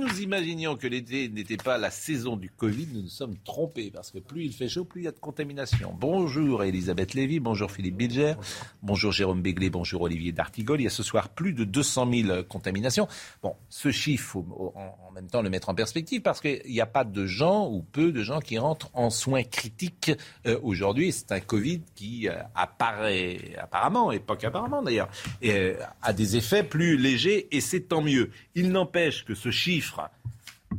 Nous 0.00 0.20
imaginions 0.20 0.76
que 0.76 0.86
l'été 0.86 1.28
n'était 1.28 1.56
pas 1.56 1.76
la 1.76 1.90
saison 1.90 2.36
du 2.36 2.48
Covid, 2.48 2.88
nous 2.94 3.02
nous 3.02 3.08
sommes 3.08 3.36
trompés 3.44 3.90
parce 3.90 4.10
que 4.10 4.18
plus 4.18 4.44
il 4.44 4.52
fait 4.52 4.68
chaud, 4.68 4.84
plus 4.84 5.02
il 5.02 5.04
y 5.04 5.08
a 5.08 5.12
de 5.12 5.18
contamination. 5.18 5.94
Bonjour 5.98 6.64
Elisabeth 6.64 7.12
Lévy, 7.14 7.40
bonjour 7.40 7.70
Philippe 7.70 7.96
Bilger, 7.96 8.34
bonjour 8.82 9.12
Jérôme 9.12 9.42
Béglé, 9.42 9.68
bonjour 9.68 10.02
Olivier 10.02 10.32
D'Artigol. 10.32 10.80
Il 10.80 10.84
y 10.84 10.86
a 10.86 10.90
ce 10.90 11.02
soir 11.02 11.28
plus 11.28 11.52
de 11.52 11.64
200 11.64 12.10
000 12.10 12.42
contaminations. 12.44 13.06
Bon, 13.42 13.54
ce 13.68 13.90
chiffre, 13.90 14.24
faut 14.24 14.72
en 14.76 15.10
même 15.12 15.28
temps 15.28 15.42
le 15.42 15.50
mettre 15.50 15.68
en 15.68 15.74
perspective 15.74 16.22
parce 16.22 16.40
qu'il 16.40 16.62
n'y 16.66 16.80
a 16.80 16.86
pas 16.86 17.04
de 17.04 17.26
gens 17.26 17.68
ou 17.68 17.82
peu 17.82 18.12
de 18.12 18.22
gens 18.22 18.40
qui 18.40 18.58
rentrent 18.58 18.90
en 18.94 19.10
soins 19.10 19.44
critiques 19.44 20.12
euh, 20.46 20.58
aujourd'hui. 20.62 21.12
C'est 21.12 21.32
un 21.32 21.40
Covid 21.40 21.82
qui 21.94 22.28
euh, 22.28 22.34
apparaît 22.54 23.56
apparemment, 23.58 24.10
et 24.10 24.20
pas 24.20 24.36
qu'apparemment 24.36 24.82
d'ailleurs, 24.82 25.08
euh, 25.44 25.76
a 26.00 26.12
des 26.12 26.36
effets 26.36 26.62
plus 26.62 26.96
légers 26.96 27.48
et 27.54 27.60
c'est 27.60 27.88
tant 27.88 28.00
mieux. 28.00 28.30
Il 28.54 28.70
n'empêche 28.70 29.24
que 29.24 29.34
ce 29.34 29.50
chiffre 29.50 29.81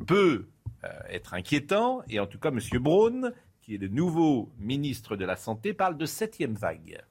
peut 0.07 0.45
euh, 0.83 0.87
être 1.09 1.33
inquiétant. 1.33 2.01
Et 2.09 2.19
en 2.19 2.27
tout 2.27 2.39
cas, 2.39 2.49
M. 2.49 2.59
Braun, 2.79 3.31
qui 3.61 3.75
est 3.75 3.77
le 3.77 3.87
nouveau 3.87 4.49
ministre 4.59 5.15
de 5.15 5.25
la 5.25 5.35
Santé, 5.35 5.73
parle 5.73 5.97
de 5.97 6.05
septième 6.05 6.53
vague. 6.53 7.01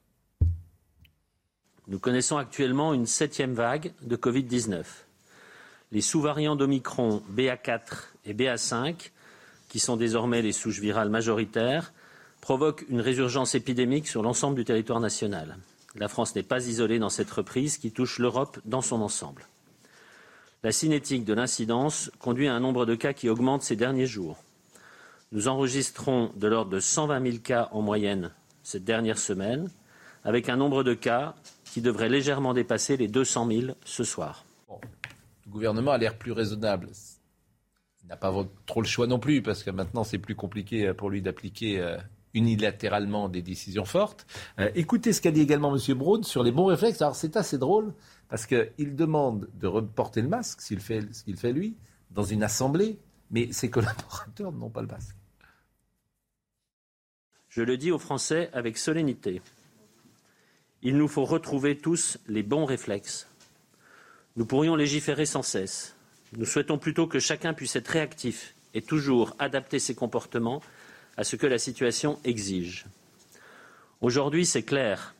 Nous 1.87 1.99
connaissons 1.99 2.37
actuellement 2.37 2.93
une 2.93 3.05
septième 3.05 3.53
vague 3.53 3.93
de 4.01 4.15
Covid-19. 4.15 4.83
Les 5.91 6.01
sous-variants 6.01 6.55
d'Omicron 6.55 7.21
BA4 7.35 7.81
et 8.25 8.33
BA5, 8.33 9.11
qui 9.67 9.79
sont 9.79 9.97
désormais 9.97 10.41
les 10.41 10.53
souches 10.53 10.79
virales 10.79 11.09
majoritaires, 11.09 11.93
provoquent 12.41 12.85
une 12.89 13.01
résurgence 13.01 13.55
épidémique 13.55 14.07
sur 14.07 14.21
l'ensemble 14.21 14.55
du 14.55 14.65
territoire 14.65 14.99
national. 14.99 15.57
La 15.95 16.07
France 16.07 16.35
n'est 16.35 16.43
pas 16.43 16.65
isolée 16.67 16.99
dans 16.99 17.09
cette 17.09 17.31
reprise 17.31 17.77
qui 17.77 17.91
touche 17.91 18.19
l'Europe 18.19 18.59
dans 18.65 18.81
son 18.81 19.01
ensemble. 19.01 19.45
La 20.63 20.71
cinétique 20.71 21.25
de 21.25 21.33
l'incidence 21.33 22.09
conduit 22.19 22.47
à 22.47 22.55
un 22.55 22.61
nombre 22.61 22.85
de 22.85 22.95
cas 22.95 23.11
qui 23.11 23.27
augmente 23.27 23.63
ces 23.63 23.75
derniers 23.75 24.05
jours. 24.05 24.41
Nous 25.33 25.49
enregistrons 25.49 26.31
de 26.37 26.47
l'ordre 26.47 26.71
de 26.71 26.79
120 26.79 27.21
000 27.21 27.37
cas 27.43 27.67
en 27.73 27.81
moyenne 27.81 28.31
cette 28.63 28.85
dernière 28.85 29.17
semaine, 29.17 29.69
avec 30.23 30.47
un 30.47 30.55
nombre 30.55 30.83
de 30.83 30.93
cas 30.93 31.35
qui 31.65 31.81
devrait 31.81 32.07
légèrement 32.07 32.53
dépasser 32.53 32.95
les 32.95 33.09
200 33.09 33.47
000 33.47 33.61
ce 33.83 34.05
soir. 34.05 34.45
le 34.69 35.51
gouvernement 35.51 35.91
a 35.91 35.97
l'air 35.97 36.17
plus 36.17 36.31
raisonnable. 36.31 36.87
Il 38.01 38.07
n'a 38.07 38.15
pas 38.15 38.33
trop 38.65 38.81
le 38.81 38.87
choix 38.87 39.05
non 39.05 39.19
plus, 39.19 39.41
parce 39.41 39.63
que 39.63 39.69
maintenant 39.69 40.05
c'est 40.05 40.17
plus 40.17 40.35
compliqué 40.35 40.93
pour 40.93 41.09
lui 41.09 41.21
d'appliquer 41.21 41.81
euh, 41.81 41.97
unilatéralement 42.33 43.27
des 43.27 43.41
décisions 43.41 43.85
fortes. 43.85 44.25
Euh, 44.59 44.69
écoutez 44.75 45.11
ce 45.11 45.19
qu'a 45.19 45.31
dit 45.31 45.41
également 45.41 45.75
M. 45.75 45.97
Braun 45.97 46.23
sur 46.23 46.41
les 46.41 46.53
bons 46.53 46.65
réflexes. 46.65 47.01
Alors 47.01 47.17
c'est 47.17 47.35
assez 47.35 47.57
drôle. 47.57 47.93
Parce 48.29 48.45
qu'il 48.45 48.95
demande 48.95 49.49
de 49.55 49.67
reporter 49.67 50.21
le 50.21 50.27
masque, 50.27 50.61
s'il 50.61 50.79
fait 50.79 51.01
ce 51.13 51.23
qu'il 51.23 51.37
fait 51.37 51.53
lui, 51.53 51.75
dans 52.11 52.23
une 52.23 52.43
assemblée, 52.43 52.97
mais 53.31 53.51
ses 53.51 53.69
collaborateurs 53.69 54.51
n'ont 54.51 54.69
pas 54.69 54.81
le 54.81 54.87
masque. 54.87 55.15
Je 57.49 57.61
le 57.61 57.77
dis 57.77 57.91
aux 57.91 57.99
Français 57.99 58.49
avec 58.53 58.77
solennité. 58.77 59.41
Il 60.81 60.97
nous 60.97 61.07
faut 61.07 61.25
retrouver 61.25 61.77
tous 61.77 62.17
les 62.27 62.43
bons 62.43 62.65
réflexes. 62.65 63.27
Nous 64.35 64.45
pourrions 64.45 64.75
légiférer 64.75 65.25
sans 65.25 65.43
cesse. 65.43 65.95
Nous 66.35 66.45
souhaitons 66.45 66.79
plutôt 66.79 67.05
que 67.05 67.19
chacun 67.19 67.53
puisse 67.53 67.75
être 67.75 67.89
réactif 67.89 68.55
et 68.73 68.81
toujours 68.81 69.35
adapter 69.37 69.77
ses 69.77 69.93
comportements 69.93 70.61
à 71.15 71.23
ce 71.23 71.35
que 71.35 71.45
la 71.45 71.59
situation 71.59 72.19
exige. 72.23 72.85
Aujourd'hui, 74.01 74.45
c'est 74.45 74.63
clair. 74.63 75.13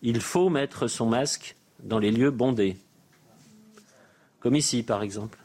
Il 0.00 0.20
faut 0.20 0.48
mettre 0.48 0.88
son 0.88 1.06
masque 1.06 1.54
dans 1.84 1.98
les 1.98 2.10
lieux 2.10 2.30
bondés, 2.30 2.76
comme 4.40 4.56
ici 4.56 4.82
par 4.82 5.02
exemple. 5.02 5.38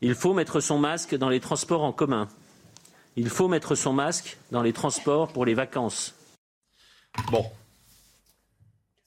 Il 0.00 0.14
faut 0.14 0.34
mettre 0.34 0.60
son 0.60 0.78
masque 0.78 1.14
dans 1.14 1.28
les 1.28 1.40
transports 1.40 1.82
en 1.82 1.92
commun. 1.92 2.28
Il 3.16 3.28
faut 3.28 3.48
mettre 3.48 3.74
son 3.74 3.92
masque 3.92 4.36
dans 4.50 4.62
les 4.62 4.72
transports 4.72 5.32
pour 5.32 5.46
les 5.46 5.54
vacances. 5.54 6.14
Bon. 7.30 7.46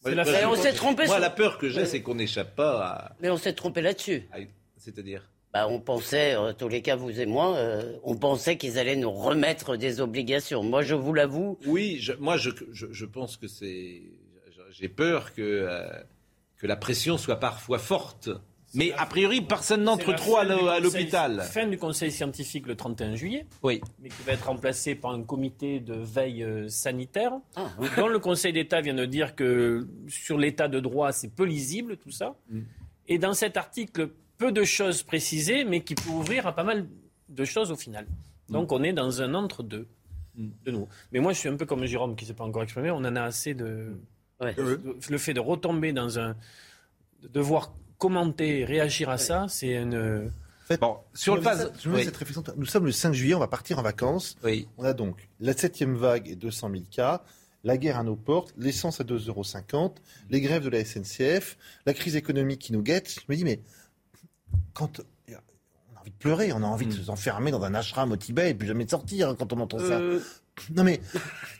on 0.05 0.55
s'est 0.55 0.73
trompé. 0.73 1.05
Moi, 1.05 1.19
la 1.19 1.29
peur 1.29 1.57
que 1.57 1.69
j'ai, 1.69 1.85
c'est 1.85 2.01
qu'on 2.01 2.15
n'échappe 2.15 2.55
pas 2.55 2.85
à. 2.85 3.15
Mais 3.19 3.29
on 3.29 3.37
s'est 3.37 3.53
trompé 3.53 3.81
là-dessus. 3.81 4.27
C'est-à-dire 4.77 5.29
bah, 5.53 5.67
on 5.67 5.79
pensait, 5.79 6.35
en 6.35 6.53
tous 6.53 6.67
les 6.67 6.81
cas, 6.81 6.95
vous 6.95 7.19
et 7.19 7.25
moi, 7.25 7.55
euh, 7.55 7.97
on 8.03 8.15
pensait 8.15 8.57
qu'ils 8.57 8.77
allaient 8.77 8.95
nous 8.95 9.11
remettre 9.11 9.77
des 9.77 10.01
obligations. 10.01 10.61
Moi, 10.61 10.81
je 10.81 10.93
vous 10.93 11.13
l'avoue. 11.13 11.57
Oui, 11.65 12.05
moi, 12.19 12.37
je, 12.37 12.49
je, 12.71 13.05
pense 13.05 13.37
que 13.37 13.47
c'est. 13.47 14.03
J'ai 14.71 14.89
peur 14.89 15.33
que. 15.33 15.41
Euh, 15.41 15.87
que 16.57 16.67
la 16.67 16.75
pression 16.75 17.17
soit 17.17 17.37
parfois 17.37 17.79
forte. 17.79 18.29
Mais 18.73 18.91
a 18.93 19.05
priori, 19.05 19.41
personne 19.41 19.83
n'entre 19.83 20.13
trop 20.13 20.37
à 20.37 20.79
l'hôpital. 20.79 21.41
Fin 21.41 21.67
du 21.67 21.77
conseil 21.77 22.11
scientifique 22.11 22.67
le 22.67 22.75
31 22.75 23.15
juillet, 23.15 23.45
oui. 23.63 23.81
mais 23.99 24.09
qui 24.09 24.21
va 24.23 24.33
être 24.33 24.45
remplacé 24.45 24.93
par 24.93 25.11
un 25.11 25.23
comité 25.23 25.79
de 25.79 25.93
veille 25.93 26.43
euh, 26.43 26.67
sanitaire, 26.67 27.31
ah, 27.55 27.69
dont 27.97 28.07
le 28.07 28.19
Conseil 28.19 28.53
d'État 28.53 28.81
vient 28.81 28.93
de 28.93 29.05
dire 29.05 29.35
que 29.35 29.87
sur 30.09 30.37
l'état 30.37 30.67
de 30.67 30.79
droit, 30.79 31.11
c'est 31.11 31.33
peu 31.33 31.45
lisible 31.45 31.97
tout 31.97 32.11
ça. 32.11 32.35
Mm. 32.49 32.59
Et 33.07 33.17
dans 33.17 33.33
cet 33.33 33.55
article, 33.55 34.09
peu 34.37 34.51
de 34.51 34.63
choses 34.63 35.01
précisées, 35.01 35.63
mais 35.63 35.81
qui 35.81 35.95
peut 35.95 36.09
ouvrir 36.09 36.45
à 36.45 36.53
pas 36.53 36.63
mal 36.63 36.87
de 37.29 37.45
choses 37.45 37.71
au 37.71 37.77
final. 37.77 38.05
Mm. 38.49 38.53
Donc 38.53 38.71
on 38.73 38.83
est 38.83 38.93
dans 38.93 39.21
un 39.21 39.33
entre-deux 39.33 39.87
mm. 40.35 40.49
de 40.65 40.71
nous. 40.71 40.87
Mais 41.13 41.19
moi, 41.19 41.31
je 41.31 41.39
suis 41.39 41.49
un 41.49 41.55
peu 41.55 41.65
comme 41.65 41.85
Jérôme 41.85 42.15
qui 42.17 42.25
ne 42.25 42.27
s'est 42.27 42.35
pas 42.35 42.43
encore 42.43 42.63
exprimé, 42.63 42.91
on 42.91 42.97
en 42.97 43.15
a 43.15 43.21
assez 43.21 43.53
de... 43.53 43.97
Le 44.39 45.17
fait 45.17 45.33
de 45.33 45.39
retomber 45.39 45.93
dans 45.93 46.19
un. 46.19 46.35
de 47.21 47.27
devoir 47.27 47.73
commenter, 47.97 48.65
réagir 48.65 49.09
à 49.09 49.17
ça, 49.17 49.47
c'est 49.49 49.75
une. 49.75 50.31
bon, 50.79 50.97
sur 51.13 51.35
le 51.35 51.41
phase. 51.41 51.71
Nous 52.55 52.65
sommes 52.65 52.85
le 52.85 52.91
5 52.91 53.13
juillet, 53.13 53.33
on 53.33 53.39
va 53.39 53.47
partir 53.47 53.79
en 53.79 53.81
vacances. 53.81 54.37
Oui. 54.43 54.67
On 54.77 54.83
a 54.83 54.93
donc 54.93 55.27
la 55.39 55.53
septième 55.53 55.95
vague 55.95 56.29
et 56.29 56.35
200 56.35 56.69
000 56.71 56.83
cas, 56.91 57.23
la 57.63 57.77
guerre 57.77 57.97
à 57.97 58.03
nos 58.03 58.15
portes, 58.15 58.53
l'essence 58.57 59.01
à 59.01 59.03
2,50 59.03 59.29
euros, 59.29 59.95
les 60.29 60.41
grèves 60.41 60.63
de 60.63 60.69
la 60.69 60.83
SNCF, 60.83 61.57
la 61.85 61.93
crise 61.93 62.15
économique 62.15 62.59
qui 62.59 62.73
nous 62.73 62.83
guette. 62.83 63.09
Je 63.09 63.25
me 63.29 63.35
dis, 63.35 63.43
mais 63.43 63.59
quand 64.73 65.01
on 65.29 65.95
a 65.95 66.01
envie 66.01 66.11
de 66.11 66.17
pleurer, 66.17 66.53
on 66.53 66.63
a 66.63 66.67
envie 66.67 66.85
de 66.85 66.93
hmm. 66.93 67.05
s'enfermer 67.05 67.51
dans 67.51 67.63
un 67.63 67.73
ashram 67.73 68.11
au 68.11 68.17
Tibet 68.17 68.51
et 68.51 68.53
puis 68.53 68.67
jamais 68.67 68.85
de 68.85 68.89
sortir 68.89 69.29
hein, 69.29 69.35
quand 69.37 69.51
on 69.53 69.59
entend 69.59 69.79
ça. 69.79 69.99
Euh, 69.99 70.19
non 70.75 70.83
mais, 70.83 71.01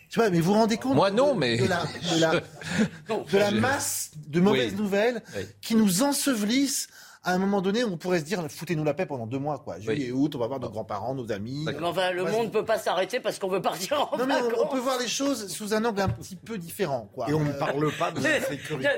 tu 0.10 0.20
vois, 0.20 0.30
mais 0.30 0.40
vous 0.40 0.54
vous 0.54 0.60
rendez 0.60 0.78
compte 0.78 0.96
Moi 0.96 1.12
non, 1.12 1.36
mais 1.36 1.58
de 1.58 1.66
la, 1.66 1.84
de 2.16 3.38
la, 3.38 3.52
masse 3.52 4.12
de 4.28 4.40
mauvaises 4.40 4.76
nouvelles 4.76 5.22
qui 5.62 5.76
nous 5.76 6.04
ensevelissent. 6.04 6.88
À 7.24 7.34
un 7.34 7.40
moment 7.40 7.62
donné, 7.62 7.84
on 7.84 7.98
pourrait 7.98 8.20
se 8.20 8.24
dire, 8.24 8.42
foutez-nous 8.50 8.86
la 8.86 8.94
paix 8.94 9.06
pendant 9.06 9.28
deux 9.28 9.40
mois, 9.40 9.60
quoi. 9.60 9.82
Juillet 9.82 10.08
et 10.08 10.12
août, 10.14 10.34
on 10.36 10.40
va 10.40 10.48
voir 10.48 10.62
nos 10.62 10.70
grands-parents, 10.70 11.14
nos 11.14 11.30
amis. 11.30 11.66
enfin, 11.84 12.12
le 12.12 12.24
monde 12.24 12.46
ne 12.46 12.52
peut 12.52 12.64
pas 12.64 12.78
s'arrêter 12.78 13.20
parce 13.20 13.38
qu'on 13.38 13.50
veut 13.50 13.62
partir 13.62 14.10
en 14.14 14.18
non, 14.18 14.26
mais 14.26 14.36
on, 14.58 14.68
peut 14.68 14.80
voir 14.80 14.98
les 14.98 15.10
choses 15.10 15.50
sous 15.50 15.74
un 15.74 15.84
angle 15.84 16.00
un 16.00 16.08
petit 16.08 16.38
peu 16.38 16.58
différent, 16.58 17.10
quoi. 17.14 17.30
Et 17.30 17.34
on 17.34 17.44
ne 17.44 17.52
parle 17.52 17.92
pas 18.00 18.12
de 18.12 18.24
la 18.24 18.40
sécurité 18.40 18.90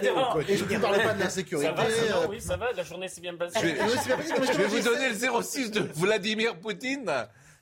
Et 0.48 0.58
je 0.58 0.64
ne 0.64 0.78
parle 0.78 1.02
pas 1.02 1.14
de 1.16 1.20
la 1.22 1.30
sécurité. 1.32 1.70
Ça 1.70 1.74
va, 1.74 2.28
oui, 2.30 2.40
ça 2.40 2.56
va, 2.56 2.72
la 2.72 2.84
journée 2.84 3.08
s'est 3.08 3.22
bien 3.22 3.34
passée. 3.34 3.58
Je 3.62 3.66
vais, 3.66 4.54
je 4.54 4.58
vais 4.58 4.68
vous 4.68 4.84
donner 4.84 5.10
le 5.10 5.42
06 5.42 5.72
de 5.72 5.80
Vladimir 5.96 6.60
Poutine 6.60 7.12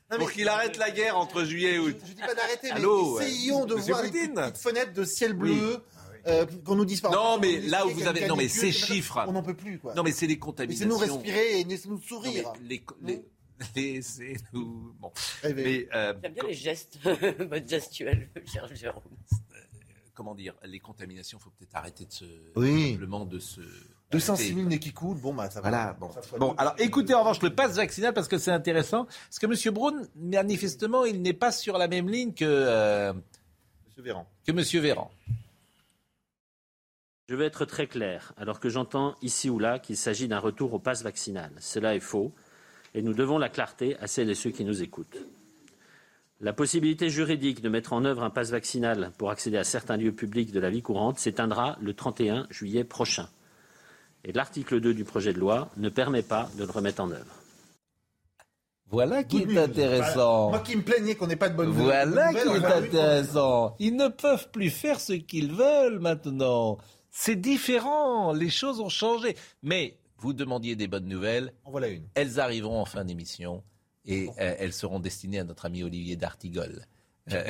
pour 0.09 0.31
qu'il 0.31 0.47
arrête 0.47 0.77
la 0.77 0.91
guerre 0.91 1.17
entre 1.17 1.43
juillet 1.43 1.75
et 1.75 1.79
août. 1.79 1.97
Je, 2.03 2.11
ne 2.11 2.15
dis 2.15 2.21
pas 2.21 2.33
d'arrêter, 2.33 2.69
mais 2.73 3.25
essayons 3.25 3.65
de 3.65 3.75
voir 3.75 4.03
les 4.03 4.09
petites 4.09 4.57
fenêtres 4.57 4.93
de 4.93 5.03
ciel 5.03 5.33
bleu. 5.33 5.83
Euh, 6.25 6.45
qu'on 6.65 6.75
nous 6.75 6.83
dise 6.83 6.99
pas. 6.99 7.09
Non, 7.09 7.39
mais 7.39 7.61
là 7.61 7.85
où 7.85 7.89
vous 7.89 8.05
avez. 8.05 8.27
Non, 8.27 8.35
mais 8.35 8.49
ces 8.49 8.73
chiffres. 8.73 9.23
On 9.27 9.31
n'en 9.31 9.43
peut 9.43 9.53
plus, 9.53 9.79
quoi. 9.79 9.93
Non, 9.93 10.03
mais 10.03 10.11
c'est 10.11 10.27
les 10.27 10.37
contaminations. 10.37 10.89
Laissez-nous 10.89 11.15
respirer 11.15 11.61
et 11.61 11.63
laissez-nous 11.63 12.01
sourire. 12.01 12.51
les, 12.67 12.83
les, 13.01 13.23
Laissez-nous. 13.75 14.93
Bon. 14.99 15.11
Eh 15.43 15.53
ben. 15.53 15.65
mais, 15.65 15.87
euh, 15.95 16.13
J'aime 16.21 16.33
bien 16.33 16.43
les 16.43 16.53
gestes, 16.53 16.99
votre 17.03 17.67
gestuelle, 17.67 18.29
cher 18.45 18.67
Jérôme. 18.75 19.03
Euh, 19.33 19.55
comment 20.13 20.35
dire 20.35 20.55
Les 20.63 20.79
contaminations, 20.79 21.37
il 21.39 21.43
faut 21.43 21.51
peut-être 21.51 21.75
arrêter 21.75 22.05
de 22.05 22.11
se. 22.11 22.25
Oui. 22.55 22.91
Simplement 22.91 23.25
de 23.25 23.39
se. 23.39 23.61
206 24.11 24.53
000 24.53 24.69
nez 24.69 24.79
qui 24.79 24.93
coulent, 24.93 25.19
bon, 25.19 25.33
bah, 25.33 25.49
ça 25.49 25.59
va. 25.59 25.69
Voilà, 25.69 25.93
bon. 25.99 26.09
bon 26.39 26.55
alors 26.57 26.75
écoutez 26.77 27.13
en 27.13 27.19
revanche 27.19 27.41
le 27.41 27.53
pass 27.53 27.75
vaccinal 27.75 28.13
parce 28.13 28.29
que 28.29 28.37
c'est 28.37 28.51
intéressant. 28.51 29.05
Parce 29.05 29.39
que 29.39 29.45
M. 29.45 29.73
Braun, 29.73 30.07
manifestement, 30.15 31.03
il 31.03 31.21
n'est 31.21 31.33
pas 31.33 31.51
sur 31.51 31.77
la 31.77 31.87
même 31.87 32.09
ligne 32.09 32.33
que, 32.33 32.45
euh, 32.45 33.13
Véran. 33.97 34.25
que 34.45 34.51
M. 34.51 34.81
Véran. 34.81 35.11
Je 37.27 37.35
veux 37.35 37.43
être 37.43 37.65
très 37.65 37.87
clair, 37.87 38.31
alors 38.37 38.61
que 38.61 38.69
j'entends 38.69 39.15
ici 39.21 39.49
ou 39.49 39.59
là 39.59 39.79
qu'il 39.79 39.97
s'agit 39.97 40.29
d'un 40.29 40.39
retour 40.39 40.73
au 40.73 40.79
pass 40.79 41.03
vaccinal. 41.03 41.51
Cela 41.59 41.93
est 41.93 41.99
faux, 41.99 42.31
et 42.93 43.01
nous 43.01 43.13
devons 43.13 43.37
la 43.37 43.49
clarté 43.49 43.97
à 43.99 44.07
celles 44.07 44.29
et 44.29 44.35
ceux 44.35 44.51
qui 44.51 44.63
nous 44.63 44.81
écoutent. 44.81 45.17
La 46.39 46.53
possibilité 46.53 47.09
juridique 47.09 47.61
de 47.61 47.67
mettre 47.67 47.91
en 47.91 48.05
œuvre 48.05 48.23
un 48.23 48.29
pass 48.29 48.51
vaccinal 48.51 49.11
pour 49.17 49.31
accéder 49.31 49.57
à 49.57 49.65
certains 49.65 49.97
lieux 49.97 50.13
publics 50.13 50.53
de 50.53 50.59
la 50.61 50.69
vie 50.69 50.81
courante 50.83 51.19
s'éteindra 51.19 51.77
le 51.81 51.93
31 51.93 52.47
juillet 52.49 52.85
prochain. 52.85 53.27
Et 54.23 54.33
l'article 54.33 54.79
2 54.79 54.93
du 54.93 55.03
projet 55.03 55.33
de 55.33 55.39
loi 55.39 55.69
ne 55.77 55.89
permet 55.89 56.23
pas 56.23 56.49
de 56.57 56.63
le 56.63 56.71
remettre 56.71 57.01
en 57.01 57.11
œuvre. 57.11 57.33
Voilà 58.89 59.23
qui 59.23 59.39
est 59.39 59.57
intéressant. 59.57 60.49
Moi 60.49 60.59
qui 60.59 60.77
me 60.77 60.81
plaignais 60.81 61.15
qu'on 61.15 61.27
n'ait 61.27 61.35
pas 61.35 61.49
de 61.49 61.55
bonnes 61.55 61.71
Voilà 61.71 62.33
qui 62.33 62.39
est 62.39 62.65
intéressant. 62.65 63.75
Ils 63.79 63.95
ne 63.95 64.07
peuvent 64.07 64.49
plus 64.51 64.69
faire 64.69 64.99
ce 64.99 65.13
qu'ils 65.13 65.51
veulent 65.51 65.99
maintenant. 65.99 66.77
C'est 67.09 67.35
différent. 67.35 68.31
Les 68.31 68.49
choses 68.49 68.79
ont 68.79 68.89
changé. 68.89 69.35
Mais 69.61 69.97
vous 70.19 70.33
demandiez 70.33 70.75
des 70.75 70.87
bonnes 70.87 71.07
nouvelles. 71.07 71.53
En 71.65 71.71
voilà 71.71 71.87
une. 71.87 72.07
Elles 72.15 72.39
arriveront 72.39 72.79
en 72.79 72.85
fin 72.85 73.03
d'émission 73.03 73.63
et 74.05 74.29
euh, 74.39 74.55
elles 74.57 74.73
seront 74.73 74.99
destinées 74.99 75.39
à 75.39 75.43
notre 75.43 75.65
ami 75.65 75.83
Olivier 75.83 76.15
d'Artigol. 76.15 76.85
Euh, 77.33 77.43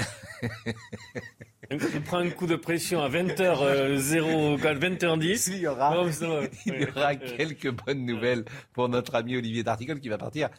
Il 1.70 2.02
prend 2.02 2.18
un 2.20 2.30
coup 2.30 2.48
de 2.48 2.56
pression 2.56 3.02
à 3.02 3.10
20h, 3.10 3.98
0, 3.98 4.58
20h10. 4.58 5.50
il 5.54 5.60
y 5.60 5.68
aura, 5.68 6.02
Oh, 6.02 6.10
ça 6.12 6.28
va. 6.28 6.42
il 6.66 6.82
y 6.82 6.86
aura 6.86 7.16
quelques 7.16 7.70
bonnes 7.72 8.06
nouvelles 8.06 8.46
pour 8.74 8.88
notre 8.90 9.16
ami 9.16 9.36
Olivier 9.36 9.64
d'Artigol 9.64 10.00
qui 10.00 10.08
va 10.10 10.18
partir 10.18 10.50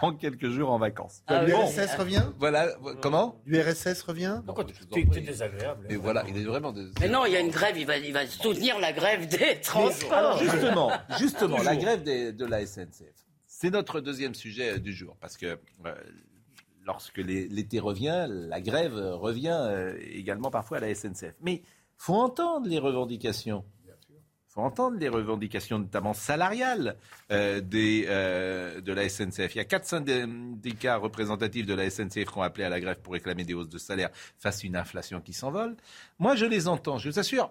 dans 0.00 0.12
quelques 0.14 0.48
jours 0.50 0.70
en 0.70 0.78
vacances. 0.78 1.22
Ah. 1.26 1.44
L'URSS 1.44 1.96
revient? 1.98 2.22
Voilà, 2.38 2.68
comment? 3.02 3.40
L'URSS 3.44 4.02
revient? 4.02 4.36
Non, 4.38 4.42
Pourquoi 4.46 4.64
prie. 4.64 5.08
t'es 5.08 5.20
désagréable 5.20 5.86
Et 5.90 5.96
voilà, 5.96 6.24
il 6.28 6.36
est 6.38 6.44
vraiment 6.44 6.72
de... 6.72 6.90
Mais 7.00 7.08
non, 7.08 7.24
il 7.26 7.32
y 7.32 7.36
a 7.36 7.40
une 7.40 7.50
grève, 7.50 7.76
il 7.76 7.86
va, 7.86 7.96
il 7.96 8.12
va 8.12 8.26
soutenir 8.26 8.78
la 8.78 8.92
grève 8.92 9.26
des 9.28 9.60
transports. 9.62 10.38
Justement, 10.38 10.92
justement, 11.18 11.62
la 11.62 11.76
grève 11.76 12.02
des- 12.02 12.32
de 12.32 12.44
la 12.46 12.64
SNCF. 12.64 13.12
C'est 13.46 13.70
notre 13.70 14.00
deuxième 14.00 14.34
sujet 14.34 14.72
euh, 14.74 14.78
du 14.78 14.92
jour, 14.92 15.16
parce 15.20 15.36
que 15.36 15.46
euh, 15.86 15.94
lorsque 16.86 17.18
l'été 17.18 17.80
revient, 17.80 18.26
la 18.28 18.60
grève 18.60 18.94
revient 18.94 19.58
euh, 19.58 19.98
également 20.00 20.50
parfois 20.50 20.78
à 20.78 20.80
la 20.80 20.94
SNCF. 20.94 21.34
Mais 21.40 21.62
faut 21.96 22.14
entendre 22.14 22.68
les 22.68 22.78
revendications. 22.78 23.64
faut 24.48 24.62
entendre 24.62 24.96
les 24.98 25.08
revendications, 25.08 25.78
notamment 25.78 26.14
salariales, 26.14 26.96
euh, 27.30 27.60
des, 27.60 28.06
euh, 28.08 28.80
de 28.80 28.92
la 28.92 29.08
SNCF. 29.08 29.54
Il 29.54 29.58
y 29.58 29.60
a 29.60 29.64
quatre 29.64 29.84
syndicats 29.84 30.96
représentatifs 30.96 31.66
de 31.66 31.74
la 31.74 31.90
SNCF 31.90 32.30
qui 32.30 32.38
ont 32.38 32.42
appelé 32.42 32.64
à 32.64 32.70
la 32.70 32.80
grève 32.80 33.00
pour 33.00 33.12
réclamer 33.12 33.44
des 33.44 33.54
hausses 33.54 33.68
de 33.68 33.78
salaire 33.78 34.10
face 34.38 34.62
à 34.62 34.66
une 34.66 34.76
inflation 34.76 35.20
qui 35.20 35.32
s'envole. 35.32 35.76
Moi, 36.18 36.36
je 36.36 36.46
les 36.46 36.68
entends, 36.68 36.98
je 36.98 37.10
vous 37.10 37.18
assure. 37.18 37.50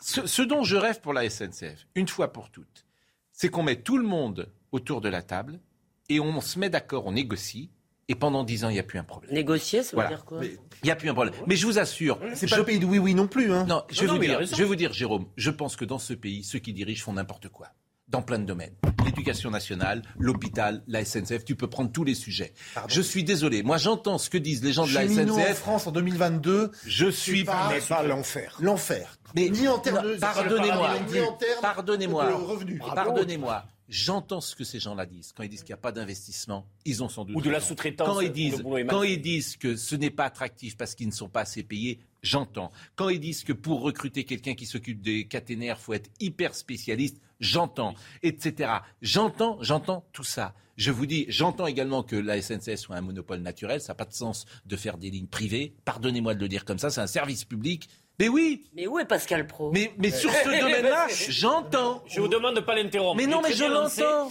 Ce, 0.00 0.26
ce 0.26 0.42
dont 0.42 0.64
je 0.64 0.76
rêve 0.76 1.00
pour 1.00 1.12
la 1.12 1.28
SNCF, 1.28 1.86
une 1.94 2.08
fois 2.08 2.32
pour 2.32 2.50
toutes, 2.50 2.84
c'est 3.30 3.48
qu'on 3.48 3.62
met 3.62 3.76
tout 3.76 3.98
le 3.98 4.06
monde 4.06 4.48
autour 4.72 5.00
de 5.00 5.08
la 5.08 5.22
table 5.22 5.60
et 6.08 6.20
on 6.20 6.40
se 6.40 6.58
met 6.58 6.68
d'accord, 6.68 7.06
on 7.06 7.12
négocie, 7.12 7.70
et 8.08 8.14
pendant 8.14 8.44
dix 8.44 8.64
ans, 8.64 8.68
il 8.68 8.74
n'y 8.74 8.78
a 8.78 8.82
plus 8.84 8.98
un 8.98 9.04
problème. 9.04 9.32
Négocier, 9.32 9.82
ça 9.82 9.90
veut 9.90 9.94
Voilà. 10.02 10.08
dire 10.10 10.24
quoi 10.24 10.40
Il 10.44 10.58
n'y 10.84 10.90
a 10.90 10.96
plus 10.96 11.08
un 11.08 11.14
problème. 11.14 11.34
Mais 11.46 11.56
je 11.56 11.66
vous 11.66 11.78
assure, 11.78 12.18
C'est 12.34 12.46
je 12.46 12.50
pas 12.52 12.58
le 12.58 12.64
pays 12.64 12.78
de 12.78 12.86
oui-oui 12.86 13.14
non 13.14 13.26
plus. 13.26 13.52
Hein. 13.52 13.64
non, 13.66 13.82
je 13.90 13.96
Non, 13.96 14.00
vais, 14.02 14.06
non, 14.06 14.14
vous 14.14 14.20
mais 14.20 14.26
dire, 14.26 14.42
je 14.56 14.56
vais 14.56 14.64
vous 14.64 14.76
dire, 14.76 14.92
Jérôme, 14.92 15.26
je 15.36 15.50
pense 15.50 15.76
que 15.76 15.84
dans 15.84 15.98
ce 15.98 16.12
pays, 16.14 16.44
ceux 16.44 16.58
qui 16.58 16.72
dirigent 16.72 17.02
font 17.04 17.12
n'importe 17.14 17.48
quoi. 17.48 17.68
Dans 18.06 18.20
plein 18.20 18.38
de 18.38 18.44
domaines. 18.44 18.74
L'éducation 19.06 19.50
nationale, 19.50 20.02
l'hôpital, 20.18 20.82
la 20.86 21.04
SNCF, 21.06 21.42
tu 21.44 21.56
peux 21.56 21.68
prendre 21.68 21.90
tous 21.90 22.04
les 22.04 22.14
sujets. 22.14 22.52
Je 22.86 23.00
suis 23.00 23.24
désolé. 23.24 23.62
Moi, 23.62 23.78
j'entends 23.78 24.18
ce 24.18 24.28
que 24.28 24.36
disent 24.36 24.62
les 24.62 24.74
gens 24.74 24.86
de 24.86 24.92
la 24.92 25.02
Cheminot 25.02 25.34
en 25.34 25.38
SNCF. 25.38 25.58
France 25.58 25.86
en 25.86 25.90
2022, 25.90 26.70
Je 26.86 27.08
suis. 27.08 27.44
pas- 27.44 27.68
mais- 27.70 27.80
c'est 27.80 28.06
l'enfer. 28.06 28.58
l'enfer. 28.60 29.18
Mais- 29.34 29.48
ni 29.48 29.66
en 29.68 29.78
termes 29.78 30.02
de 30.06 30.16
Pardonnez-moi. 30.16 30.94
ni 31.10 31.20
en 31.20 31.32
termes 31.32 31.60
Pardonnez-moi. 31.62 32.26
de 32.28 32.32
revenus. 32.34 32.80
Pardonnez-moi. 32.94 33.64
J'entends 33.88 34.40
ce 34.40 34.56
que 34.56 34.64
ces 34.64 34.80
gens-là 34.80 35.06
disent. 35.06 35.32
Quand 35.32 35.42
ils 35.42 35.48
disent 35.48 35.62
qu'il 35.62 35.72
n'y 35.72 35.78
a 35.78 35.82
pas 35.82 35.92
d'investissement, 35.92 36.66
ils 36.84 37.02
ont 37.02 37.08
sans 37.08 37.24
doute. 37.24 37.36
Ou 37.36 37.42
de 37.42 37.50
la 37.50 37.60
sous-traitance, 37.60 38.08
Quand 38.08 38.20
ils 38.20 38.30
où 38.30 38.32
disent, 38.32 38.64
quand 38.88 39.02
ils 39.02 39.20
disent 39.20 39.56
que 39.56 39.76
ce 39.76 39.94
n'est 39.94 40.10
pas 40.10 40.24
attractif 40.24 40.76
parce 40.76 40.94
qu'ils 40.94 41.08
ne 41.08 41.12
sont 41.12 41.28
pas 41.28 41.42
assez 41.42 41.62
payés, 41.62 42.00
j'entends. 42.22 42.72
Quand 42.96 43.10
ils 43.10 43.20
disent 43.20 43.44
que 43.44 43.52
pour 43.52 43.82
recruter 43.82 44.24
quelqu'un 44.24 44.54
qui 44.54 44.66
s'occupe 44.66 45.02
des 45.02 45.26
caténaires, 45.26 45.78
faut 45.78 45.92
être 45.92 46.10
hyper 46.20 46.54
spécialiste, 46.54 47.20
j'entends, 47.40 47.94
etc. 48.22 48.72
J'entends, 49.02 49.58
j'entends 49.60 50.06
tout 50.12 50.24
ça. 50.24 50.54
Je 50.76 50.90
vous 50.90 51.06
dis, 51.06 51.26
j'entends 51.28 51.66
également 51.66 52.02
que 52.02 52.16
la 52.16 52.40
SNCF 52.40 52.76
soit 52.76 52.96
un 52.96 53.00
monopole 53.00 53.40
naturel. 53.40 53.80
Ça 53.80 53.92
n'a 53.92 53.96
pas 53.96 54.06
de 54.06 54.12
sens 54.12 54.44
de 54.66 54.76
faire 54.76 54.98
des 54.98 55.10
lignes 55.10 55.28
privées. 55.28 55.74
Pardonnez-moi 55.84 56.34
de 56.34 56.40
le 56.40 56.48
dire 56.48 56.64
comme 56.64 56.78
ça. 56.78 56.90
C'est 56.90 57.00
un 57.00 57.06
service 57.06 57.44
public. 57.44 57.88
Mais 58.20 58.28
oui, 58.28 58.64
Mais 58.74 58.86
où 58.86 58.98
est 58.98 59.04
Pascal 59.06 59.46
Pro? 59.46 59.72
Mais, 59.72 59.92
mais 59.98 60.10
sur 60.10 60.30
ce 60.30 60.44
domaine-là, 60.60 61.08
j'entends. 61.28 62.02
Je 62.06 62.20
vous 62.20 62.28
demande 62.28 62.54
de 62.54 62.60
ne 62.60 62.64
pas 62.64 62.74
l'interrompre. 62.76 63.16
Mais 63.16 63.26
non, 63.26 63.40
mais 63.42 63.52
je 63.52 63.64
l'entends. 63.64 64.30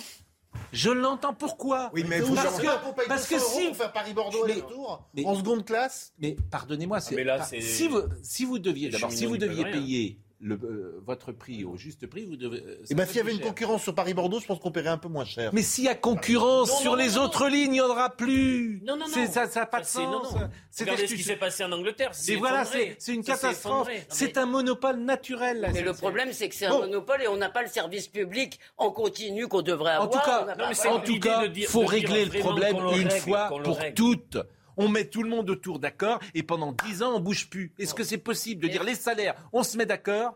Je 0.71 0.89
l'entends. 0.89 1.33
Pourquoi? 1.33 1.91
Oui, 1.93 2.03
mais 2.07 2.19
Vous 2.21 2.33
Parce 2.33 2.47
parce 2.47 2.59
que- 2.61 3.07
parce 3.07 3.29
200 3.29 3.35
que 3.45 3.51
si- 3.61 3.67
pour 3.67 3.75
faire 3.75 3.91
Paris-Bordeaux 3.91 4.45
Mais- 4.45 4.53
aller-retour 4.53 5.03
mais- 5.13 5.25
en 5.25 5.35
seconde 5.35 5.65
classe. 5.65 6.13
Mais 6.19 6.35
pardonnez-moi, 6.49 6.99
c'est- 6.99 7.15
mais 7.15 7.23
là, 7.23 7.37
par- 7.37 7.47
c'est- 7.47 7.61
si 7.61 7.87
vous 7.87 8.01
si 8.23 8.45
vous 8.45 8.57
deviez 8.57 8.89
d'abord 8.89 9.11
si 9.11 9.25
vous 9.25 9.37
deviez 9.37 9.63
rien. 9.65 9.73
payer 9.73 10.17
le, 10.43 10.55
euh, 10.55 11.01
votre 11.05 11.31
prix 11.31 11.63
au 11.63 11.77
juste 11.77 12.05
prix, 12.05 12.25
vous 12.25 12.35
devez. 12.35 12.57
euh, 12.59 12.83
Et 12.89 12.95
ben 12.95 13.03
coûte 13.03 13.11
s'il 13.13 13.17
y 13.17 13.21
avait 13.21 13.31
une 13.33 13.39
concurrence 13.39 13.81
sur 13.83 13.95
Paris-Bordeaux, 13.95 14.39
je 14.41 14.45
pense 14.45 14.59
qu'on 14.59 14.71
paierait 14.71 14.89
un 14.89 14.97
peu 14.97 15.07
moins 15.07 15.23
cher. 15.25 15.51
Mais 15.53 15.61
s'il 15.61 15.85
y 15.85 15.87
a 15.87 15.95
concurrence 15.95 16.69
Non, 16.69 16.75
sur 16.77 16.91
non, 16.91 16.97
les 16.97 17.11
non, 17.11 17.23
autres 17.23 17.47
lignes, 17.47 17.69
il 17.69 17.71
n'y 17.71 17.81
en 17.81 17.87
aura 17.87 18.09
plus. 18.09 18.81
Non, 18.85 18.97
non, 18.97 19.05
non. 19.07 19.11
C'est- 19.13 19.27
Ça 19.27 19.47
n'a 19.55 19.65
pas 19.65 19.79
de 19.79 19.85
sens. 19.85 20.33
non. 20.33 20.39
C'est 20.69 20.85
ce 21.07 21.13
qui 21.15 21.23
s'est 21.23 21.37
passé 21.37 21.63
en 21.63 21.71
Angleterre. 21.71 22.11
Et 22.27 22.35
voilà, 22.35 22.65
c'est 22.65 23.13
une 23.13 23.23
catastrophe. 23.23 23.87
C'est 24.09 24.35
mais- 24.35 24.41
un 24.41 24.45
monopole 24.45 24.97
naturel. 24.99 25.61
la 25.61 25.71
Mais 25.71 25.81
le 25.81 25.93
problème, 25.93 26.29
c'est 26.33 26.49
que 26.49 26.55
c'est 26.55 26.65
un 26.65 26.71
Bon. 26.71 26.79
monopole 26.81 27.21
et 27.23 27.27
on 27.27 27.37
n'a 27.37 27.49
pas 27.49 27.61
le 27.61 27.69
service 27.69 28.07
public 28.07 28.59
en 28.77 28.91
continu 28.91 29.47
qu'on 29.47 29.61
devrait 29.61 29.95
En 29.97 30.03
avoir. 30.03 30.45
en 30.87 30.99
tout 30.99 31.19
cas, 31.19 31.47
dire- 31.47 31.69
faut 31.69 31.85
régler 31.85 32.25
le 32.25 32.39
problème 32.39 32.75
une 32.99 33.09
fois 33.09 33.47
pour 33.47 33.77
toutes. 33.95 34.37
On 34.77 34.87
met 34.87 35.05
tout 35.05 35.23
le 35.23 35.29
monde 35.29 35.49
autour 35.49 35.79
d'accord 35.79 36.19
et 36.33 36.43
pendant 36.43 36.71
10 36.71 37.03
ans, 37.03 37.13
on 37.15 37.19
bouge 37.19 37.49
plus. 37.49 37.71
Est-ce 37.79 37.93
que 37.93 38.03
c'est 38.03 38.17
possible 38.17 38.61
de 38.63 38.67
dire 38.67 38.83
les 38.83 38.95
salaires, 38.95 39.35
on 39.53 39.63
se 39.63 39.77
met 39.77 39.85
d'accord 39.85 40.35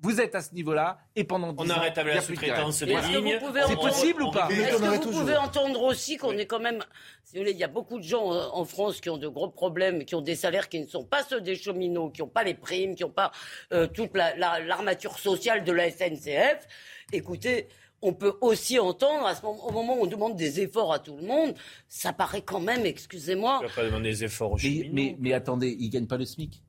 vous 0.00 0.20
êtes 0.20 0.36
à 0.36 0.40
ce 0.42 0.54
niveau-là 0.54 1.00
et 1.16 1.24
pendant 1.24 1.52
10 1.52 1.56
On 1.58 1.70
ans, 1.70 1.74
arrête 1.78 1.98
avec 1.98 2.14
la 2.14 2.20
sous-traitance 2.20 2.84
des 2.84 2.92
Est-ce 2.92 3.08
que 3.12 3.16
vous 3.18 3.24
lignes. 3.24 3.38
pouvez 3.40 3.62
C'est 3.66 3.74
possible 3.74 4.22
ou 4.22 4.30
pas 4.30 4.48
Est-ce 4.48 4.76
que 4.76 4.84
vous 4.84 4.96
toujours. 5.02 5.20
pouvez 5.22 5.36
entendre 5.36 5.82
aussi 5.82 6.16
qu'on 6.16 6.38
est 6.38 6.46
quand 6.46 6.60
même, 6.60 6.78
si 7.24 7.32
vous 7.34 7.40
voulez, 7.40 7.50
il 7.50 7.58
y 7.58 7.64
a 7.64 7.68
beaucoup 7.68 7.98
de 7.98 8.04
gens 8.04 8.32
euh, 8.32 8.46
en 8.52 8.64
France 8.64 9.00
qui 9.00 9.10
ont 9.10 9.16
de 9.16 9.26
gros 9.26 9.48
problèmes, 9.48 10.04
qui 10.04 10.14
ont 10.14 10.20
des 10.20 10.36
salaires 10.36 10.68
qui 10.68 10.78
ne 10.78 10.86
sont 10.86 11.02
pas 11.04 11.24
ceux 11.24 11.40
des 11.40 11.56
cheminots, 11.56 12.10
qui 12.10 12.20
n'ont 12.20 12.28
pas 12.28 12.44
les 12.44 12.54
primes, 12.54 12.94
qui 12.94 13.02
n'ont 13.02 13.10
pas 13.10 13.32
euh, 13.72 13.88
toute 13.88 14.16
la- 14.16 14.36
la- 14.36 14.60
l'armature 14.60 15.18
sociale 15.18 15.64
de 15.64 15.72
la 15.72 15.90
SNCF. 15.90 16.64
Écoutez, 17.12 17.66
on 18.02 18.12
peut 18.12 18.34
aussi 18.40 18.78
entendre, 18.78 19.26
à 19.26 19.34
ce 19.34 19.42
moment, 19.42 19.66
au 19.66 19.72
moment 19.72 19.94
où 19.98 20.02
on 20.02 20.06
demande 20.06 20.36
des 20.36 20.60
efforts 20.60 20.92
à 20.92 20.98
tout 20.98 21.16
le 21.16 21.26
monde, 21.26 21.54
ça 21.88 22.12
paraît 22.12 22.42
quand 22.42 22.60
même, 22.60 22.86
excusez-moi, 22.86 23.58
On 23.60 23.62
ne 23.64 23.68
va 23.68 23.74
pas 23.74 23.84
demander 23.84 24.10
des 24.10 24.24
efforts 24.24 24.52
aux 24.52 24.56
Mais, 24.56 24.60
cheminots. 24.60 24.90
mais, 24.92 25.16
mais 25.18 25.32
attendez, 25.32 25.76
ils 25.78 25.90
gagnent 25.90 26.06
pas 26.06 26.16
le 26.16 26.24
SMIC. 26.24 26.62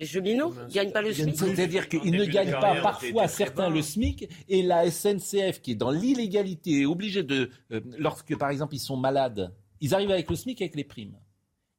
les 0.00 0.06
cheminots 0.06 0.52
ne 0.52 0.72
gagnent 0.72 0.90
pas 0.90 1.02
le 1.02 1.12
SMIC. 1.12 1.36
C'est-à-dire 1.36 1.88
qu'ils 1.88 2.12
ne 2.12 2.24
gagnent 2.24 2.50
pas 2.52 2.80
parfois 2.80 3.28
certains 3.28 3.70
le. 3.70 3.80
SMIC 3.82 4.28
et 4.48 4.62
la 4.62 4.90
SNCF 4.90 5.60
qui 5.60 5.72
est 5.72 5.76
dans 5.76 5.90
l'illégalité 5.90 6.80
est 6.82 6.86
obligée 6.86 7.22
de, 7.22 7.50
euh, 7.70 7.80
lorsque 7.98 8.36
par 8.36 8.50
exemple 8.50 8.74
ils 8.74 8.80
sont 8.80 8.96
malades, 8.96 9.54
ils 9.80 9.94
arrivent 9.94 10.10
avec 10.10 10.28
le 10.28 10.34
SMIC 10.36 10.60
avec 10.62 10.74
les 10.74 10.84
primes. 10.84 11.16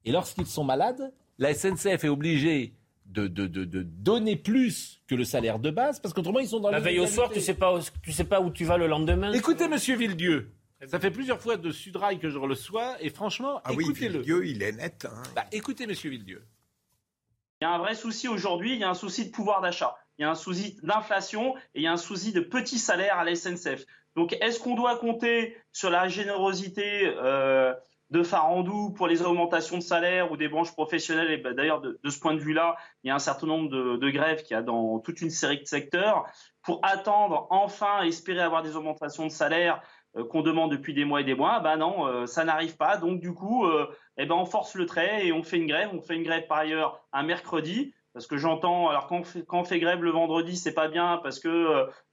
Et 0.06 0.12
lorsqu'ils 0.12 0.46
sont 0.46 0.64
malades, 0.64 1.12
la 1.38 1.52
SNCF 1.54 2.04
est 2.04 2.08
obligée 2.08 2.74
de, 3.14 3.28
de, 3.28 3.46
de, 3.46 3.64
de 3.64 3.82
donner 3.82 4.36
plus 4.36 5.00
que 5.06 5.14
le 5.14 5.24
salaire 5.24 5.58
de 5.58 5.70
base 5.70 6.00
parce 6.00 6.12
qu'autrement 6.12 6.40
ils 6.40 6.48
sont 6.48 6.60
dans 6.60 6.70
La 6.70 6.80
veille 6.80 6.98
au 6.98 7.06
soir, 7.06 7.30
tu 7.30 7.40
sais 7.40 7.54
pas, 7.54 7.74
où- 7.74 7.80
tu 8.02 8.12
sais 8.12 8.24
pas 8.24 8.40
où 8.40 8.50
tu 8.50 8.64
vas 8.64 8.76
le 8.76 8.86
lendemain. 8.88 9.32
Écoutez 9.32 9.68
Monsieur 9.68 9.96
Villedieu, 9.96 10.50
ça 10.86 10.98
fait 11.00 11.10
plusieurs 11.10 11.40
fois 11.40 11.56
de 11.56 11.70
Sudrail 11.70 12.18
que 12.18 12.28
je 12.28 12.38
le 12.38 12.44
reçois 12.44 12.96
et 13.00 13.08
franchement, 13.10 13.60
Ah 13.64 13.72
oui, 13.72 13.84
écoutez-le. 13.84 14.20
Dieu, 14.22 14.46
il 14.46 14.62
est 14.62 14.72
net. 14.72 15.06
hein. 15.10 15.22
Bah, 15.34 15.44
écoutez 15.52 15.86
Monsieur 15.86 16.10
Villedieu. 16.10 16.42
Il 17.60 17.64
y 17.64 17.66
a 17.66 17.70
un 17.72 17.78
vrai 17.78 17.94
souci 17.94 18.28
aujourd'hui, 18.28 18.74
il 18.74 18.80
y 18.80 18.84
a 18.84 18.90
un 18.90 18.94
souci 18.94 19.26
de 19.26 19.30
pouvoir 19.30 19.60
d'achat, 19.62 19.94
il 20.18 20.22
y 20.22 20.24
a 20.24 20.30
un 20.30 20.34
souci 20.34 20.76
d'inflation 20.82 21.54
et 21.74 21.80
il 21.80 21.82
y 21.82 21.86
a 21.86 21.92
un 21.92 21.96
souci 21.96 22.32
de 22.32 22.40
petits 22.40 22.78
salaires 22.78 23.18
à 23.18 23.24
la 23.24 23.34
SNCF. 23.34 23.84
Donc 24.16 24.36
est-ce 24.40 24.60
qu'on 24.60 24.74
doit 24.74 24.96
compter 24.98 25.56
sur 25.72 25.88
la 25.90 26.08
générosité 26.08 27.06
euh, 27.16 27.72
de 28.14 28.22
Farandou 28.22 28.90
pour 28.90 29.08
les 29.08 29.22
augmentations 29.22 29.76
de 29.76 29.82
salaire 29.82 30.30
ou 30.30 30.36
des 30.36 30.46
branches 30.48 30.72
professionnelles 30.72 31.32
Et 31.32 31.36
ben, 31.36 31.52
D'ailleurs, 31.52 31.80
de, 31.80 31.98
ce 32.08 32.20
point 32.20 32.32
de 32.32 32.38
vue-là, 32.38 32.76
il 33.02 33.08
y 33.08 33.10
a 33.10 33.14
un 33.16 33.18
certain 33.18 33.48
nombre 33.48 33.68
de, 33.68 33.96
de 33.96 34.10
grèves 34.10 34.44
qu'il 34.44 34.54
y 34.54 34.58
a 34.58 34.62
dans 34.62 35.00
toute 35.00 35.20
une 35.20 35.30
série 35.30 35.58
de 35.58 35.66
secteurs. 35.66 36.24
Pour 36.62 36.78
attendre, 36.84 37.48
enfin, 37.50 38.02
espérer 38.02 38.40
avoir 38.40 38.62
des 38.62 38.76
augmentations 38.76 39.24
de 39.24 39.32
salaire 39.32 39.82
euh, 40.16 40.24
qu'on 40.24 40.42
demande 40.42 40.70
depuis 40.70 40.94
des 40.94 41.04
mois 41.04 41.22
et 41.22 41.24
des 41.24 41.34
mois, 41.34 41.58
ben 41.58 41.76
non, 41.76 42.06
euh, 42.06 42.26
ça 42.26 42.44
n'arrive 42.44 42.76
pas. 42.76 42.98
Donc 42.98 43.20
du 43.20 43.34
coup, 43.34 43.66
euh, 43.66 43.88
eh 44.16 44.26
ben 44.26 44.36
on 44.36 44.46
force 44.46 44.76
le 44.76 44.86
trait 44.86 45.26
et 45.26 45.32
on 45.32 45.42
fait 45.42 45.56
une 45.56 45.66
grève. 45.66 45.90
On 45.92 46.00
fait 46.00 46.14
une 46.14 46.22
grève 46.22 46.46
par 46.46 46.58
ailleurs 46.58 47.04
un 47.12 47.24
mercredi. 47.24 47.94
Parce 48.14 48.28
que 48.28 48.36
j'entends, 48.36 48.88
alors 48.88 49.08
quand 49.08 49.22
on, 49.50 49.64
fait, 49.64 49.80
grève 49.80 50.04
le 50.04 50.12
vendredi, 50.12 50.56
c'est 50.56 50.72
pas 50.72 50.86
bien 50.86 51.18
parce 51.24 51.40
que 51.40 51.48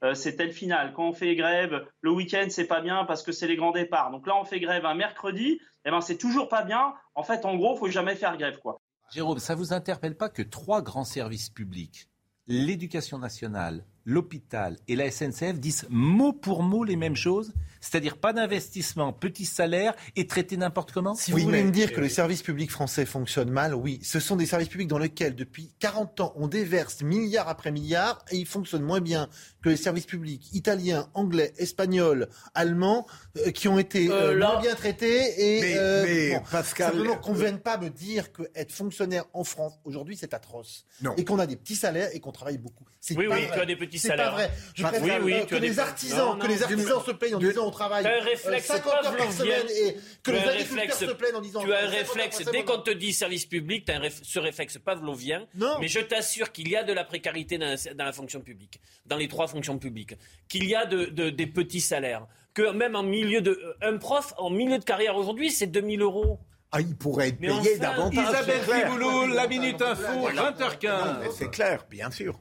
euh, 0.02 0.14
c'est 0.14 0.34
tel 0.34 0.52
final. 0.52 0.92
Quand 0.94 1.08
on 1.08 1.12
fait 1.12 1.36
grève 1.36 1.86
le 2.00 2.10
week-end, 2.10 2.46
c'est 2.50 2.66
pas 2.66 2.80
bien 2.80 3.04
parce 3.04 3.22
que 3.22 3.30
c'est 3.30 3.46
les 3.46 3.54
grands 3.54 3.70
départs. 3.70 4.10
Donc 4.10 4.26
là, 4.26 4.34
on 4.36 4.44
fait 4.44 4.58
grève 4.58 4.84
un 4.84 4.94
mercredi, 4.94 5.60
eh 5.84 5.90
ben 5.92 6.00
c'est 6.00 6.18
toujours 6.18 6.48
pas 6.48 6.64
bien. 6.64 6.92
En 7.14 7.22
fait, 7.22 7.44
en 7.44 7.56
gros, 7.56 7.76
faut 7.76 7.88
jamais 7.88 8.16
faire 8.16 8.36
grève, 8.36 8.58
quoi. 8.58 8.80
Jérôme, 9.12 9.38
ça 9.38 9.54
vous 9.54 9.72
interpelle 9.72 10.16
pas 10.16 10.28
que 10.28 10.42
trois 10.42 10.82
grands 10.82 11.04
services 11.04 11.50
publics, 11.50 12.08
l'éducation 12.48 13.18
nationale, 13.18 13.84
l'hôpital 14.04 14.78
et 14.88 14.96
la 14.96 15.08
SNCF 15.08 15.60
disent 15.60 15.86
mot 15.88 16.32
pour 16.32 16.64
mot 16.64 16.82
les 16.82 16.96
mêmes 16.96 17.14
choses? 17.14 17.54
C'est-à-dire 17.82 18.16
pas 18.16 18.32
d'investissement, 18.32 19.12
petit 19.12 19.44
salaire 19.44 19.94
et 20.16 20.26
traité 20.26 20.56
n'importe 20.56 20.92
comment 20.92 21.14
Si 21.14 21.32
vous 21.32 21.38
voulez 21.38 21.64
me 21.64 21.72
dire 21.72 21.92
que 21.92 22.00
les 22.00 22.08
services 22.08 22.42
publics 22.42 22.70
français 22.70 23.04
fonctionnent 23.04 23.50
mal, 23.50 23.74
oui. 23.74 23.98
Ce 24.02 24.20
sont 24.20 24.36
des 24.36 24.46
services 24.46 24.68
publics 24.68 24.88
dans 24.88 24.98
lesquels, 24.98 25.34
depuis 25.34 25.74
40 25.80 26.20
ans, 26.20 26.32
on 26.36 26.46
déverse 26.46 27.02
milliard 27.02 27.48
après 27.48 27.72
milliard 27.72 28.24
et 28.30 28.36
ils 28.36 28.46
fonctionnent 28.46 28.84
moins 28.84 29.00
bien 29.00 29.28
que 29.62 29.68
les 29.68 29.76
services 29.76 30.06
publics 30.06 30.54
italiens, 30.54 31.08
anglais, 31.14 31.52
espagnols, 31.58 32.28
allemands, 32.54 33.06
euh, 33.38 33.50
qui 33.50 33.68
ont 33.68 33.78
été 33.78 34.08
euh, 34.08 34.32
euh, 34.32 34.38
moins 34.38 34.60
bien 34.60 34.74
traités. 34.74 35.58
Et, 35.58 35.74
mais, 35.74 36.42
Pascal... 36.50 36.92
Simplement 36.92 37.16
qu'on 37.16 37.32
ne 37.32 37.38
vienne 37.38 37.58
pas 37.58 37.78
me 37.78 37.90
dire 37.90 38.32
qu'être 38.32 38.72
fonctionnaire 38.72 39.24
en 39.32 39.42
France, 39.42 39.74
aujourd'hui, 39.84 40.16
c'est 40.16 40.34
atroce. 40.34 40.86
Non. 41.00 41.14
Et 41.16 41.24
qu'on 41.24 41.38
a 41.40 41.46
des 41.46 41.56
petits 41.56 41.76
salaires 41.76 42.10
et 42.12 42.20
qu'on 42.20 42.32
travaille 42.32 42.58
beaucoup. 42.58 42.84
Oui, 43.10 43.26
oui, 43.28 43.46
tu 43.52 43.58
as 43.58 43.66
des 43.66 43.74
petits 43.74 43.98
salaires. 43.98 44.26
C'est 44.26 44.30
pas 44.30 44.36
vrai. 44.36 44.50
Je 44.74 44.82
préfère 44.84 45.24
oui, 45.24 45.34
oui, 45.40 45.46
que, 45.46 45.56
les 45.56 45.80
artisans, 45.80 46.38
que 46.38 46.46
les 46.46 46.62
artisans 46.62 47.00
se 47.04 47.10
plaignent 47.10 47.36
en 47.36 47.40
disant 47.40 47.66
travail. 47.72 48.04
Tu 48.04 48.10
as 48.10 48.16
un 48.16 48.24
réflexe 48.24 48.70
euh, 48.70 49.68
et 49.68 49.96
que 50.22 50.30
les 50.30 50.38
agriculteurs 50.38 50.96
se 50.96 51.04
plaignent 51.12 51.34
en 51.34 51.40
disant. 51.40 51.64
Tu 51.64 51.72
as 51.72 51.84
un 51.84 51.88
réflexe, 51.88 52.44
dès 52.52 52.64
qu'on 52.64 52.78
te 52.78 52.90
dit 52.90 53.12
service 53.12 53.46
public, 53.46 53.84
tu 53.84 53.92
as 53.92 54.00
ce 54.22 54.38
réflexe 54.38 54.78
pavlovien. 54.78 55.46
Non. 55.54 55.78
Mais 55.80 55.88
je 55.88 55.98
t'assure 55.98 56.52
qu'il 56.52 56.68
y 56.68 56.76
a 56.76 56.84
de 56.84 56.92
la 56.92 57.04
précarité 57.04 57.58
dans 57.58 57.76
la, 57.98 58.12
fonction 58.12 58.40
publique, 58.40 58.80
dans 59.06 59.16
les 59.16 59.28
trois 59.28 59.48
fonctions 59.48 59.78
publiques, 59.78 60.14
qu'il 60.48 60.68
y 60.68 60.74
a 60.76 60.86
des 60.86 61.46
petits 61.48 61.80
salaires, 61.80 62.26
que 62.54 62.70
même 62.70 62.94
en 62.94 63.02
milieu 63.02 63.40
de. 63.40 63.50
Euh, 63.50 63.74
un 63.82 63.98
prof, 63.98 64.34
en 64.38 64.50
milieu 64.50 64.78
de 64.78 64.84
carrière 64.84 65.16
aujourd'hui, 65.16 65.50
c'est 65.50 65.66
2000 65.66 66.00
euros. 66.02 66.38
Ah, 66.70 66.80
il 66.80 66.96
pourrait 66.96 67.28
être 67.28 67.38
payé 67.38 67.76
davantage. 67.78 68.28
Isabelle 68.30 68.60
Riboulot, 68.66 69.26
la 69.26 69.46
Minute 69.46 69.82
Info, 69.82 70.28
20h15. 70.30 71.32
C'est 71.36 71.50
clair, 71.50 71.84
bien 71.90 72.10
sûr. 72.10 72.38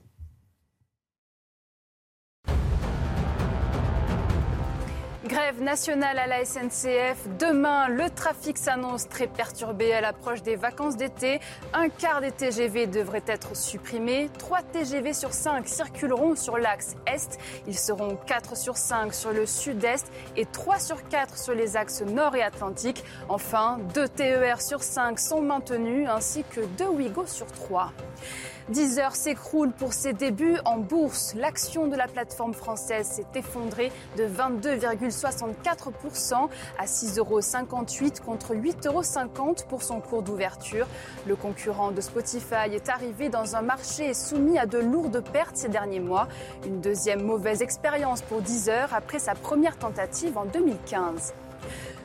Grève 5.31 5.61
nationale 5.61 6.19
à 6.19 6.27
la 6.27 6.43
SNCF. 6.43 7.25
Demain, 7.39 7.87
le 7.87 8.09
trafic 8.09 8.57
s'annonce 8.57 9.07
très 9.07 9.27
perturbé 9.27 9.93
à 9.93 10.01
l'approche 10.01 10.41
des 10.41 10.57
vacances 10.57 10.97
d'été. 10.97 11.39
Un 11.73 11.87
quart 11.87 12.19
des 12.19 12.33
TGV 12.33 12.85
devraient 12.85 13.23
être 13.27 13.55
supprimés. 13.55 14.29
Trois 14.37 14.61
TGV 14.61 15.13
sur 15.13 15.31
5 15.31 15.69
circuleront 15.69 16.35
sur 16.35 16.57
l'axe 16.57 16.97
Est. 17.07 17.39
Ils 17.65 17.77
seront 17.77 18.17
4 18.17 18.57
sur 18.57 18.75
5 18.75 19.13
sur 19.13 19.31
le 19.31 19.45
Sud-Est 19.45 20.11
et 20.35 20.45
3 20.45 20.79
sur 20.79 21.07
4 21.07 21.37
sur 21.37 21.53
les 21.53 21.77
axes 21.77 22.01
Nord 22.01 22.35
et 22.35 22.43
Atlantique. 22.43 23.01
Enfin, 23.29 23.79
deux 23.93 24.09
TER 24.09 24.61
sur 24.61 24.83
5 24.83 25.17
sont 25.17 25.41
maintenus 25.41 26.09
ainsi 26.09 26.43
que 26.43 26.59
deux 26.77 26.89
Ouigo 26.89 27.25
sur 27.25 27.47
3. 27.47 27.93
Deezer 28.69 29.15
s'écroule 29.15 29.71
pour 29.71 29.93
ses 29.93 30.13
débuts 30.13 30.57
en 30.65 30.77
bourse. 30.77 31.33
L'action 31.35 31.87
de 31.87 31.95
la 31.95 32.07
plateforme 32.07 32.53
française 32.53 33.07
s'est 33.07 33.25
effondrée 33.35 33.91
de 34.17 34.23
22,64% 34.23 36.47
à 36.77 36.85
6,58 36.85 37.19
euros 37.19 37.39
contre 38.25 38.55
8,50 38.55 38.87
euros 38.87 39.03
pour 39.67 39.83
son 39.83 39.99
cours 39.99 40.21
d'ouverture. 40.21 40.87
Le 41.25 41.35
concurrent 41.35 41.91
de 41.91 41.99
Spotify 42.01 42.71
est 42.71 42.89
arrivé 42.89 43.29
dans 43.29 43.55
un 43.55 43.61
marché 43.61 44.13
soumis 44.13 44.59
à 44.59 44.65
de 44.65 44.77
lourdes 44.77 45.23
pertes 45.31 45.57
ces 45.57 45.69
derniers 45.69 45.99
mois. 45.99 46.27
Une 46.65 46.81
deuxième 46.81 47.23
mauvaise 47.23 47.61
expérience 47.61 48.21
pour 48.21 48.41
Deezer 48.41 48.93
après 48.93 49.19
sa 49.19 49.35
première 49.35 49.77
tentative 49.77 50.37
en 50.37 50.45
2015. 50.45 51.33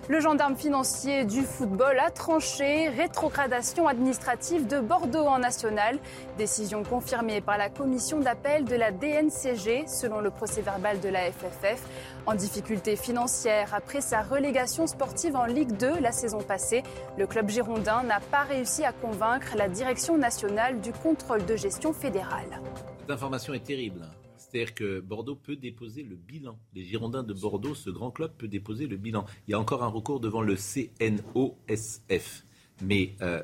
Le 0.08 0.20
gendarme 0.20 0.54
financier 0.54 1.25
du 1.25 1.42
football 1.42 1.98
a 1.98 2.12
tranché 2.12 2.88
rétrogradation 2.90 3.88
administrative 3.88 4.68
de 4.68 4.78
Bordeaux 4.78 5.26
en 5.26 5.40
national. 5.40 5.98
Décision 6.38 6.84
confirmée 6.84 7.40
par 7.40 7.58
la 7.58 7.70
commission 7.70 8.20
d'appel 8.20 8.64
de 8.64 8.76
la 8.76 8.92
DNCG 8.92 9.88
selon 9.88 10.20
le 10.20 10.30
procès 10.30 10.62
verbal 10.62 11.00
de 11.00 11.08
la 11.08 11.32
FFF. 11.32 11.82
En 12.25 12.36
difficulté 12.36 12.94
financière 12.94 13.75
après 13.75 14.00
sa 14.00 14.22
relégation 14.22 14.86
sportive 14.86 15.34
en 15.34 15.46
Ligue 15.46 15.76
2 15.76 15.98
la 15.98 16.12
saison 16.12 16.40
passée, 16.40 16.84
le 17.18 17.26
club 17.26 17.48
girondin 17.48 18.04
n'a 18.04 18.20
pas 18.20 18.42
réussi 18.42 18.84
à 18.84 18.92
convaincre 18.92 19.56
la 19.56 19.68
direction 19.68 20.16
nationale 20.16 20.80
du 20.80 20.92
contrôle 20.92 21.44
de 21.44 21.56
gestion 21.56 21.92
fédérale. 21.92 22.60
Cette 23.00 23.10
information 23.10 23.54
est 23.54 23.64
terrible. 23.64 24.02
C'est-à-dire 24.38 24.74
que 24.74 25.00
Bordeaux 25.00 25.36
peut 25.36 25.56
déposer 25.56 26.02
le 26.02 26.16
bilan. 26.16 26.58
Les 26.74 26.84
Girondins 26.84 27.22
de 27.22 27.32
Bordeaux, 27.32 27.74
ce 27.74 27.90
grand 27.90 28.10
club, 28.10 28.32
peut 28.36 28.48
déposer 28.48 28.86
le 28.86 28.96
bilan. 28.96 29.24
Il 29.46 29.52
y 29.52 29.54
a 29.54 29.60
encore 29.60 29.82
un 29.82 29.88
recours 29.88 30.20
devant 30.20 30.42
le 30.42 30.56
CNOSF. 30.56 32.44
Mais 32.82 33.16
euh, 33.22 33.42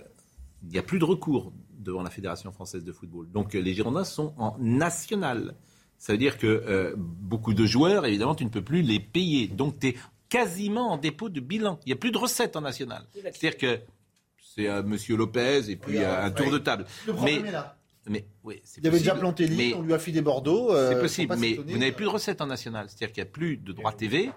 il 0.63 0.69
n'y 0.71 0.79
a 0.79 0.83
plus 0.83 0.99
de 0.99 1.05
recours 1.05 1.53
devant 1.79 2.03
la 2.03 2.11
Fédération 2.11 2.53
française 2.53 2.85
de 2.85 2.93
football. 2.93 3.31
Donc 3.31 3.55
euh, 3.55 3.61
les 3.61 3.75
Girondins 3.75 4.05
sont 4.05 4.35
en 4.39 4.57
national. 4.59 5.55
Ça 5.99 6.13
veut 6.13 6.19
dire 6.19 6.39
que 6.39 6.47
euh, 6.47 6.95
beaucoup 6.97 7.55
de 7.55 7.65
joueurs, 7.65 8.07
évidemment, 8.07 8.35
tu 8.35 8.45
ne 8.45 8.51
peux 8.51 8.63
plus 8.63 8.83
les 8.83 9.01
payer. 9.01 9.49
Donc 9.49 9.79
tu 9.79 9.89
es 9.89 9.97
quasiment 10.29 10.93
en 10.93 10.99
dépôt 10.99 11.29
de 11.29 11.41
bilan. 11.41 11.79
Il 11.85 11.91
n'y 11.91 11.93
a 11.93 11.97
plus 11.97 12.11
de 12.11 12.19
recettes 12.19 12.57
en 12.57 12.61
national. 12.61 13.07
C'est-à-dire 13.13 13.57
que 13.57 13.81
c'est 14.55 14.65
M. 14.65 14.97
Lopez 15.11 15.71
et 15.71 15.77
puis 15.77 15.99
un 15.99 16.31
tour 16.31 16.51
de 16.51 16.59
table. 16.59 16.87
Le 17.07 17.15
problème 17.15 17.47
est 17.47 17.53
là. 17.53 17.77
Mais, 18.09 18.25
oui, 18.43 18.61
il 18.79 18.87
avait 18.87 18.99
déjà 18.99 19.15
planté 19.15 19.47
l'île, 19.47 19.75
on 19.77 19.83
lui 19.83 19.95
a 19.95 19.99
filé 19.99 20.23
Bordeaux. 20.23 20.75
c'est 20.89 21.01
possible, 21.01 21.37
mais 21.39 21.55
vous 21.55 21.79
n'avez 21.79 21.93
plus 21.93 22.05
de 22.05 22.11
recettes 22.11 22.41
en 22.41 22.47
national. 22.47 22.87
C'est-à-dire 22.89 23.13
qu'il 23.13 23.23
n'y 23.23 23.29
a 23.29 23.33
plus 23.33 23.57
de 23.57 23.73
droits 23.73 23.93
TV 23.93 24.31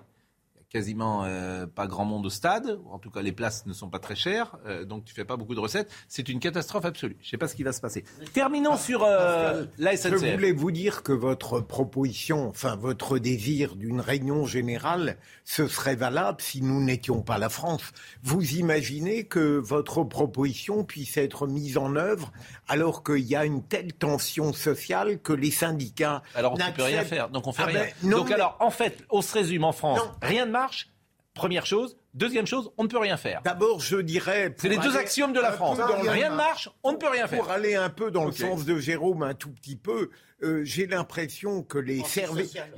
quasiment 0.76 1.24
euh, 1.24 1.68
pas 1.68 1.88
grand 1.88 2.04
monde 2.04 2.26
au 2.26 2.30
stade. 2.30 2.82
En 2.92 3.00
tout 3.00 3.10
cas, 3.10 3.22
les 3.22 3.32
places 3.32 3.66
ne 3.66 3.72
sont 3.72 3.90
pas 3.90 4.00
très 4.00 4.14
chères, 4.14 4.58
euh, 4.66 4.84
donc 4.84 5.06
tu 5.06 5.14
fais 5.14 5.24
pas 5.24 5.38
beaucoup 5.38 5.56
de 5.56 5.62
recettes. 5.62 5.90
C'est 6.10 6.28
une 6.28 6.42
catastrophe 6.42 6.84
absolue. 6.84 7.16
Je 7.22 7.28
ne 7.28 7.30
sais 7.30 7.38
pas 7.38 7.48
ce 7.48 7.56
qui 7.56 7.64
va 7.64 7.72
se 7.72 7.80
passer. 7.80 8.04
Terminons 8.34 8.76
sur 8.76 9.06
euh, 9.06 9.64
la 9.78 9.96
SNCF. 9.96 10.26
Je 10.26 10.34
voulais 10.34 10.52
vous 10.52 10.72
dire 10.72 11.02
que 11.02 11.14
votre 11.14 11.62
proposition, 11.62 12.50
enfin 12.50 12.76
votre 12.76 13.20
désir 13.20 13.78
d'une 13.78 14.02
réunion 14.02 14.46
générale, 14.46 15.16
ce 15.46 15.66
serait 15.70 15.96
valable 15.96 16.42
si 16.42 16.62
nous 16.62 16.84
n'étions 16.84 17.22
pas 17.22 17.38
la 17.38 17.48
France. 17.48 17.94
Vous 18.22 18.56
imaginez 18.56 19.24
que 19.24 19.58
votre 19.58 20.04
proposition 20.04 20.84
puisse 20.84 21.16
être 21.16 21.48
mise 21.48 21.78
en 21.78 21.96
œuvre 21.96 22.34
alors 22.68 23.02
qu'il 23.02 23.24
y 23.24 23.38
a 23.38 23.46
une 23.46 23.64
telle 23.64 23.94
tension 23.94 24.52
sociale 24.52 25.20
que 25.22 25.32
les 25.32 25.52
syndicats. 25.52 26.22
Alors 26.36 26.54
on 26.54 26.58
ne 26.58 26.72
peut 26.72 26.84
rien 26.84 27.06
faire, 27.06 27.30
donc 27.30 27.48
on 27.48 27.54
fait 27.54 27.64
ah 27.64 27.68
rien. 27.68 27.86
Ben, 28.02 28.10
donc 28.10 28.30
alors 28.30 28.58
en 28.60 28.72
fait, 28.72 29.06
on 29.10 29.22
se 29.22 29.34
résume 29.34 29.64
en 29.64 29.72
France, 29.72 30.02
rien 30.22 30.46
ne 30.46 30.65
marche 30.66 30.90
Première 31.36 31.66
chose. 31.66 31.98
Deuxième 32.14 32.48
chose, 32.48 32.72
on 32.78 32.84
ne 32.84 32.88
peut 32.88 32.98
rien 32.98 33.18
faire. 33.18 33.42
D'abord, 33.44 33.82
je 33.82 33.98
dirais. 33.98 34.56
C'est 34.58 34.70
les 34.70 34.78
deux 34.78 34.96
axiomes 34.96 35.34
de 35.34 35.42
la 35.42 35.52
France. 35.52 35.78
Rien 36.08 36.30
ne 36.30 36.36
marche, 36.36 36.70
on 36.82 36.94
ne 36.94 36.98
peut 36.98 37.10
rien 37.10 37.28
faire. 37.28 37.40
Pour 37.40 37.52
aller 37.52 37.76
un 37.76 37.90
peu 37.90 38.10
dans 38.10 38.24
le 38.24 38.32
sens 38.32 38.64
de 38.64 38.80
Jérôme, 38.80 39.22
un 39.22 39.34
tout 39.34 39.52
petit 39.52 39.76
peu, 39.76 40.12
euh, 40.44 40.64
j'ai 40.64 40.88
l'impression 40.88 41.62
que 41.62 41.78
les, 41.78 42.02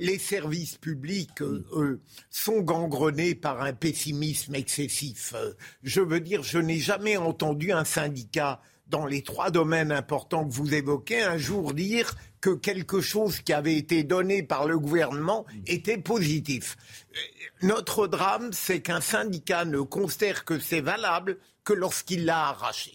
les, 0.00 0.18
services 0.18 0.76
publics 0.76 1.40
euh, 1.40 2.00
sont 2.30 2.60
gangrenés 2.60 3.36
par 3.36 3.62
un 3.62 3.72
pessimisme 3.72 4.56
excessif. 4.56 5.34
Euh, 5.36 5.52
je 5.84 6.00
veux 6.00 6.20
dire, 6.20 6.42
je 6.42 6.58
n'ai 6.58 6.78
jamais 6.78 7.16
entendu 7.16 7.70
un 7.70 7.84
syndicat 7.84 8.60
dans 8.88 9.06
les 9.06 9.22
trois 9.22 9.50
domaines 9.50 9.92
importants 9.92 10.46
que 10.46 10.52
vous 10.52 10.74
évoquez 10.74 11.22
un 11.22 11.38
jour 11.38 11.74
dire 11.74 12.14
que 12.40 12.50
quelque 12.50 13.00
chose 13.00 13.40
qui 13.40 13.52
avait 13.52 13.76
été 13.76 14.04
donné 14.04 14.42
par 14.42 14.66
le 14.66 14.78
gouvernement 14.78 15.44
était 15.66 15.98
positif. 15.98 16.76
Notre 17.62 18.06
drame, 18.06 18.52
c'est 18.52 18.80
qu'un 18.80 19.00
syndicat 19.00 19.64
ne 19.64 19.80
considère 19.80 20.44
que 20.44 20.58
c'est 20.58 20.80
valable 20.80 21.38
que 21.64 21.72
lorsqu'il 21.72 22.24
l'a 22.24 22.48
arraché. 22.48 22.92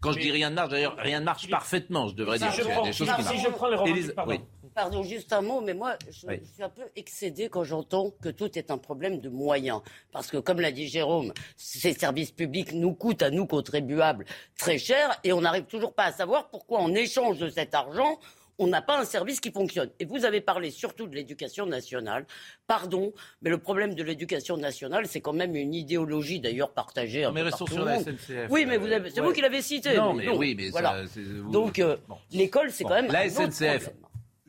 Quand 0.00 0.12
je 0.12 0.20
dis 0.20 0.30
rien 0.30 0.50
ne 0.50 0.54
marche, 0.54 0.70
d'ailleurs, 0.70 0.96
rien 0.96 1.20
ne 1.20 1.24
marche 1.24 1.50
parfaitement, 1.50 2.08
je 2.08 2.14
devrais 2.14 2.38
dire. 2.38 2.52
Si 2.52 2.62
je 2.62 3.48
prends 3.48 3.68
les 3.68 4.12
pardon. 4.12 4.38
Pardon, 4.78 5.02
juste 5.02 5.32
un 5.32 5.40
mot, 5.40 5.60
mais 5.60 5.74
moi, 5.74 5.96
je, 6.06 6.12
suis 6.12 6.62
un 6.62 6.68
peu 6.68 6.84
excédé 6.94 7.48
quand 7.48 7.64
j'entends 7.64 8.12
que 8.22 8.28
tout 8.28 8.56
est 8.56 8.70
un 8.70 8.78
problème 8.78 9.18
de 9.18 9.28
moyens. 9.28 9.80
Parce 10.12 10.28
que, 10.30 10.36
comme 10.36 10.60
l'a 10.60 10.70
dit 10.70 10.86
Jérôme, 10.86 11.32
ces 11.56 11.94
services 11.94 12.30
publics 12.30 12.72
nous 12.72 12.94
coûtent 12.94 13.22
à 13.22 13.30
nous 13.30 13.44
contribuables 13.44 14.24
très 14.56 14.78
cher 14.78 15.18
et 15.24 15.32
on 15.32 15.40
n'arrive 15.40 15.64
toujours 15.64 15.94
pas 15.94 16.04
à 16.04 16.12
savoir 16.12 16.48
pourquoi, 16.48 16.78
en 16.78 16.94
échange 16.94 17.38
de 17.38 17.48
cet 17.48 17.74
argent, 17.74 18.20
on 18.60 18.68
n'a 18.68 18.80
pas 18.80 19.00
un 19.00 19.04
service 19.04 19.40
qui 19.40 19.50
fonctionne. 19.50 19.90
Et 19.98 20.04
vous 20.04 20.24
avez 20.24 20.40
parlé 20.40 20.70
surtout 20.70 21.08
de 21.08 21.16
l'éducation 21.16 21.66
nationale. 21.66 22.24
Pardon, 22.68 23.12
mais 23.42 23.50
le 23.50 23.58
problème 23.58 23.94
de 23.94 24.02
l'éducation 24.04 24.56
nationale, 24.56 25.06
c'est 25.08 25.20
quand 25.20 25.32
même 25.32 25.56
une 25.56 25.74
idéologie 25.74 26.38
d'ailleurs 26.38 26.72
partagée. 26.72 27.24
Un 27.24 27.32
mais 27.32 27.42
restons 27.42 27.66
sur 27.66 27.84
la 27.84 27.98
SNCF. 27.98 28.46
Oui, 28.50 28.64
mais 28.64 28.78
c'est 29.12 29.22
vous 29.22 29.32
qui 29.32 29.40
l'avez 29.40 29.60
cité. 29.62 29.96
Non, 29.96 30.14
mais, 30.14 30.28
oui, 30.28 30.54
mais 30.56 30.70
voilà. 30.70 31.02
Donc 31.50 31.80
euh, 31.80 31.96
l'école, 32.30 32.70
c'est 32.70 32.84
quand 32.84 33.02
même 33.02 33.10
la 33.10 33.28
SNCF. 33.28 33.90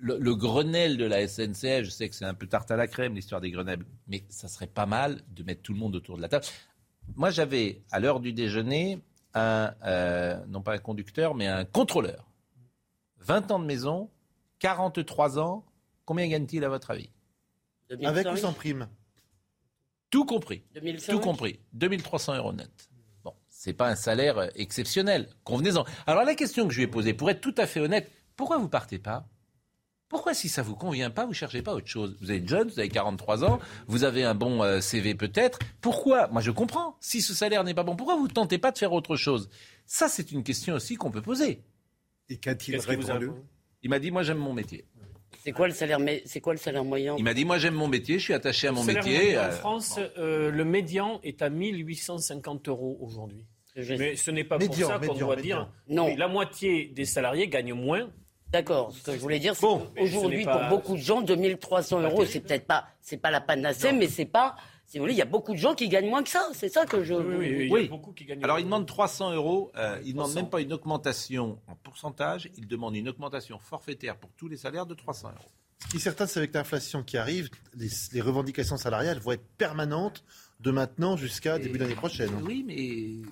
Le, 0.01 0.17
le, 0.17 0.35
Grenelle 0.35 0.97
de 0.97 1.05
la 1.05 1.27
SNCF, 1.27 1.83
je 1.83 1.89
sais 1.89 2.07
que 2.07 2.15
c'est 2.15 2.25
un 2.25 2.33
peu 2.33 2.47
tarte 2.47 2.71
à 2.71 2.77
la 2.77 2.87
crème 2.87 3.15
l'histoire 3.15 3.41
des 3.41 3.51
Grenelles, 3.51 3.83
mais 4.07 4.23
ça 4.29 4.47
serait 4.47 4.67
pas 4.67 4.85
mal 4.85 5.21
de 5.29 5.43
mettre 5.43 5.61
tout 5.61 5.73
le 5.73 5.79
monde 5.79 5.95
autour 5.95 6.15
de 6.15 6.21
la 6.21 6.29
table. 6.29 6.45
Moi, 7.15 7.31
j'avais 7.31 7.81
à 7.91 7.99
l'heure 7.99 8.19
du 8.19 8.33
déjeuner 8.33 8.99
un, 9.33 9.73
euh, 9.85 10.43
non 10.47 10.61
pas 10.61 10.73
un 10.73 10.77
conducteur, 10.77 11.35
mais 11.35 11.47
un 11.47 11.65
contrôleur 11.65 12.29
20 13.19 13.51
ans 13.51 13.59
de 13.59 13.65
maison, 13.65 14.09
43 14.59 15.39
ans, 15.39 15.65
combien 16.05 16.27
gagne-t-il 16.27 16.63
à 16.63 16.69
votre 16.69 16.91
avis? 16.91 17.09
Avec 18.03 18.27
ou 18.27 18.37
sans 18.37 18.53
prime? 18.53 18.87
Tout 20.09 20.25
compris. 20.25 20.63
Tout 21.07 21.19
compris. 21.19 21.59
2300 21.73 22.37
euros 22.37 22.53
net. 22.53 22.89
Bon, 23.23 23.33
c'est 23.49 23.73
pas 23.73 23.89
un 23.89 23.95
salaire 23.95 24.49
exceptionnel. 24.55 25.29
Convenez-en. 25.43 25.85
Alors 26.07 26.23
la 26.23 26.35
question 26.35 26.67
que 26.67 26.73
je 26.73 26.79
lui 26.79 26.85
ai 26.85 26.87
posée, 26.87 27.13
pour 27.13 27.29
être 27.29 27.41
tout 27.41 27.53
à 27.57 27.67
fait 27.67 27.79
honnête, 27.79 28.09
pourquoi 28.35 28.57
vous 28.57 28.69
partez 28.69 28.99
pas? 28.99 29.27
Pourquoi, 30.09 30.33
si 30.33 30.49
ça 30.49 30.63
vous 30.63 30.75
convient 30.75 31.11
pas, 31.11 31.25
vous 31.25 31.33
cherchez 31.33 31.61
pas 31.61 31.73
autre 31.73 31.87
chose? 31.87 32.17
Vous 32.19 32.31
êtes 32.31 32.47
jeune, 32.47 32.67
vous 32.67 32.79
avez 32.79 32.89
43 32.89 33.45
ans, 33.45 33.59
vous 33.87 34.03
avez 34.03 34.23
un 34.23 34.33
bon 34.33 34.63
euh, 34.63 34.81
CV 34.81 35.13
peut-être. 35.13 35.59
Pourquoi? 35.81 36.27
Moi, 36.29 36.41
je 36.41 36.49
comprends. 36.49 36.97
Si 36.99 37.21
ce 37.21 37.35
salaire 37.35 37.63
n'est 37.63 37.75
pas 37.75 37.83
bon, 37.83 37.95
pourquoi 37.95 38.15
vous 38.15 38.27
ne 38.27 38.33
tentez 38.33 38.57
pas 38.57 38.71
de 38.71 38.77
faire 38.79 38.91
autre 38.91 39.15
chose? 39.15 39.49
Ça, 39.85 40.09
c'est 40.09 40.31
une 40.31 40.43
question 40.43 40.73
aussi 40.73 40.95
qu'on 40.95 41.11
peut 41.11 41.21
poser. 41.21 41.61
Et 42.27 42.37
qu'a-t-il 42.37 42.79
répondu? 42.79 43.29
Il 43.83 43.91
m'a 43.91 43.99
dit, 43.99 44.09
moi, 44.09 44.23
j'aime 44.23 44.39
mon 44.39 44.53
métier. 44.53 44.85
C'est 45.43 45.51
quoi 45.51 45.67
le 45.67 45.73
salaire 45.73 45.99
c'est 46.25 46.41
quoi 46.41 46.53
le 46.53 46.59
salaire 46.59 46.83
moyen? 46.83 47.15
Il 47.17 47.23
m'a 47.23 47.33
dit 47.33 47.45
moi 47.45 47.57
j'aime 47.57 47.75
mon 47.75 47.87
métier, 47.87 48.19
je 48.19 48.23
suis 48.23 48.33
attaché 48.33 48.67
à 48.67 48.71
mon 48.71 48.83
métier. 48.83 49.37
En 49.37 49.43
euh, 49.43 49.51
France, 49.51 49.99
euh, 50.17 50.51
le 50.51 50.65
médian 50.65 51.19
est 51.23 51.41
à 51.41 51.49
1850 51.49 52.67
euros 52.67 52.97
aujourd'hui. 53.01 53.45
Mais 53.75 54.15
ce 54.15 54.31
n'est 54.31 54.43
pas 54.43 54.57
pour 54.57 54.75
ça 54.75 54.99
qu'on 54.99 55.13
doit 55.13 55.35
dire. 55.37 55.71
Non. 55.87 56.13
la 56.15 56.27
moitié 56.27 56.87
des 56.87 57.05
salariés 57.05 57.47
gagnent 57.47 57.73
moins 57.73 58.09
D'accord. 58.51 58.91
Ce 58.93 59.03
que 59.03 59.13
je 59.13 59.19
voulais 59.19 59.39
dire, 59.39 59.55
c'est 59.55 59.65
bon, 59.65 59.87
qu'aujourd'hui, 59.95 60.45
pour 60.45 60.61
beaucoup 60.69 60.93
de 60.93 61.01
gens, 61.01 61.21
2300 61.21 62.01
euros, 62.01 62.25
c'est 62.25 62.39
peut-être 62.39 62.65
pas, 62.65 62.87
c'est 63.01 63.17
pas 63.17 63.31
la 63.31 63.41
panacée, 63.41 63.91
mais 63.91 64.07
c'est 64.07 64.25
pas, 64.25 64.55
si 64.85 64.97
vous 64.97 65.03
voulez, 65.03 65.13
il 65.13 65.19
y 65.19 65.21
a 65.21 65.25
beaucoup 65.25 65.53
de 65.53 65.57
gens 65.57 65.75
qui 65.75 65.87
gagnent 65.87 66.09
moins 66.09 66.23
que 66.23 66.29
ça. 66.29 66.49
C'est 66.53 66.69
ça 66.69 66.85
que 66.87 67.03
je. 67.03 67.13
Oui, 67.13 67.69
oui, 67.69 67.81
Il 67.81 67.83
y 67.83 67.85
a 67.85 67.89
beaucoup 67.89 68.11
qui 68.11 68.25
gagnent. 68.25 68.43
Alors, 68.43 68.57
ils 68.57 68.65
demandent 68.65 68.87
300 68.87 69.33
euros. 69.33 69.71
Euh, 69.77 69.99
ils 70.03 70.13
demandent 70.13 70.33
même 70.33 70.49
pas 70.49 70.61
une 70.61 70.73
augmentation 70.73 71.59
en 71.67 71.75
pourcentage. 71.75 72.49
Ils 72.57 72.67
demandent 72.67 72.95
une 72.95 73.07
augmentation 73.07 73.59
forfaitaire 73.59 74.17
pour 74.17 74.31
tous 74.31 74.47
les 74.47 74.57
salaires 74.57 74.87
de 74.87 74.95
300 74.95 75.29
euros. 75.29 75.51
Ce 75.77 75.87
qui 75.87 75.97
est 75.97 75.99
certain, 75.99 76.25
c'est 76.25 76.39
avec 76.39 76.53
l'inflation 76.53 77.03
qui 77.03 77.17
arrive, 77.17 77.49
les 77.75 78.21
revendications 78.21 78.77
salariales 78.77 79.19
vont 79.19 79.31
être 79.31 79.45
permanentes 79.57 80.23
de 80.59 80.71
maintenant 80.71 81.15
jusqu'à 81.15 81.57
début 81.57 81.77
d'année 81.77 81.95
prochaine. 81.95 82.31
Oui, 82.43 82.63
mais, 82.67 83.29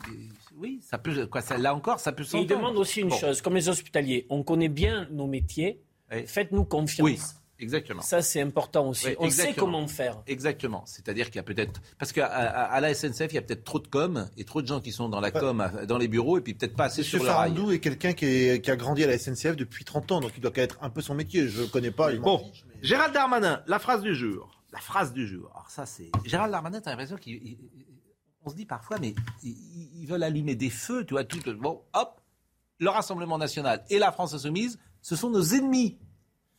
oui, 0.57 0.79
ça 0.81 0.97
peut, 0.97 1.27
quoi, 1.27 1.41
ça, 1.41 1.57
là 1.57 1.73
encore, 1.73 1.99
ça 1.99 2.11
peut 2.11 2.23
s'entendre. 2.23 2.43
Il 2.43 2.55
demande 2.55 2.77
aussi 2.77 3.01
une 3.01 3.11
chose, 3.11 3.41
comme 3.41 3.55
les 3.55 3.69
hospitaliers, 3.69 4.25
on 4.29 4.43
connaît 4.43 4.69
bien 4.69 5.07
nos 5.11 5.27
métiers, 5.27 5.81
faites-nous 6.25 6.65
confiance. 6.65 7.05
Oui. 7.05 7.19
Exactement. 7.59 8.01
Ça, 8.01 8.21
c'est 8.21 8.41
important 8.41 8.87
aussi. 8.87 9.07
on 9.19 9.29
sait 9.29 9.53
comment 9.53 9.87
faire. 9.87 10.21
Exactement. 10.27 10.83
C'est-à-dire 10.85 11.27
qu'il 11.27 11.37
y 11.37 11.39
a 11.39 11.43
peut-être. 11.43 11.81
Parce 11.97 12.11
qu'à 12.11 12.27
à, 12.27 12.79
la 12.79 12.93
SNCF, 12.93 13.31
il 13.31 13.35
y 13.35 13.37
a 13.37 13.41
peut-être 13.41 13.63
trop 13.63 13.79
de 13.79 13.87
com 13.87 14.29
et 14.37 14.43
trop 14.43 14.61
de 14.61 14.67
gens 14.67 14.79
qui 14.79 14.91
sont 14.91 15.09
dans 15.09 15.19
la 15.19 15.31
com, 15.31 15.67
dans 15.87 15.97
les 15.97 16.07
bureaux, 16.07 16.37
et 16.37 16.41
puis 16.41 16.53
peut-être 16.53 16.75
pas 16.75 16.85
assez 16.85 17.03
sur 17.03 17.23
le 17.23 17.29
rail. 17.29 17.55
est 17.71 17.79
quelqu'un 17.79 18.13
qui, 18.13 18.61
qui, 18.61 18.71
a 18.71 18.75
grandi 18.75 19.03
à 19.03 19.07
la 19.07 19.17
SNCF 19.17 19.55
depuis 19.55 19.85
30 19.85 20.11
ans, 20.11 20.19
donc 20.19 20.31
il 20.35 20.41
doit 20.41 20.51
être 20.55 20.77
un 20.81 20.89
peu 20.89 21.01
son 21.01 21.15
métier. 21.15 21.47
Je 21.47 21.63
ne 21.63 21.67
connais 21.67 21.91
pas. 21.91 22.13
Bon. 22.13 22.43
Gérald 22.83 23.13
Darmanin, 23.13 23.63
la 23.65 23.79
phrase 23.79 24.01
du 24.01 24.13
jour 24.13 24.56
la 24.77 24.81
phrase 24.81 25.11
du 25.11 25.25
jour. 25.25 25.49
Alors 25.55 25.71
ça, 25.71 25.87
c'est 25.87 26.11
Gérald 26.23 26.51
Darmanin. 26.51 26.81
T'as 26.81 26.91
l'impression 26.91 27.17
qu'on 27.17 28.49
se 28.49 28.55
dit 28.55 28.67
parfois, 28.67 28.99
mais 28.99 29.15
ils, 29.41 30.05
veulent 30.05 30.21
allumer 30.21 30.53
des 30.53 30.69
feux, 30.69 31.03
tu 31.03 31.15
vois, 31.15 31.23
tout. 31.23 31.39
Bon, 31.59 31.81
hop, 31.93 32.21
le 32.77 32.89
Rassemblement 32.89 33.39
national 33.39 33.83
et 33.89 33.97
la 33.97 34.11
France 34.11 34.35
insoumise, 34.35 34.77
ce 35.01 35.15
sont 35.15 35.31
nos 35.31 35.43
ennemis 35.43 35.97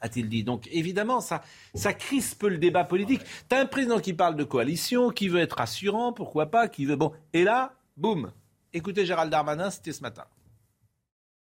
a-t-il 0.01 0.29
dit. 0.29 0.45
Donc 0.45 0.69
évidemment, 0.71 1.21
ça, 1.21 1.43
ça 1.75 1.93
crispe 1.93 2.45
le 2.45 2.59
débat 2.59 2.85
politique. 2.85 3.21
T'as 3.49 3.61
un 3.61 3.67
président 3.67 3.99
qui 3.99 4.13
parle 4.13 4.37
de 4.37 4.45
coalition, 4.45 5.11
qui 5.11 5.27
veut 5.27 5.41
être 5.41 5.55
rassurant, 5.55 6.13
pourquoi 6.13 6.47
pas, 6.47 6.69
qui 6.69 6.85
veut... 6.85 6.95
Bon, 6.95 7.13
et 7.33 7.43
là, 7.43 7.73
boum. 7.97 8.31
Écoutez 8.73 9.05
Gérald 9.05 9.29
Darmanin, 9.29 9.71
c'était 9.71 9.93
ce 9.93 10.03
matin. 10.03 10.25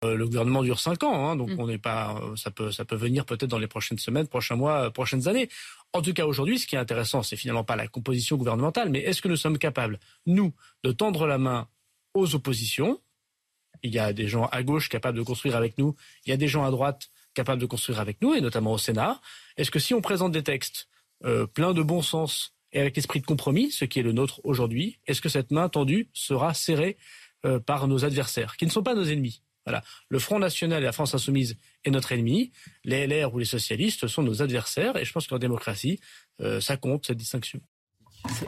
Euh, 0.06 0.16
le 0.16 0.26
gouvernement 0.26 0.64
dure 0.64 0.80
cinq 0.80 1.04
ans, 1.04 1.30
hein, 1.30 1.36
donc 1.36 1.50
mm. 1.50 1.60
on 1.60 1.68
n'est 1.68 1.78
pas, 1.78 2.16
euh, 2.22 2.34
ça 2.38 2.52
peut, 2.52 2.72
ça 2.72 2.86
peut 2.86 2.96
venir 2.96 3.26
peut-être 3.26 3.50
dans 3.50 3.60
les 3.60 3.68
prochaines 3.68 3.98
semaines, 3.98 4.28
prochains 4.28 4.56
mois, 4.56 4.86
euh, 4.86 4.90
prochaines 4.90 5.28
années. 5.28 5.50
En 5.94 6.02
tout 6.02 6.14
cas, 6.14 6.26
aujourd'hui, 6.26 6.60
ce 6.60 6.68
qui 6.68 6.76
est 6.76 6.80
intéressant, 6.80 7.24
c'est 7.24 7.36
finalement 7.36 7.64
pas 7.64 7.76
la 7.76 7.88
composition 7.88 8.38
gouvernementale, 8.38 8.90
mais 8.90 9.00
est-ce 9.00 9.22
que 9.22 9.28
nous 9.28 9.36
sommes 9.36 9.58
capables, 9.58 10.00
nous, 10.28 10.54
de 10.84 10.92
tendre 10.92 11.26
la 11.26 11.40
main 11.40 11.68
aux 12.14 12.36
oppositions? 12.36 13.02
Il 13.82 13.92
y 13.92 14.00
a 14.00 14.14
des 14.14 14.28
gens 14.28 14.46
à 14.46 14.62
gauche 14.62 14.90
capables 14.90 15.18
de 15.18 15.24
construire 15.24 15.56
avec 15.56 15.78
nous, 15.78 15.96
il 16.26 16.30
y 16.30 16.34
a 16.34 16.38
des 16.38 16.48
gens 16.48 16.64
à 16.64 16.70
droite 16.70 17.10
capables 17.34 17.62
de 17.62 17.66
construire 17.66 18.00
avec 18.00 18.22
nous, 18.22 18.34
et 18.36 18.42
notamment 18.42 18.74
au 18.74 18.78
Sénat. 18.78 19.20
Est-ce 19.58 19.72
que 19.72 19.80
si 19.80 19.94
on 19.94 20.02
présente 20.02 20.32
des 20.32 20.44
textes 20.44 20.90
pleins 21.54 21.74
de 21.74 21.82
bon 21.82 22.02
sens 22.02 22.54
et 22.72 22.80
avec 22.80 22.98
esprit 22.98 23.20
de 23.20 23.26
compromis, 23.26 23.72
ce 23.72 23.86
qui 23.86 24.00
est 24.00 24.04
le 24.04 24.12
nôtre 24.12 24.42
aujourd'hui, 24.44 25.00
est-ce 25.08 25.22
que 25.22 25.30
cette 25.30 25.50
main 25.50 25.70
tendue 25.70 26.10
sera 26.14 26.54
serrée 26.54 26.98
par 27.66 27.88
nos 27.88 28.06
adversaires, 28.06 28.58
qui 28.58 28.66
ne 28.66 28.72
sont 28.72 28.84
pas 28.84 28.94
nos 28.94 29.06
ennemis? 29.06 29.42
Le 30.10 30.20
Front 30.20 30.40
National 30.40 30.82
et 30.82 30.86
la 30.86 30.92
France 30.92 31.14
Insoumise 31.14 31.58
est 31.84 31.92
notre 31.92 32.12
ennemi. 32.12 32.52
Les 32.84 33.08
LR 33.08 33.34
ou 33.34 33.40
les 33.40 33.46
socialistes 33.46 34.08
sont 34.08 34.24
nos 34.24 34.42
adversaires. 34.42 34.98
Et 34.98 35.06
je 35.06 35.12
pense 35.12 35.28
qu'en 35.28 35.38
démocratie, 35.38 36.00
euh, 36.42 36.60
ça 36.60 36.78
compte, 36.78 37.06
cette 37.06 37.18
distinction. 37.18 37.62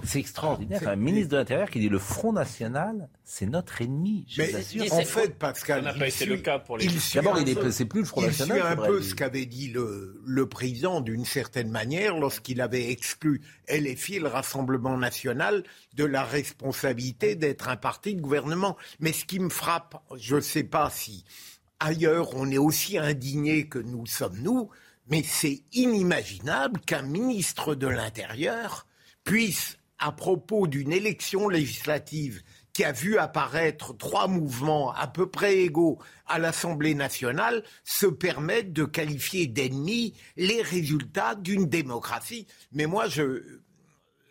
C'est 0.03 0.19
extraordinaire. 0.19 0.87
Un 0.87 0.95
ministre 0.95 1.29
de 1.29 1.37
l'Intérieur 1.37 1.69
qui 1.69 1.79
dit 1.79 1.89
le 1.89 1.99
Front 1.99 2.33
National, 2.33 3.09
c'est 3.23 3.45
notre 3.45 3.81
ennemi. 3.81 4.25
Je 4.29 4.41
mais 4.41 4.91
en 4.91 5.01
fait, 5.01 5.37
Pascal, 5.37 5.83
n'a 5.83 5.93
pas 5.93 6.07
été 6.07 6.25
le 6.25 6.37
cas 6.37 6.59
pour 6.59 6.77
les. 6.77 6.87
D'abord, 7.13 7.39
il 7.39 7.73
c'est 7.73 7.85
plus 7.85 8.01
le 8.01 8.05
Front 8.05 8.21
National. 8.21 8.57
Il 8.57 8.61
suit 8.61 8.71
un 8.71 8.85
peu 8.85 9.01
ce 9.01 9.15
qu'avait 9.15 9.45
dit 9.45 9.69
le, 9.69 10.21
le 10.25 10.45
président 10.47 11.01
d'une 11.01 11.25
certaine 11.25 11.69
manière 11.69 12.17
lorsqu'il 12.17 12.61
avait 12.61 12.91
exclu 12.91 13.41
LFI, 13.69 14.19
le 14.19 14.27
Rassemblement 14.27 14.97
National, 14.97 15.63
de 15.95 16.05
la 16.05 16.23
responsabilité 16.23 17.35
d'être 17.35 17.69
un 17.69 17.77
parti 17.77 18.15
de 18.15 18.21
gouvernement. 18.21 18.77
Mais 18.99 19.13
ce 19.13 19.25
qui 19.25 19.39
me 19.39 19.49
frappe, 19.49 20.01
je 20.17 20.35
ne 20.35 20.41
sais 20.41 20.63
pas 20.63 20.89
si 20.89 21.23
ailleurs 21.79 22.35
on 22.35 22.49
est 22.51 22.57
aussi 22.57 22.97
indigné 22.97 23.67
que 23.67 23.79
nous 23.79 24.05
sommes 24.05 24.37
nous, 24.39 24.69
mais 25.09 25.23
c'est 25.23 25.63
inimaginable 25.73 26.79
qu'un 26.81 27.01
ministre 27.01 27.75
de 27.75 27.87
l'Intérieur 27.87 28.85
puisse, 29.23 29.77
à 29.99 30.11
propos 30.11 30.67
d'une 30.67 30.91
élection 30.91 31.47
législative 31.47 32.41
qui 32.73 32.83
a 32.83 32.91
vu 32.91 33.17
apparaître 33.17 33.95
trois 33.97 34.27
mouvements 34.27 34.93
à 34.93 35.07
peu 35.07 35.29
près 35.29 35.57
égaux 35.57 35.99
à 36.25 36.39
l'Assemblée 36.39 36.95
nationale, 36.95 37.63
se 37.83 38.05
permettre 38.05 38.71
de 38.71 38.85
qualifier 38.85 39.47
d'ennemis 39.47 40.13
les 40.37 40.61
résultats 40.61 41.35
d'une 41.35 41.65
démocratie. 41.65 42.47
Mais 42.71 42.85
moi, 42.85 43.07
je, 43.07 43.59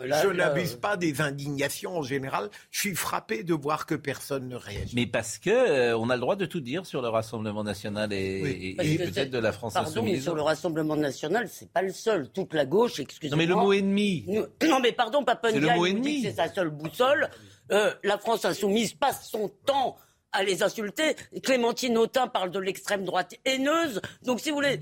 je 0.01 0.29
n'abuse 0.29 0.77
pas 0.77 0.97
des 0.97 1.21
indignations 1.21 1.99
en 1.99 2.03
général. 2.03 2.51
Je 2.71 2.79
suis 2.81 2.95
frappé 2.95 3.43
de 3.43 3.55
voir 3.55 3.87
que 3.87 3.95
personne 3.95 4.49
ne 4.49 4.57
réagit. 4.57 4.95
Mais 4.95 5.07
parce 5.07 5.39
que 5.39 5.51
euh, 5.51 5.99
on 5.99 6.11
a 6.11 6.15
le 6.15 6.21
droit 6.21 6.37
de 6.37 6.47
tout 6.47 6.61
dire 6.61 6.87
sur 6.87 7.03
le 7.03 7.09
Rassemblement 7.09 7.65
national 7.65 8.13
et, 8.13 8.77
peut-être 8.77 9.31
de 9.31 9.39
la 9.39 9.53
France 9.53 9.75
Pardon, 9.75 9.91
insoumise. 9.91 10.15
Mais 10.15 10.21
sur 10.21 10.35
le 10.35 10.43
Rassemblement 10.43 10.97
national, 10.97 11.49
c'est 11.49 11.71
pas 11.71 11.83
le 11.83 11.93
seul. 11.93 12.29
Toute 12.31 12.55
la 12.55 12.65
gauche, 12.65 13.01
excusez-moi. 13.01 13.37
Non, 13.37 13.43
mais 13.43 13.47
le 13.47 13.55
mot 13.55 13.73
ennemi. 13.73 14.27
Non, 14.71 14.79
mais 14.81 14.93
pardon, 14.93 15.25
Papendia, 15.25 15.75
c'est 16.23 16.33
sa 16.33 16.53
seule 16.53 16.71
boussole. 16.71 17.29
Euh, 17.73 17.93
la 18.05 18.19
France 18.19 18.45
insoumise 18.45 18.95
passe 18.95 19.29
son 19.29 19.51
temps 19.67 19.97
à 20.33 20.43
les 20.43 20.62
insulter. 20.62 21.16
Clémentine 21.43 21.97
Autain 21.99 22.29
parle 22.29 22.51
de 22.51 22.59
l'extrême 22.59 23.05
droite 23.05 23.35
haineuse. 23.45 24.01
Donc, 24.23 24.40
si 24.40 24.51
vous 24.51 24.57
voulez, 24.57 24.81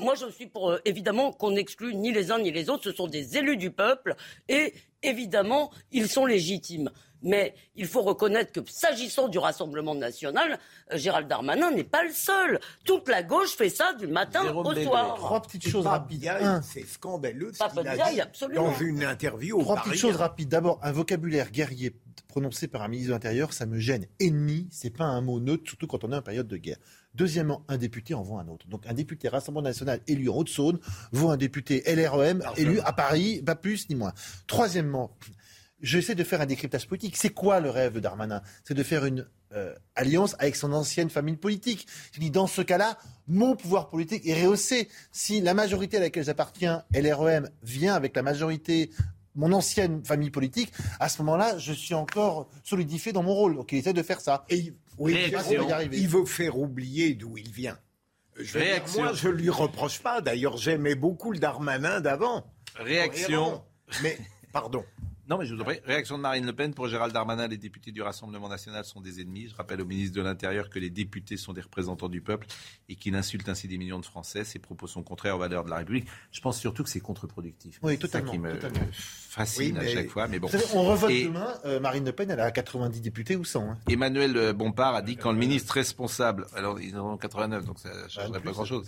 moi, 0.00 0.14
je 0.14 0.30
suis 0.30 0.46
pour, 0.46 0.70
euh, 0.70 0.78
évidemment, 0.84 1.32
qu'on 1.32 1.52
n'exclue 1.52 1.94
ni 1.94 2.12
les 2.12 2.30
uns 2.30 2.38
ni 2.38 2.50
les 2.50 2.70
autres. 2.70 2.84
Ce 2.84 2.92
sont 2.92 3.06
des 3.06 3.36
élus 3.36 3.56
du 3.56 3.70
peuple. 3.70 4.14
Et, 4.48 4.74
évidemment, 5.02 5.70
ils 5.92 6.08
sont 6.08 6.26
légitimes. 6.26 6.90
Mais 7.22 7.54
il 7.74 7.86
faut 7.86 8.02
reconnaître 8.02 8.52
que, 8.52 8.60
s'agissant 8.70 9.28
du 9.28 9.38
Rassemblement 9.38 9.94
national, 9.94 10.58
euh, 10.92 10.98
Gérald 10.98 11.28
Darmanin 11.28 11.70
n'est 11.70 11.84
pas 11.84 12.04
le 12.04 12.12
seul. 12.12 12.60
Toute 12.84 13.08
la 13.08 13.22
gauche 13.22 13.56
fait 13.56 13.70
ça 13.70 13.94
du 13.94 14.06
matin 14.06 14.54
au 14.54 14.74
soir. 14.74 15.14
Trois 15.16 15.42
petites 15.42 15.68
choses 15.68 15.86
rapides. 15.86 16.30
C'est 16.62 16.86
scandaleux 16.86 17.52
ce 17.52 17.64
qu'il 17.70 17.88
a 17.88 18.10
dit 18.10 18.20
dans 18.54 18.74
une 18.78 19.04
interview. 19.04 19.60
Trois 19.60 19.82
petites 19.82 20.00
choses 20.00 20.16
rapides. 20.16 20.48
D'abord, 20.48 20.78
un 20.82 20.92
vocabulaire 20.92 21.50
guerrier 21.50 21.94
prononcé 22.28 22.68
par 22.68 22.82
un 22.82 22.88
ministre 22.88 23.08
de 23.08 23.14
l'Intérieur, 23.14 23.54
ça 23.54 23.64
me 23.64 23.78
gêne. 23.78 24.06
Ennemi, 24.20 24.68
c'est 24.70 24.90
pas 24.90 25.04
un 25.04 25.22
mot 25.22 25.40
neutre, 25.40 25.62
surtout 25.66 25.86
quand 25.86 26.04
on 26.04 26.12
est 26.12 26.16
en 26.16 26.22
période 26.22 26.46
de 26.46 26.58
guerre. 26.58 26.76
Deuxièmement, 27.14 27.64
un 27.68 27.78
député 27.78 28.12
en 28.12 28.22
voit 28.22 28.42
un 28.42 28.48
autre. 28.48 28.68
Donc 28.68 28.86
un 28.86 28.92
député 28.92 29.28
Rassemblement 29.28 29.62
national 29.62 30.00
élu 30.06 30.28
en 30.28 30.36
Haute-Saône 30.36 30.78
voit 31.12 31.32
un 31.32 31.36
député 31.38 31.82
LREM 31.86 32.42
élu 32.58 32.80
à 32.80 32.92
Paris, 32.92 33.40
pas 33.42 33.54
plus 33.54 33.88
ni 33.88 33.94
moins. 33.94 34.12
Troisièmement, 34.46 35.16
j'essaie 35.80 36.14
de 36.14 36.24
faire 36.24 36.40
un 36.40 36.46
décryptage 36.46 36.86
politique. 36.86 37.16
C'est 37.16 37.30
quoi 37.30 37.60
le 37.60 37.70
rêve 37.70 37.94
de 37.94 38.00
Darmanin? 38.00 38.42
C'est 38.64 38.74
de 38.74 38.82
faire 38.82 39.04
une 39.04 39.26
euh, 39.52 39.74
alliance 39.94 40.34
avec 40.38 40.56
son 40.56 40.72
ancienne 40.72 41.10
famille 41.10 41.36
politique. 41.36 41.86
Je 42.12 42.20
dis, 42.20 42.30
dans 42.30 42.46
ce 42.46 42.62
cas-là, 42.62 42.98
mon 43.28 43.56
pouvoir 43.56 43.88
politique 43.88 44.26
est 44.26 44.42
rehaussé. 44.42 44.88
Si 45.12 45.40
la 45.40 45.54
majorité 45.54 45.96
à 45.98 46.00
laquelle 46.00 46.24
j'appartiens, 46.24 46.84
LREM, 46.94 47.48
vient 47.62 47.94
avec 47.94 48.16
la 48.16 48.22
majorité 48.22 48.90
mon 49.36 49.52
ancienne 49.52 50.02
famille 50.02 50.30
politique, 50.30 50.72
à 50.98 51.10
ce 51.10 51.20
moment-là, 51.22 51.58
je 51.58 51.72
suis 51.74 51.94
encore 51.94 52.48
solidifié 52.64 53.12
dans 53.12 53.22
mon 53.22 53.34
rôle. 53.34 53.54
Donc 53.54 53.70
il 53.70 53.78
essaie 53.78 53.92
de 53.92 54.02
faire 54.02 54.20
ça. 54.20 54.46
Et 54.48 54.72
oui, 54.98 55.30
il 55.92 56.08
veut 56.08 56.24
faire 56.24 56.58
oublier 56.58 57.14
d'où 57.14 57.36
il 57.36 57.50
vient. 57.50 57.78
Je 58.38 58.98
moi, 58.98 59.12
je 59.12 59.28
lui 59.28 59.50
reproche 59.50 60.00
pas. 60.00 60.20
D'ailleurs, 60.20 60.56
j'aimais 60.56 60.94
beaucoup 60.94 61.32
le 61.32 61.38
Darmanin 61.38 62.00
d'avant. 62.00 62.46
Réaction. 62.76 63.62
Mais, 64.02 64.18
pardon. 64.52 64.84
Non, 65.28 65.38
mais 65.38 65.46
je 65.46 65.54
vous 65.54 65.60
en 65.60 65.64
prie. 65.64 65.80
Réaction 65.84 66.16
de 66.16 66.22
Marine 66.22 66.46
Le 66.46 66.52
Pen 66.52 66.72
pour 66.72 66.86
Gérald 66.86 67.12
Darmanin. 67.12 67.48
Les 67.48 67.56
députés 67.56 67.90
du 67.90 68.00
Rassemblement 68.00 68.48
national 68.48 68.84
sont 68.84 69.00
des 69.00 69.20
ennemis. 69.20 69.48
Je 69.48 69.56
rappelle 69.56 69.80
au 69.80 69.84
ministre 69.84 70.14
de 70.16 70.22
l'Intérieur 70.22 70.70
que 70.70 70.78
les 70.78 70.88
députés 70.88 71.36
sont 71.36 71.52
des 71.52 71.62
représentants 71.62 72.08
du 72.08 72.20
peuple 72.20 72.46
et 72.88 72.94
qu'il 72.94 73.14
insulte 73.16 73.48
ainsi 73.48 73.66
des 73.66 73.76
millions 73.76 73.98
de 73.98 74.04
Français. 74.04 74.44
Ses 74.44 74.60
propos 74.60 74.86
sont 74.86 75.02
contraires 75.02 75.34
aux 75.34 75.40
valeurs 75.40 75.64
de 75.64 75.70
la 75.70 75.78
République. 75.78 76.06
Je 76.30 76.40
pense 76.40 76.60
surtout 76.60 76.84
que 76.84 76.90
c'est 76.90 77.00
contre-productif. 77.00 77.80
Oui, 77.82 77.94
C'est 77.94 77.98
totalement, 77.98 78.28
Ça 78.30 78.32
qui 78.32 78.38
me 78.38 78.52
totalement. 78.52 78.86
fascine 78.92 79.78
Oui, 79.78 79.84
mais- 79.84 79.90
à 79.90 79.94
chaque 79.94 80.10
fois. 80.10 80.28
Mais 80.28 80.38
bon. 80.38 80.46
Savez, 80.46 80.64
on 80.74 80.82
revote 80.84 81.10
Et- 81.10 81.24
demain, 81.24 81.54
euh, 81.64 81.80
Marine 81.80 82.04
Le 82.04 82.12
Pen, 82.12 82.30
elle 82.30 82.38
a 82.38 82.52
90 82.52 83.00
députés 83.00 83.34
ou 83.34 83.44
100. 83.44 83.68
hein. 83.70 83.78
Emmanuel 83.90 84.36
euh, 84.36 84.52
Bompard 84.52 84.94
a 84.94 85.02
dit 85.02 85.16
quand 85.16 85.32
le 85.32 85.38
ministre 85.38 85.74
responsable, 85.74 86.46
alors 86.54 86.80
ils 86.80 86.96
en 86.96 87.14
ont 87.14 87.16
89, 87.16 87.64
donc 87.64 87.80
ça 87.80 87.88
ne 87.88 87.94
Bah, 87.94 88.08
changerait 88.08 88.40
pas 88.40 88.52
grand-chose. 88.52 88.86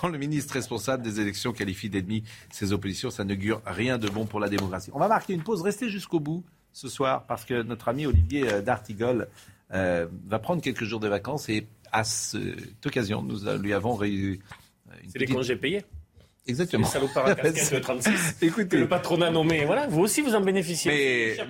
Quand 0.00 0.06
le 0.08 0.18
ministre 0.18 0.54
responsable 0.54 1.02
des 1.02 1.18
élections 1.18 1.52
qualifie 1.52 1.90
d'ennemi 1.90 2.22
ses 2.52 2.72
oppositions, 2.72 3.10
ça 3.10 3.24
n'augure 3.24 3.60
rien 3.66 3.98
de 3.98 4.08
bon 4.08 4.26
pour 4.26 4.38
la 4.38 4.48
démocratie. 4.48 4.90
On 4.94 5.00
va 5.00 5.08
marquer 5.08 5.34
une 5.34 5.39
pause, 5.40 5.62
restez 5.62 5.88
jusqu'au 5.90 6.20
bout 6.20 6.44
ce 6.72 6.88
soir, 6.88 7.26
parce 7.26 7.44
que 7.44 7.62
notre 7.62 7.88
ami 7.88 8.06
Olivier 8.06 8.48
euh, 8.52 8.62
D'Artigol 8.62 9.28
euh, 9.72 10.06
va 10.26 10.38
prendre 10.38 10.62
quelques 10.62 10.84
jours 10.84 11.00
de 11.00 11.08
vacances 11.08 11.48
et 11.48 11.66
à 11.92 12.04
cette 12.04 12.84
occasion, 12.86 13.22
nous 13.22 13.46
euh, 13.48 13.58
lui 13.58 13.72
avons 13.72 13.94
réuni 13.94 14.38
une 15.02 15.10
C'est 15.10 15.18
les 15.18 15.24
petite- 15.26 15.36
congés 15.36 15.56
payés. 15.56 15.84
Exactement. 16.46 16.86
Les 16.86 16.92
salopards 16.92 17.26
à 17.26 17.34
casquette 17.34 17.74
de 17.74 17.78
36 17.80 18.10
que 18.40 18.46
Écoutez, 18.46 18.78
le 18.78 18.88
patronat 18.88 19.26
a 19.26 19.30
nommé. 19.30 19.64
Voilà, 19.66 19.86
vous 19.86 20.00
aussi 20.00 20.22
vous 20.22 20.34
en 20.34 20.40
bénéficiez. 20.40 20.90
mais, 20.90 21.34
Cher 21.36 21.46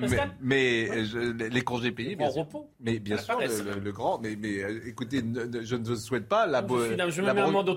je- 1.05 1.49
les 1.49 1.63
congés 1.63 1.93
payés, 1.93 2.17
bien 2.17 2.27
en 2.27 2.33
sûr. 2.33 2.41
repos. 2.43 2.71
Mais 2.81 2.99
bien 2.99 3.17
La 3.17 3.23
sûr, 3.23 3.39
le, 3.39 3.81
le- 3.81 3.93
grand. 3.93 4.19
Mais, 4.19 4.37
mais 4.37 4.59
euh, 4.63 4.81
écoutez, 4.87 5.23
ne- 5.23 5.45
ne- 5.45 5.63
je 5.63 5.77
ne 5.77 5.95
souhaite 5.95 6.29
pas 6.29 6.47
la, 6.47 6.67
Je 6.69 6.87
suis 6.87 6.97
là, 6.97 7.09
je 7.09 7.23
me 7.23 7.27
la 7.27 7.35
mets 7.35 7.43
en 7.43 7.53
mode 7.53 7.69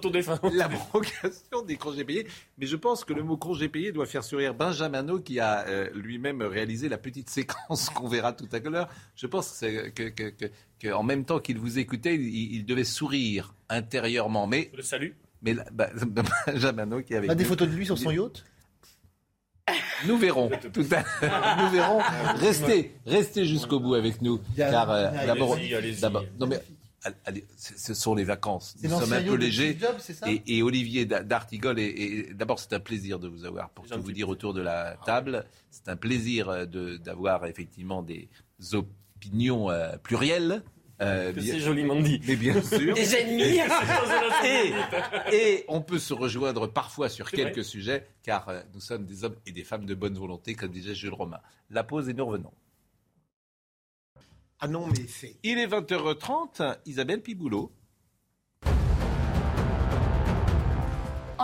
l'abrogation 0.53 1.61
des 1.67 1.75
congés 1.77 2.03
payés. 2.03 2.27
Mais 2.57 2.65
je 2.65 2.75
pense 2.75 3.05
que 3.05 3.13
le 3.13 3.23
mot 3.23 3.37
congé 3.37 3.69
payé 3.69 3.91
doit 3.91 4.05
faire 4.05 4.23
sourire 4.23 4.53
Benjamin 4.53 5.05
qui 5.23 5.39
a 5.39 5.65
euh, 5.67 5.89
lui-même 5.93 6.41
réalisé 6.41 6.89
la 6.89 6.97
petite 6.97 7.29
séquence 7.29 7.89
qu'on 7.89 8.07
verra 8.07 8.33
tout 8.33 8.47
à 8.51 8.59
l'heure. 8.59 8.89
Je 9.15 9.27
pense 9.27 9.49
que 9.51 9.55
c'est- 9.57 9.91
que, 9.93 10.09
que, 10.09 10.29
que- 10.29 10.51
que 10.79 10.91
en 10.91 11.03
même 11.03 11.23
temps 11.25 11.39
qu'il 11.39 11.59
vous 11.59 11.79
écoutait, 11.79 12.15
il, 12.15 12.55
il 12.55 12.65
devait 12.65 12.83
sourire 12.83 13.53
intérieurement. 13.69 14.47
Mais, 14.47 14.69
Je 14.73 14.77
le 14.77 14.83
salue. 14.83 15.11
Mais 15.43 15.53
là, 15.53 15.65
bah, 15.71 15.89
Benjamin 16.47 17.01
qui 17.03 17.13
est 17.13 17.17
avec 17.17 17.29
On 17.29 17.33
a 17.33 17.35
des 17.35 17.43
nous. 17.43 17.49
photos 17.49 17.67
de 17.69 17.73
lui 17.75 17.85
sur 17.85 17.97
son 17.97 18.11
yacht 18.11 18.43
Nous 20.07 20.17
verrons 20.17 20.49
tout 20.73 20.85
à 20.91 21.03
l'heure. 21.21 21.57
Nous 21.59 21.69
verrons. 21.69 21.99
Restez, 22.35 22.91
restez 23.05 23.45
jusqu'au 23.45 23.79
bout 23.79 23.93
avec 23.95 24.21
nous, 24.21 24.41
car 24.57 24.89
euh, 24.91 25.09
d'abord, 25.25 25.57
non 26.39 26.47
mais 26.47 26.59
allez, 27.25 27.45
ce 27.57 27.93
sont 27.93 28.13
les 28.15 28.23
vacances. 28.25 28.75
Nous 28.83 28.89
sommes 28.89 29.13
un 29.13 29.23
peu 29.23 29.35
légers. 29.35 29.77
Et, 30.27 30.57
et 30.57 30.63
Olivier 30.63 31.05
D'a- 31.05 31.23
d'Artigol, 31.23 31.79
et, 31.79 31.83
et 31.85 32.33
d'abord 32.33 32.59
c'est 32.59 32.73
un 32.73 32.79
plaisir 32.81 33.19
de 33.19 33.27
vous 33.29 33.45
avoir 33.45 33.69
pour 33.69 33.85
tout 33.87 34.01
vous 34.01 34.11
dire 34.11 34.27
autour 34.29 34.53
de 34.53 34.61
la 34.61 34.97
table. 35.05 35.45
C'est 35.71 35.87
un 35.89 35.95
plaisir 35.95 36.49
euh, 36.49 36.65
de- 36.65 36.97
d'avoir 36.97 37.45
effectivement 37.45 38.03
des 38.03 38.27
opinions 38.73 39.69
euh, 39.69 39.95
plurielles. 39.97 40.61
Euh, 41.01 41.33
c'est 41.35 41.59
joliment 41.59 41.99
dit. 41.99 42.21
mais 42.27 42.35
bien 42.35 42.61
sûr. 42.61 42.93
Des 42.93 43.15
ennemis. 43.15 43.59
Et, 44.45 44.73
et 45.35 45.65
on 45.67 45.81
peut 45.81 45.99
se 45.99 46.13
rejoindre 46.13 46.67
parfois 46.67 47.09
sur 47.09 47.29
quelques 47.31 47.53
vrai. 47.55 47.63
sujets, 47.63 48.07
car 48.23 48.47
euh, 48.49 48.61
nous 48.73 48.79
sommes 48.79 49.05
des 49.05 49.23
hommes 49.23 49.35
et 49.45 49.51
des 49.51 49.63
femmes 49.63 49.85
de 49.85 49.95
bonne 49.95 50.17
volonté, 50.17 50.53
comme 50.53 50.71
disait 50.71 50.95
Jules 50.95 51.13
Romain. 51.13 51.39
La 51.69 51.83
pause 51.83 52.09
et 52.09 52.13
nous 52.13 52.25
revenons. 52.25 52.51
Ah 54.59 54.67
non, 54.67 54.87
mais 54.87 55.07
c'est. 55.07 55.35
Il 55.43 55.57
est 55.57 55.67
20h30, 55.67 56.77
Isabelle 56.85 57.21
Piboulot. 57.21 57.71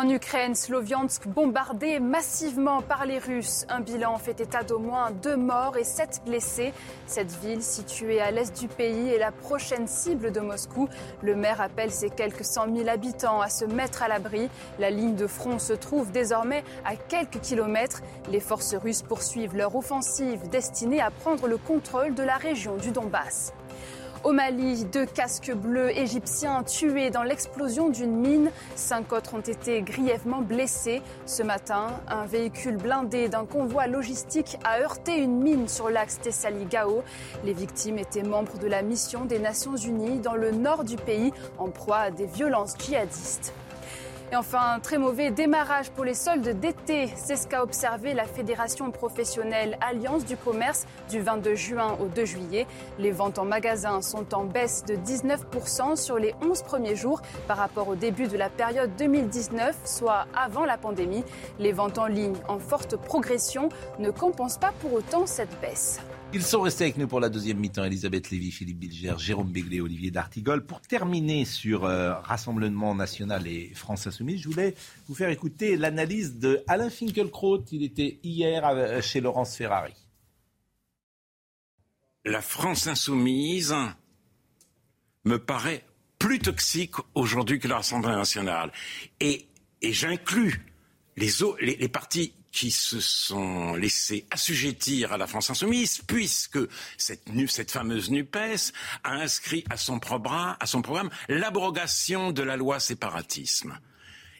En 0.02 0.08
Ukraine, 0.08 0.56
Sloviansk 0.56 1.28
bombardé 1.28 2.00
massivement 2.00 2.82
par 2.82 3.06
les 3.06 3.20
Russes. 3.20 3.66
Un 3.68 3.82
bilan 3.82 4.18
fait 4.18 4.40
état 4.40 4.64
d'au 4.64 4.80
moins 4.80 5.12
deux 5.12 5.36
morts 5.36 5.76
et 5.76 5.84
sept 5.84 6.22
blessés. 6.26 6.72
Cette 7.06 7.34
ville, 7.42 7.62
située 7.62 8.22
à 8.22 8.32
l'est 8.32 8.58
du 8.58 8.70
pays, 8.70 9.10
est 9.10 9.18
la 9.18 9.34
prochaine 9.34 9.88
cible 9.88 10.32
de 10.32 10.40
Moscou. 10.40 10.88
Le 11.22 11.36
maire 11.36 11.60
appelle 11.60 11.92
ses 11.92 12.10
quelques 12.10 12.46
100 12.46 12.74
000 12.78 12.88
habitants 12.88 13.42
à 13.42 13.50
se 13.50 13.66
mettre 13.66 14.02
à 14.02 14.08
l'abri. 14.08 14.50
La 14.80 14.90
ligne 14.90 15.16
de 15.16 15.28
front 15.28 15.60
se 15.60 15.74
trouve 15.74 16.14
désormais 16.14 16.64
à 16.86 16.96
quelques 16.96 17.42
kilomètres. 17.42 18.02
Les 18.32 18.40
forces 18.40 18.76
russes 18.76 19.02
poursuivent 19.02 19.58
leur 19.58 19.76
offensive 19.76 20.48
destinée 20.48 21.02
à 21.02 21.12
prendre 21.12 21.46
le 21.50 21.58
contrôle 21.58 22.16
de 22.16 22.24
la 22.24 22.38
région 22.38 22.78
du 22.78 22.92
Donbass. 22.92 23.52
Au 24.26 24.34
Mali, 24.34 24.84
deux 24.84 25.06
casques 25.06 25.54
bleus 25.54 25.98
égyptiens 25.98 26.64
tués 26.64 27.10
dans 27.10 27.24
l'explosion 27.24 27.88
d'une 27.88 28.18
mine. 28.18 28.52
Cinq 28.76 29.14
autres 29.14 29.34
ont 29.34 29.40
été 29.40 29.82
grièvement 29.82 30.42
blessés. 30.42 31.02
Ce 31.26 31.42
matin, 31.42 31.88
un 32.10 32.26
véhicule 32.26 32.76
blindé 32.76 33.30
d'un 33.30 33.46
convoi 33.46 33.88
logistique 33.88 34.58
a 34.66 34.82
heurté 34.82 35.16
une 35.16 35.42
mine 35.42 35.70
sur 35.70 35.90
l'axe 35.90 36.20
Tessali-Gao. 36.20 37.02
Les 37.46 37.54
victimes 37.54 37.98
étaient 37.98 38.24
membres 38.24 38.58
de 38.58 38.68
la 38.68 38.82
mission 38.82 39.24
des 39.24 39.40
Nations 39.40 39.78
Unies 39.78 40.20
dans 40.20 40.36
le 40.36 40.52
nord 40.52 40.84
du 40.84 40.98
pays, 40.98 41.32
en 41.58 41.70
proie 41.70 42.00
à 42.00 42.12
des 42.12 42.26
violences 42.26 42.74
djihadistes. 42.78 43.54
Et 44.32 44.36
enfin, 44.36 44.80
très 44.84 45.00
mauvais 45.00 45.32
démarrage 45.32 45.90
pour 45.90 46.06
les 46.06 46.14
soldes 46.14 46.60
d'été. 46.60 47.10
C'est 47.16 47.36
ce 47.36 47.48
qu'a 47.48 47.64
observé 47.64 48.14
la 48.14 48.26
Fédération 48.26 48.92
professionnelle 48.92 49.76
Alliance 49.82 50.24
du 50.24 50.38
commerce 50.38 50.86
du 51.10 51.20
22 51.20 51.56
juin 51.56 51.98
au 52.00 52.06
2 52.06 52.26
juillet. 52.26 52.68
Les 53.00 53.10
ventes 53.10 53.40
en 53.40 53.46
magasin 53.46 54.04
sont 54.04 54.36
en 54.36 54.44
baisse 54.44 54.86
de 54.86 54.94
19% 54.94 55.96
sur 55.96 56.20
les 56.20 56.36
11 56.44 56.62
premiers 56.62 56.96
jours 56.96 57.24
par 57.48 57.58
rapport 57.58 57.88
au 57.88 57.96
début 57.96 58.28
de 58.28 58.38
la 58.38 58.52
période 58.52 58.96
2019, 58.98 59.76
soit 59.84 60.28
avant 60.36 60.66
la 60.66 60.78
pandémie. 60.78 61.24
Les 61.58 61.72
ventes 61.72 61.98
en 61.98 62.06
ligne 62.06 62.38
en 62.48 62.60
forte 62.60 62.98
progression 62.98 63.70
ne 63.98 64.12
compensent 64.12 64.60
pas 64.60 64.74
pour 64.80 64.94
autant 64.94 65.26
cette 65.26 65.60
baisse. 65.60 66.02
Ils 66.32 66.44
sont 66.44 66.62
restés 66.62 66.84
avec 66.84 66.98
nous 66.98 67.08
pour 67.08 67.20
la 67.20 67.30
deuxième 67.30 67.58
mi-temps. 67.58 67.84
Elisabeth 67.84 68.30
Lévy, 68.30 68.52
Philippe 68.52 68.78
Bilger, 68.78 69.16
Jérôme 69.18 69.52
Béglé, 69.52 69.82
Olivier 69.82 70.12
D'Artigol. 70.12 70.64
Pour 70.64 70.80
terminer 70.80 71.44
sur 71.44 71.86
euh, 71.86 72.14
Rassemblement 72.20 72.94
National 72.94 73.48
et 73.48 73.72
France 73.74 74.06
Insoumise, 74.06 74.42
je 74.42 74.50
voulais 74.50 74.76
vous 75.08 75.16
faire 75.16 75.30
écouter 75.30 75.76
l'analyse 75.76 76.38
de 76.38 76.64
Alain 76.68 76.92
Finkielkraut. 76.92 77.66
Il 77.72 77.84
était 77.84 78.20
hier 78.22 78.64
euh, 78.64 79.02
chez 79.02 79.22
Laurence 79.22 79.56
Ferrari. 79.56 79.96
La 82.26 82.42
France 82.42 82.86
insoumise 82.86 83.74
me 85.26 85.40
paraît 85.40 85.84
plus 86.20 86.38
toxique 86.38 86.94
aujourd'hui 87.16 87.58
que 87.58 87.68
l'Assemblée 87.68 88.12
nationale. 88.12 88.72
Et, 89.20 89.48
et 89.82 89.94
j'inclus 89.94 90.64
les, 91.18 91.32
les 91.76 91.90
partis 91.90 92.34
qui 92.52 92.72
se 92.72 93.00
sont 93.00 93.76
laissés 93.76 94.26
assujettir 94.32 95.14
à 95.14 95.18
la 95.18 95.28
France 95.28 95.50
insoumise, 95.50 96.02
puisque 96.08 96.60
cette, 96.98 97.72
fameuse 97.72 98.10
NUPES 98.10 98.74
a 99.04 99.14
inscrit 99.14 99.64
à 99.70 99.78
son, 99.78 100.00
probra- 100.00 100.58
à 100.60 100.66
son 100.66 100.82
programme 100.82 101.10
l'abrogation 101.28 102.32
de 102.32 102.42
la 102.42 102.58
loi 102.58 102.80
séparatisme. 102.80 103.80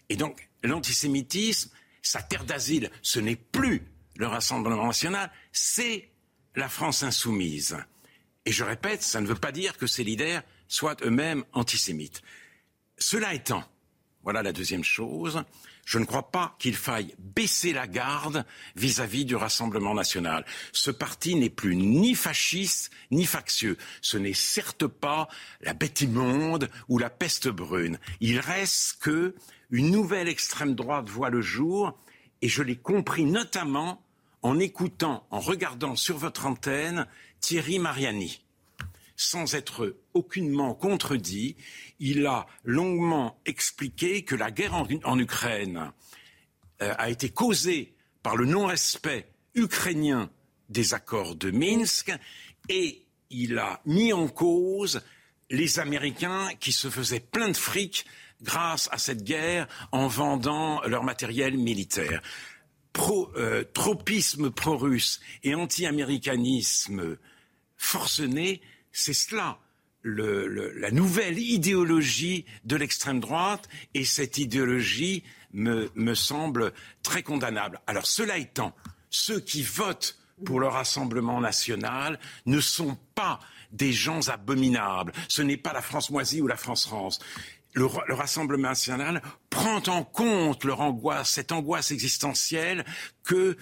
Et 0.10 0.16
donc, 0.16 0.50
l'antisémitisme, 0.64 1.70
sa 2.02 2.22
terre 2.22 2.46
d'asile, 2.46 2.90
ce 3.02 3.20
n'est 3.20 3.36
plus 3.36 3.84
le 4.16 4.28
Rassemblement 4.28 4.88
national, 4.88 5.32
c'est 5.52 6.10
la 6.56 6.68
France 6.68 7.04
insoumise. 7.04 7.78
Et 8.46 8.52
je 8.52 8.64
répète, 8.64 9.02
ça 9.02 9.22
ne 9.22 9.28
veut 9.28 9.36
pas 9.36 9.52
dire 9.52 9.78
que 9.78 9.88
ces 9.88 10.04
leaders 10.04 10.42
soient 10.68 10.98
eux-mêmes 11.04 11.44
antisémites. 11.54 12.22
Cela 12.98 13.34
étant, 13.34 13.64
voilà 14.24 14.42
la 14.42 14.52
deuxième 14.52 14.84
chose, 14.84 15.44
je 15.90 15.98
ne 15.98 16.06
crois 16.06 16.30
pas 16.30 16.56
qu'il 16.60 16.76
faille 16.76 17.16
baisser 17.18 17.74
la 17.74 17.88
garde 17.88 18.46
vis-à-vis 18.76 19.26
du 19.26 19.36
Rassemblement 19.36 19.96
national. 19.96 20.46
Ce 20.72 20.92
parti 20.92 21.34
n'est 21.34 21.50
plus 21.50 21.76
ni 21.76 22.14
fasciste 22.14 22.92
ni 23.10 23.26
factieux. 23.26 23.76
Ce 24.00 24.16
n'est 24.16 24.36
certes 24.36 24.86
pas 24.86 25.28
la 25.62 25.74
bête 25.74 26.02
immonde 26.02 26.70
ou 26.90 27.00
la 27.00 27.10
peste 27.10 27.48
brune. 27.48 27.98
Il 28.20 28.40
reste 28.40 29.02
que 29.02 29.34
une 29.72 29.90
nouvelle 29.90 30.28
extrême 30.28 30.76
droite 30.76 31.10
voit 31.10 31.32
le 31.32 31.42
jour, 31.42 31.98
et 32.44 32.50
je 32.50 32.62
l'ai 32.62 32.78
compris 32.78 33.26
notamment 33.26 34.06
en 34.44 34.60
écoutant, 34.60 35.26
en 35.32 35.40
regardant 35.40 35.96
sur 35.96 36.20
votre 36.20 36.46
antenne 36.46 37.08
Thierry 37.40 37.80
Mariani 37.80 38.44
sans 39.20 39.54
être 39.54 39.98
aucunement 40.14 40.74
contredit, 40.74 41.58
il 42.00 42.26
a 42.26 42.48
longuement 42.64 43.38
expliqué 43.46 44.24
que 44.24 44.34
la 44.34 44.50
guerre 44.50 44.74
en, 45.04 45.20
Ukraine 45.20 45.92
euh, 46.82 46.94
a 46.98 47.10
été 47.10 47.30
causée 47.30 47.94
par 48.24 48.38
le 48.38 48.46
non-respect 48.46 49.30
ukrainien 49.56 50.30
des 50.70 50.94
accords 50.94 51.36
de 51.36 51.52
Minsk 51.52 52.14
et 52.70 53.06
il 53.30 53.58
a 53.58 53.82
mis 53.86 54.14
en 54.14 54.30
cause 54.30 55.02
les 55.50 55.80
Américains 55.80 56.48
qui 56.62 56.72
se 56.72 56.90
faisaient 56.90 57.20
plein 57.20 57.50
de 57.50 57.58
fric 57.58 58.06
grâce 58.42 58.88
à 58.94 58.98
cette 58.98 59.26
guerre 59.26 59.68
en 59.92 60.08
vendant 60.08 60.82
leur 60.84 61.04
matériel 61.04 61.58
militaire. 61.58 62.22
Euh, 63.36 63.64
tropisme 63.74 64.50
pro-russe 64.50 65.20
et 65.44 65.56
anti-américanisme 65.56 67.18
forcené, 67.78 68.62
c'est 68.92 69.14
cela 69.14 69.60
la 70.04 70.92
nouvelle 70.92 71.40
idéologie 71.40 72.46
de 72.64 72.76
l'extrême 72.76 73.20
droite 73.20 73.68
et 73.94 74.06
cette 74.06 74.38
idéologie 74.38 75.24
me, 75.54 75.90
me 75.96 76.14
semble 76.14 76.74
très 77.04 77.24
condamnable. 77.24 77.82
Alors 77.88 78.06
cela 78.06 78.38
étant, 78.38 78.76
ceux 79.10 79.40
qui 79.40 79.64
votent 79.64 80.18
pour 80.46 80.60
le 80.60 80.68
Rassemblement 80.68 81.42
national 81.42 82.20
ne 82.46 82.62
sont 82.62 82.98
pas 83.14 83.40
des 83.72 83.92
gens 83.92 84.30
abominables. 84.30 85.12
Ce 85.28 85.42
n'est 85.42 85.58
pas 85.58 85.74
la 85.74 85.82
France 85.82 86.10
moisie 86.10 86.42
ou 86.42 86.48
la 86.48 86.56
France 86.56 86.88
France. 86.88 87.20
Le, 87.74 87.88
le, 88.08 88.14
Rassemblement 88.16 88.70
national 88.70 89.22
prend 89.50 89.82
en 89.88 90.04
compte 90.04 90.64
leur 90.64 90.80
angoisse, 90.80 91.30
cette 91.30 91.52
angoisse 91.52 91.92
existentielle 91.92 92.86
que 93.24 93.58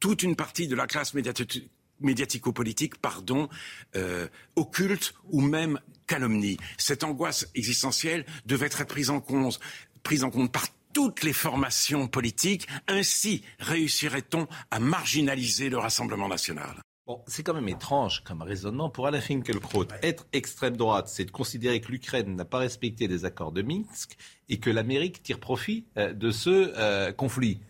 toute 0.00 0.22
une 0.22 0.36
partie 0.36 0.68
de 0.68 0.76
la 0.76 0.86
classe 0.86 1.12
médiatique 1.12 1.70
médiatico-politique, 2.02 2.98
pardon, 2.98 3.48
euh, 3.96 4.28
occulte 4.56 5.14
ou 5.30 5.40
même 5.40 5.80
calomnie. 6.06 6.58
Cette 6.78 7.04
angoisse 7.04 7.48
existentielle 7.54 8.24
devait 8.46 8.66
être 8.66 8.86
prise 8.86 9.10
en 9.10 9.20
compte, 9.20 9.60
prise 10.02 10.24
en 10.24 10.30
compte 10.30 10.52
par 10.52 10.66
toutes 10.92 11.22
les 11.22 11.32
formations 11.32 12.06
politiques. 12.08 12.68
Ainsi 12.88 13.42
réussirait-on 13.58 14.46
à 14.70 14.78
marginaliser 14.78 15.70
le 15.70 15.78
Rassemblement 15.78 16.28
national. 16.28 16.82
Bon, 17.04 17.20
c'est 17.26 17.42
quand 17.42 17.54
même 17.54 17.68
étrange 17.68 18.22
comme 18.22 18.42
raisonnement 18.42 18.88
pour 18.88 19.08
Alain 19.08 19.20
Finkielkraut. 19.20 19.86
Être 20.02 20.24
extrême 20.32 20.76
droite, 20.76 21.08
c'est 21.08 21.24
de 21.24 21.32
considérer 21.32 21.80
que 21.80 21.90
l'Ukraine 21.90 22.36
n'a 22.36 22.44
pas 22.44 22.58
respecté 22.58 23.08
les 23.08 23.24
accords 23.24 23.50
de 23.50 23.62
Minsk 23.62 24.16
et 24.48 24.60
que 24.60 24.70
l'Amérique 24.70 25.20
tire 25.20 25.40
profit 25.40 25.84
euh, 25.96 26.12
de 26.12 26.30
ce 26.30 26.72
euh, 26.76 27.10
conflit. 27.10 27.60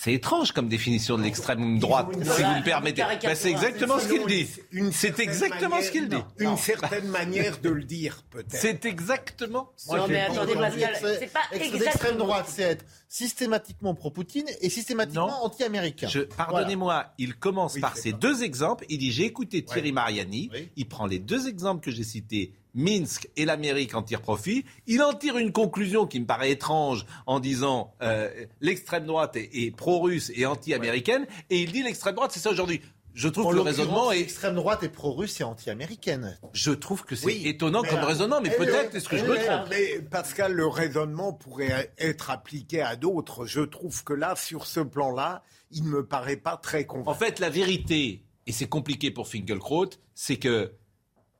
C'est 0.00 0.12
étrange 0.12 0.52
comme 0.52 0.68
définition 0.68 1.18
de 1.18 1.24
l'extrême 1.24 1.80
droite, 1.80 2.06
si 2.12 2.42
vous 2.42 2.50
me 2.50 2.62
permettez. 2.62 3.02
Ben, 3.02 3.34
c'est 3.34 3.50
exactement 3.50 3.98
ce 3.98 4.06
qu'il 4.06 4.26
dit. 4.26 4.46
C'est 4.92 5.18
exactement 5.18 5.82
ce 5.82 5.90
qu'il 5.90 6.08
dit. 6.08 6.22
Une 6.38 6.56
certaine 6.56 7.08
manière 7.08 7.58
de 7.58 7.70
le 7.70 7.82
dire, 7.82 8.22
peut-être. 8.30 8.54
C'est 8.54 8.84
exactement. 8.84 9.72
Non, 9.90 10.06
mais 10.06 10.20
attendez, 10.20 10.54
Pascal, 10.54 10.96
c'est 11.00 11.32
pas 11.32 11.40
exactement. 11.50 11.84
L'extrême 11.84 12.16
droite, 12.16 12.46
c'est 12.48 12.62
être 12.62 12.84
systématiquement 13.08 13.92
pro-Poutine 13.96 14.46
et 14.60 14.70
systématiquement 14.70 15.44
anti-américain. 15.44 16.08
Pardonnez-moi, 16.36 17.06
il 17.18 17.34
commence 17.34 17.76
par 17.80 17.96
ces 17.96 18.12
deux 18.12 18.44
exemples. 18.44 18.84
Il 18.88 18.98
dit 18.98 19.10
j'ai 19.10 19.24
écouté 19.24 19.64
Thierry 19.64 19.90
Mariani. 19.90 20.48
Il 20.76 20.86
prend 20.86 21.06
les 21.06 21.18
deux 21.18 21.48
exemples 21.48 21.84
que 21.84 21.90
j'ai 21.90 22.04
cités 22.04 22.52
Minsk 22.78 23.28
et 23.36 23.44
l'Amérique 23.44 23.94
en 23.94 24.02
tirent 24.02 24.22
profit. 24.22 24.64
Il 24.86 25.02
en 25.02 25.12
tire 25.12 25.36
une 25.36 25.50
conclusion 25.50 26.06
qui 26.06 26.20
me 26.20 26.26
paraît 26.26 26.52
étrange 26.52 27.04
en 27.26 27.40
disant 27.40 27.92
euh, 28.02 28.30
l'extrême 28.60 29.04
droite 29.04 29.36
est, 29.36 29.74
pro-russe 29.76 30.30
et 30.34 30.46
anti-américaine. 30.46 31.26
Et 31.50 31.60
il 31.60 31.72
dit 31.72 31.82
l'extrême 31.82 32.14
droite, 32.14 32.30
c'est 32.32 32.40
ça 32.40 32.50
aujourd'hui. 32.50 32.80
Je 33.14 33.28
trouve 33.28 33.50
que 33.50 33.56
le 33.56 33.62
raisonnement 33.62 34.12
est. 34.12 34.18
L'extrême 34.18 34.54
droite 34.54 34.84
est 34.84 34.88
pro-russe 34.90 35.40
et 35.40 35.44
anti-américaine. 35.44 36.38
Je 36.52 36.70
trouve 36.70 37.04
que 37.04 37.16
c'est 37.16 37.40
étonnant 37.42 37.82
comme 37.82 37.98
raisonnement, 37.98 38.40
mais 38.40 38.50
peut-être 38.50 38.94
est-ce 38.94 39.08
que 39.08 39.16
je 39.16 39.24
me 39.24 39.34
trompe. 39.34 39.66
Mais 39.70 40.00
Pascal, 40.00 40.52
le 40.52 40.68
raisonnement 40.68 41.32
pourrait 41.32 41.92
être 41.98 42.30
appliqué 42.30 42.80
à 42.80 42.94
d'autres. 42.94 43.44
Je 43.44 43.62
trouve 43.62 44.04
que 44.04 44.12
là, 44.12 44.36
sur 44.36 44.66
ce 44.66 44.78
plan-là, 44.78 45.42
il 45.72 45.82
ne 45.82 45.88
me 45.88 46.06
paraît 46.06 46.36
pas 46.36 46.56
très 46.56 46.86
convaincant. 46.86 47.10
En 47.10 47.14
fait, 47.14 47.40
la 47.40 47.50
vérité, 47.50 48.22
et 48.46 48.52
c'est 48.52 48.68
compliqué 48.68 49.10
pour 49.10 49.26
Finkelkraut, 49.26 49.90
c'est 50.14 50.36
que 50.36 50.72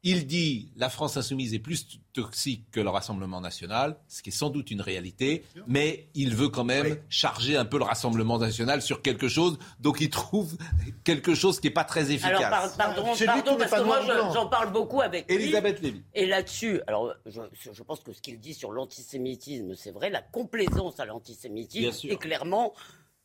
il 0.02 0.26
dit 0.26 0.70
la 0.76 0.88
France 0.88 1.16
insoumise 1.16 1.54
est 1.54 1.58
plus 1.58 2.00
toxique 2.12 2.64
que 2.70 2.80
le 2.80 2.88
Rassemblement 2.88 3.40
national, 3.40 3.96
ce 4.06 4.22
qui 4.22 4.30
est 4.30 4.32
sans 4.32 4.50
doute 4.50 4.70
une 4.70 4.80
réalité, 4.80 5.44
mais 5.66 6.08
il 6.14 6.34
veut 6.34 6.48
quand 6.48 6.64
même 6.64 6.98
charger 7.08 7.56
un 7.56 7.64
peu 7.64 7.78
le 7.78 7.84
Rassemblement 7.84 8.38
national 8.38 8.80
sur 8.80 9.02
quelque 9.02 9.28
chose, 9.28 9.58
donc 9.80 10.00
il 10.00 10.10
trouve 10.10 10.56
quelque 11.04 11.34
chose 11.34 11.60
qui 11.60 11.66
n'est 11.66 11.72
pas 11.72 11.84
très 11.84 12.12
efficace. 12.12 12.40
Alors 12.40 12.76
pardon, 12.76 13.02
pardon 13.26 13.56
parce 13.56 13.72
que 13.72 13.82
moi 13.82 14.00
j'en 14.32 14.46
parle 14.46 14.72
beaucoup 14.72 15.00
avec 15.00 15.30
Elisabeth 15.30 15.80
Lévy. 15.80 16.02
Et 16.14 16.26
là-dessus, 16.26 16.80
alors 16.86 17.14
je, 17.26 17.42
je, 17.72 17.82
pense 17.82 18.00
que 18.00 18.12
ce 18.12 18.20
qu'il 18.20 18.38
dit 18.38 18.54
sur 18.54 18.72
l'antisémitisme, 18.72 19.74
c'est 19.74 19.90
vrai, 19.90 20.10
la 20.10 20.22
complaisance 20.22 21.00
à 21.00 21.06
l'antisémitisme 21.06 22.08
est 22.08 22.16
clairement 22.16 22.72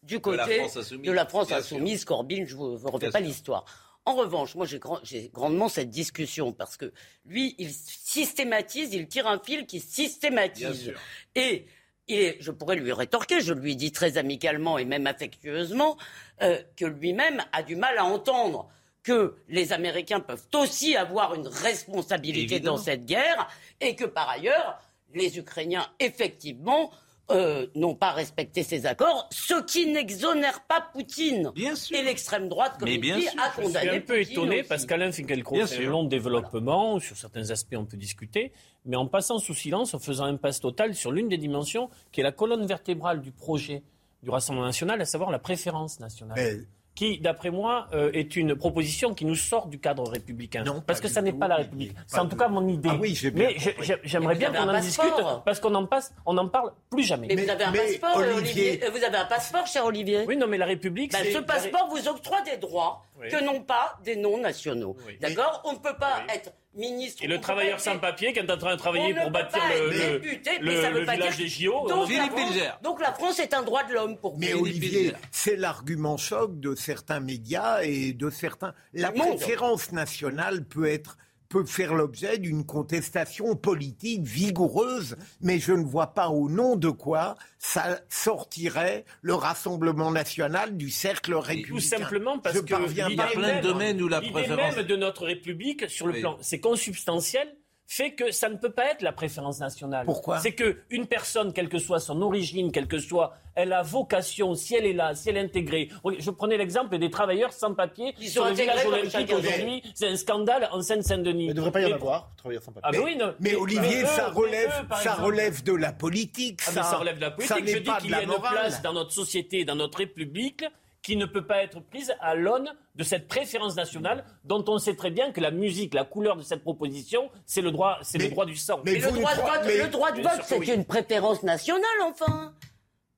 du 0.03 0.19
côté 0.19 0.37
de 0.37 1.11
la 1.11 1.25
France 1.25 1.51
insoumise. 1.51 2.05
Corbyn, 2.05 2.45
je 2.45 2.55
ne 2.55 2.75
vous, 2.75 2.91
refais 2.91 3.09
pas 3.09 3.19
l'histoire. 3.19 3.65
En 4.05 4.15
revanche, 4.15 4.55
moi 4.55 4.65
j'ai 4.65 5.29
grandement 5.29 5.69
cette 5.69 5.89
discussion 5.89 6.51
parce 6.51 6.75
que 6.75 6.91
lui, 7.25 7.55
il 7.57 7.71
systématise, 7.71 8.93
il 8.93 9.07
tire 9.07 9.27
un 9.27 9.39
fil 9.39 9.65
qui 9.65 9.79
systématise. 9.79 10.93
Et, 11.35 11.65
je 12.09 12.51
pourrais 12.51 12.75
lui 12.75 12.91
rétorquer, 12.91 13.39
je 13.39 13.53
lui 13.53 13.77
dis 13.77 13.93
très 13.93 14.17
amicalement 14.17 14.77
et 14.77 14.83
même 14.83 15.07
affectueusement, 15.07 15.97
euh, 16.41 16.61
que 16.75 16.85
lui-même 16.85 17.41
a 17.53 17.63
du 17.63 17.77
mal 17.77 17.97
à 17.97 18.03
entendre 18.03 18.69
que 19.03 19.37
les 19.47 19.71
Américains 19.71 20.19
peuvent 20.19 20.47
aussi 20.53 20.97
avoir 20.97 21.33
une 21.33 21.47
responsabilité 21.47 22.59
dans 22.59 22.77
cette 22.77 23.05
guerre 23.05 23.49
et 23.79 23.95
que 23.95 24.03
par 24.03 24.29
ailleurs, 24.29 24.81
les 25.13 25.37
Ukrainiens, 25.37 25.87
effectivement, 25.99 26.91
euh, 27.31 27.67
n'ont 27.75 27.95
pas 27.95 28.11
respecté 28.11 28.63
ces 28.63 28.85
accords, 28.85 29.29
ce 29.31 29.61
qui 29.63 29.87
n'exonère 29.87 30.61
pas 30.65 30.81
Poutine. 30.93 31.51
Bien 31.55 31.75
sûr. 31.75 31.97
Et 31.97 32.03
l'extrême 32.03 32.49
droite, 32.49 32.75
comme 32.77 32.89
il 32.89 32.99
dit, 32.99 33.27
a 33.37 33.49
condamné. 33.49 33.85
Je 33.85 33.89
suis 33.89 33.97
un 33.97 34.01
peu 34.01 34.19
étonné 34.19 34.59
aussi. 34.59 34.67
parce 34.67 34.85
qu'Alain 34.85 35.11
Finkielkraut 35.11 35.65
fait 35.65 35.85
un 35.85 35.89
long 35.89 36.03
développement, 36.03 36.99
sur 36.99 37.15
certains 37.15 37.49
aspects 37.49 37.75
on 37.77 37.85
peut 37.85 37.97
discuter, 37.97 38.51
mais 38.85 38.97
en 38.97 39.07
passant 39.07 39.39
sous 39.39 39.53
silence, 39.53 39.93
en 39.93 39.99
faisant 39.99 40.25
un 40.25 40.35
passe 40.35 40.59
total 40.59 40.95
sur 40.95 41.11
l'une 41.11 41.29
des 41.29 41.37
dimensions 41.37 41.89
qui 42.11 42.19
est 42.19 42.23
la 42.23 42.33
colonne 42.33 42.65
vertébrale 42.65 43.21
du 43.21 43.31
projet 43.31 43.83
du 44.21 44.29
Rassemblement 44.29 44.65
national, 44.65 45.01
à 45.01 45.05
savoir 45.05 45.31
la 45.31 45.39
préférence 45.39 45.99
nationale 45.99 46.65
qui, 46.95 47.19
d'après 47.19 47.49
moi, 47.49 47.87
euh, 47.93 48.11
est 48.13 48.35
une 48.35 48.55
proposition 48.55 49.13
qui 49.13 49.25
nous 49.25 49.35
sort 49.35 49.67
du 49.67 49.79
cadre 49.79 50.07
républicain. 50.07 50.63
Non, 50.63 50.81
parce 50.85 51.01
que 51.01 51.07
ça 51.07 51.21
n'est 51.21 51.33
pas 51.33 51.47
la 51.47 51.57
République. 51.57 51.93
C'est 52.07 52.19
en 52.19 52.27
tout 52.27 52.35
cas 52.35 52.47
mon 52.47 52.67
idée. 52.67 52.89
Ah 52.91 52.97
oui, 52.99 53.19
mais 53.33 53.55
j'aimerais 54.03 54.35
bien 54.35 54.51
qu'on 54.51 54.69
en 54.69 54.79
discute 54.79 55.13
parce 55.45 55.59
qu'on 55.59 55.73
en 55.75 55.85
passe, 55.85 56.13
on 56.25 56.33
n'en 56.33 56.47
parle 56.47 56.71
plus 56.89 57.03
jamais. 57.03 57.27
Mais, 57.27 57.35
vous 57.35 57.49
avez 57.49 57.63
un 57.63 57.71
passeport, 57.71 58.17
Olivier. 58.17 58.81
Vous 58.91 59.03
avez 59.03 59.17
un 59.17 59.25
passeport, 59.25 59.67
cher 59.67 59.85
Olivier. 59.85 60.25
Oui, 60.27 60.37
non, 60.37 60.47
mais 60.47 60.57
la 60.57 60.65
République. 60.65 61.11
Bah, 61.11 61.19
ce 61.31 61.39
passeport 61.39 61.87
vous 61.89 62.07
octroie 62.07 62.41
des 62.41 62.57
droits 62.57 63.03
que 63.19 63.43
n'ont 63.43 63.61
pas 63.61 63.97
des 64.03 64.15
non 64.15 64.37
nationaux. 64.37 64.95
D'accord? 65.19 65.61
On 65.65 65.73
ne 65.73 65.77
peut 65.77 65.95
pas 65.99 66.23
être 66.33 66.51
ministre. 66.75 67.23
Et 67.23 67.27
le 67.27 67.39
travailleur 67.39 67.79
sans 67.79 67.99
papier 67.99 68.33
qui 68.33 68.39
est 68.39 68.51
en 68.51 68.57
train 68.57 68.73
de 68.73 68.79
travailler 68.79 69.13
pour 69.13 69.31
bâtir 69.31 69.61
le, 69.69 70.19
député, 70.19 70.51
le, 70.59 70.91
le 70.91 70.99
village 71.01 71.37
des 71.37 71.47
JO. 71.47 71.87
Donc, 71.87 72.09
la 72.11 72.79
donc 72.81 73.01
la 73.01 73.13
France 73.13 73.39
est 73.39 73.53
un 73.53 73.63
droit 73.63 73.83
de 73.83 73.93
l'homme 73.93 74.17
pour 74.17 74.37
Mais 74.37 74.53
Olivier, 74.53 75.13
c'est 75.31 75.55
l'argument 75.55 76.17
choc 76.17 76.59
de 76.59 76.75
certains 76.75 77.19
médias 77.19 77.81
et 77.83 78.13
de 78.13 78.29
certains. 78.29 78.73
La 78.93 79.11
conférence 79.11 79.91
nationale 79.91 80.65
peut 80.65 80.87
être 80.87 81.17
peut 81.53 81.65
faire 81.65 81.93
l'objet 81.93 82.39
d'une 82.39 82.65
contestation 82.65 83.55
politique 83.55 84.23
vigoureuse, 84.23 85.15
mais 85.39 85.59
je 85.59 85.71
ne 85.71 85.83
vois 85.83 86.15
pas 86.15 86.29
au 86.29 86.49
nom 86.49 86.75
de 86.75 86.89
quoi 86.89 87.35
ça 87.59 87.99
sortirait 88.09 89.05
le 89.21 89.35
Rassemblement 89.35 90.09
national 90.09 90.75
du 90.77 90.89
cercle 90.89 91.35
républicain. 91.35 91.75
Tout 91.75 91.79
simplement 91.79 92.39
parce 92.39 92.59
qu'il 92.59 92.97
y 92.97 93.01
a 93.01 93.27
plein 93.27 93.57
de 93.57 93.61
domaines 93.61 94.01
où 94.01 94.07
la 94.07 94.21
préférence... 94.21 94.77
même 94.77 94.85
de 94.87 94.95
notre 94.95 95.27
République, 95.27 95.87
sur 95.91 96.07
le 96.07 96.13
plan, 96.13 96.37
c'est 96.41 96.59
consubstantiel 96.59 97.47
fait 97.85 98.13
que 98.13 98.31
ça 98.31 98.49
ne 98.49 98.55
peut 98.55 98.71
pas 98.71 98.85
être 98.91 99.01
la 99.01 99.11
préférence 99.11 99.59
nationale. 99.59 100.05
Pourquoi? 100.05 100.39
C'est 100.39 100.53
qu'une 100.53 101.05
personne, 101.05 101.53
quelle 101.53 101.69
que 101.69 101.77
soit 101.77 101.99
son 101.99 102.21
origine, 102.21 102.71
quelle 102.71 102.87
que 102.87 102.97
soit, 102.97 103.33
elle 103.55 103.71
a 103.73 103.83
vocation, 103.83 104.55
si 104.55 104.73
elle 104.75 104.85
est 104.87 104.93
là, 104.93 105.13
si 105.13 105.29
elle 105.29 105.37
est 105.37 105.41
intégrée. 105.41 105.89
Je 106.17 106.31
prenais 106.31 106.57
l'exemple 106.57 106.97
des 106.97 107.09
travailleurs 107.11 107.53
sans 107.53 107.75
papier 107.75 108.15
Ils 108.19 108.29
sur 108.29 108.43
sont 108.43 108.49
le 108.49 108.55
village 108.55 108.85
olympique 108.85 109.13
intégrés. 109.15 109.35
aujourd'hui? 109.35 109.83
C'est 109.93 110.07
un 110.07 110.15
scandale 110.15 110.69
en 110.71 110.81
Seine-Saint-Denis. 110.81 111.45
Il 111.45 111.49
ne 111.49 111.53
devrait 111.53 111.71
pas 111.71 111.81
y 111.81 111.85
en 111.85 111.89
Mais- 111.89 111.93
avoir, 111.95 112.31
travailleurs 112.37 112.63
sans 112.63 112.71
papier. 112.71 112.89
Ah 112.91 112.91
ben 112.97 113.03
oui, 113.03 113.15
non. 113.15 113.35
Mais, 113.39 113.51
Mais- 113.51 113.55
Olivier, 113.57 114.01
mais 114.01 114.05
ça 114.07 114.29
eux, 114.29 114.33
relève, 114.33 114.85
mais 114.89 114.95
eux, 114.95 114.99
ça 115.03 115.13
relève 115.13 115.63
de 115.63 115.73
la 115.73 115.93
politique. 115.93 116.61
Ah, 116.65 116.71
mais 116.75 116.81
ça 116.81 116.97
relève 116.97 117.15
de 117.17 117.21
la 117.21 117.27
ça 117.29 117.35
politique. 117.35 117.63
n'est 117.65 117.71
Je 117.73 117.77
dis 117.77 117.83
pas 117.83 117.95
de 117.97 118.01
qu'il 118.01 118.09
y 118.09 118.11
la 118.11 118.17
a 118.17 118.21
une 118.23 118.29
morale. 118.29 118.53
place 118.53 118.81
dans 118.81 118.93
notre 118.93 119.11
société, 119.11 119.65
dans 119.65 119.75
notre 119.75 119.99
République, 119.99 120.65
qui 121.03 121.15
ne 121.17 121.25
peut 121.25 121.45
pas 121.45 121.61
être 121.63 121.79
prise 121.81 122.13
à 122.21 122.33
l'aune 122.33 122.69
de 122.95 123.03
cette 123.03 123.27
préférence 123.27 123.75
nationale, 123.75 124.23
dont 124.45 124.63
on 124.67 124.77
sait 124.79 124.95
très 124.95 125.11
bien 125.11 125.31
que 125.31 125.41
la 125.41 125.51
musique, 125.51 125.93
la 125.93 126.05
couleur 126.05 126.37
de 126.37 126.41
cette 126.43 126.63
proposition, 126.63 127.29
c'est 127.45 127.61
le 127.61 127.71
droit, 127.71 127.99
c'est 128.01 128.17
le 128.17 128.29
droit 128.29 128.45
du 128.45 128.55
sang. 128.55 128.79
mais 128.85 128.93
Mais 128.93 128.99
le 128.99 129.11
droit 129.11 129.35
de 129.35 129.41
vote, 129.41 129.61
mais- 129.65 129.77
le 129.83 129.87
droit 129.89 130.11
de 130.11 130.21
Bien 130.21 130.29
vote, 130.29 130.45
sûr 130.47 130.57
que 130.59 130.65
c'est 130.65 130.71
oui. 130.71 130.77
une 130.77 130.85
préférence 130.85 131.43
nationale, 131.43 131.83
enfin. 132.05 132.55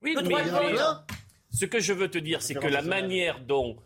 Oui, 0.02 0.14
le 0.14 0.22
mais- 0.22 0.28
droit 0.28 0.42
de 0.42 0.50
mais- 0.50 0.72
vote. 0.72 1.04
ce 1.52 1.64
que 1.64 1.80
je 1.80 1.92
veux 1.92 2.10
te 2.10 2.18
dire, 2.18 2.42
c'est 2.42 2.54
que 2.54 2.66
la 2.66 2.82
manière 2.82 3.40
dont 3.40 3.76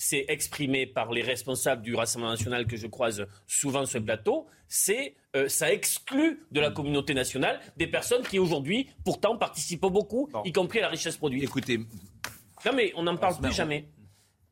c'est 0.00 0.26
exprimé 0.28 0.86
par 0.86 1.10
les 1.10 1.22
responsables 1.22 1.82
du 1.82 1.96
Rassemblement 1.96 2.30
national 2.30 2.66
que 2.68 2.76
je 2.76 2.86
croise 2.86 3.26
souvent 3.48 3.84
sur 3.84 3.94
ce 3.94 3.98
plateau, 3.98 4.46
c'est 4.68 5.16
euh, 5.34 5.48
ça 5.48 5.72
exclut 5.72 6.46
de 6.52 6.60
la 6.60 6.70
communauté 6.70 7.12
nationale 7.14 7.58
des 7.76 7.88
personnes 7.88 8.22
qui 8.22 8.38
aujourd'hui 8.38 8.88
pourtant 9.04 9.36
participent 9.36 9.80
beaucoup, 9.80 10.28
Bon. 10.32 10.42
y 10.44 10.52
compris 10.52 10.78
à 10.78 10.82
la 10.82 10.88
richesse 10.88 11.16
produite. 11.16 11.42
Écoutez, 11.42 11.80
Non 12.66 12.72
mais 12.74 12.92
on 12.96 13.02
n'en 13.02 13.16
parle 13.16 13.36
plus 13.40 13.52
jamais. 13.52 13.88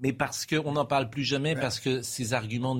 mais 0.01 0.12
parce 0.12 0.47
qu'on 0.47 0.73
n'en 0.73 0.85
parle 0.85 1.11
plus 1.11 1.25
jamais, 1.25 1.55
parce 1.55 1.81
que 1.81 2.03
ces 2.03 2.35
arguments 2.35 2.77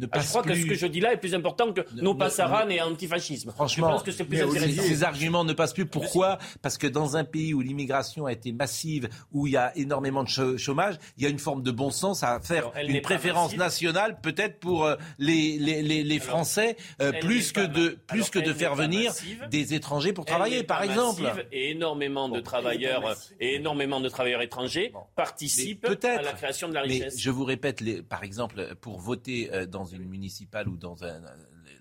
ne, 0.00 0.06
Ah, 0.12 0.20
je 0.20 0.28
crois 0.28 0.42
que 0.42 0.54
ce 0.54 0.66
que 0.66 0.74
je 0.74 0.86
dis 0.86 1.00
là 1.00 1.12
est 1.12 1.16
plus 1.18 1.34
important 1.34 1.72
que 1.72 1.82
nos 1.94 2.14
passaran 2.14 2.68
et 2.68 2.80
antifascisme. 2.80 3.52
Franchement, 3.52 3.88
je 3.88 3.92
pense 3.92 4.02
que 4.02 4.12
c'est 4.12 4.24
plus 4.24 4.38
mais 4.38 4.42
intéressant. 4.44 4.82
ces, 4.82 5.04
arguments 5.04 5.44
ne 5.44 5.52
passent 5.52 5.72
plus. 5.74 5.86
Pourquoi? 5.86 6.38
Parce 6.62 6.78
que 6.78 6.86
dans 6.86 7.16
un 7.16 7.24
pays 7.24 7.54
où 7.54 7.60
l'immigration 7.60 8.26
a 8.26 8.32
été 8.32 8.52
massive, 8.52 9.08
où 9.32 9.46
il 9.46 9.52
y 9.52 9.56
a 9.56 9.76
énormément 9.76 10.24
de 10.24 10.56
chômage, 10.56 10.96
il 11.16 11.24
y 11.24 11.26
a 11.26 11.30
une 11.30 11.38
forme 11.38 11.62
de 11.62 11.70
bon 11.70 11.90
sens 11.90 12.22
à 12.22 12.40
faire 12.40 12.70
Alors, 12.74 12.88
une 12.90 13.00
préférence 13.00 13.56
nationale, 13.56 14.18
peut-être 14.20 14.58
pour 14.58 14.84
euh, 14.84 14.96
les, 15.18 15.58
les, 15.58 15.82
les, 15.82 16.02
les 16.02 16.18
Français, 16.18 16.76
euh, 17.00 17.12
plus 17.20 17.52
que 17.52 17.60
de 17.60 17.98
plus 18.06 18.20
alors, 18.20 18.30
que 18.30 18.38
de 18.38 18.52
faire 18.52 18.74
venir 18.74 19.10
massive. 19.10 19.46
des 19.50 19.74
étrangers 19.74 20.12
pour 20.12 20.24
travailler, 20.24 20.62
par 20.62 20.82
exemple. 20.82 21.22
Et 21.52 21.70
énormément 21.70 22.28
de 22.28 22.40
travailleurs 22.40 23.16
et 23.40 23.56
énormément 23.56 24.00
de 24.00 24.08
travailleurs 24.08 24.42
étrangers 24.42 24.92
participent 25.16 25.86
Mais 25.88 26.08
à 26.08 26.22
la 26.22 26.32
création 26.32 26.68
de 26.68 26.74
la 26.74 26.82
Mais 26.82 26.88
richesse. 26.88 27.18
je 27.18 27.30
vous 27.30 27.44
répète, 27.44 27.82
par 28.08 28.24
exemple, 28.24 28.74
pour 28.80 28.98
voter 28.98 29.50
euh, 29.52 29.66
dans 29.66 29.84
une 29.92 30.04
municipale 30.04 30.68
ou 30.68 30.76
dans 30.76 31.02
un, 31.04 31.20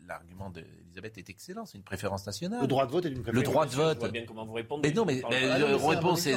l'argument 0.08 0.50
d'Elisabeth 0.50 1.18
est 1.18 1.30
excellent, 1.30 1.66
c'est 1.66 1.78
une 1.78 1.84
préférence 1.84 2.26
nationale. 2.26 2.62
Le 2.62 2.68
droit 2.68 2.86
de 2.88 2.92
vote 2.92 3.06
est 3.06 3.10
une 3.10 3.16
Le 3.18 3.22
préférence. 3.22 3.46
droit 3.52 3.66
de 3.66 3.72
Je 3.72 3.76
vote. 3.78 4.00
vois 4.00 4.10
bien 4.10 4.26
comment 4.26 4.46
vous 4.46 4.54
répondez. 4.54 4.90
Mais 4.90 4.94
non, 4.96 5.06
mais, 5.06 5.22
Je 5.22 5.66
le 5.68 5.76
réponse, 5.76 6.22
c'est 6.22 6.34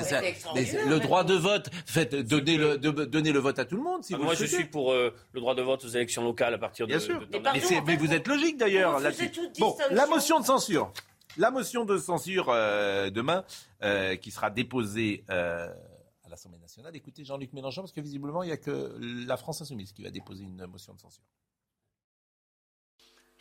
le 0.86 0.98
droit 1.00 1.24
de 1.24 1.34
vote, 1.34 1.70
faites 1.86 2.14
donner 2.14 2.56
le, 2.56 2.78
de- 2.78 3.04
donner 3.04 3.32
le 3.32 3.38
vote 3.38 3.58
à 3.58 3.64
tout 3.64 3.76
le 3.76 3.82
monde 3.82 4.04
si 4.04 4.14
Ah, 4.14 4.18
vous 4.18 4.24
moi, 4.24 4.34
le 4.34 4.38
je 4.38 4.44
suis 4.46 4.64
pour 4.66 4.92
euh, 4.92 5.14
le 5.32 5.40
droit 5.40 5.54
de 5.54 5.62
vote 5.62 5.84
aux 5.84 5.88
élections 5.88 6.22
locales 6.24 6.54
à 6.54 6.58
partir 6.58 6.86
de. 6.86 6.92
Bien 6.92 7.00
sûr. 7.00 7.20
de 7.20 7.24
Mais 7.26 7.38
Mais, 7.38 7.40
pardon, 7.42 7.60
c'est- 7.62 7.78
en 7.78 7.84
mais 7.84 7.92
fait, 7.92 7.98
vous 7.98 8.12
êtes 8.12 8.28
logique 8.28 8.56
d'ailleurs 8.58 9.00
là-dessus. 9.00 9.30
toute 9.30 9.58
Bon, 9.58 9.76
la 9.90 10.06
motion 10.06 10.38
de 10.40 10.44
censure. 10.44 10.92
La 11.38 11.50
motion 11.50 11.86
de 11.86 11.96
censure 11.96 12.50
euh, 12.50 13.08
demain, 13.08 13.42
euh, 13.82 14.16
qui 14.16 14.30
sera 14.30 14.50
déposée 14.50 15.24
euh, 15.30 15.66
à 16.24 16.28
l'Assemblée 16.28 16.58
nationale. 16.58 16.94
Écoutez 16.94 17.24
Jean-Luc 17.24 17.54
Mélenchon, 17.54 17.80
parce 17.80 17.92
que 17.92 18.02
visiblement, 18.02 18.42
il 18.42 18.48
n'y 18.48 18.52
a 18.52 18.58
que 18.58 18.98
la 19.26 19.38
France 19.38 19.62
insoumise 19.62 19.92
qui 19.92 20.02
va 20.02 20.10
déposer 20.10 20.44
une 20.44 20.66
motion 20.66 20.92
de 20.92 21.00
censure. 21.00 21.24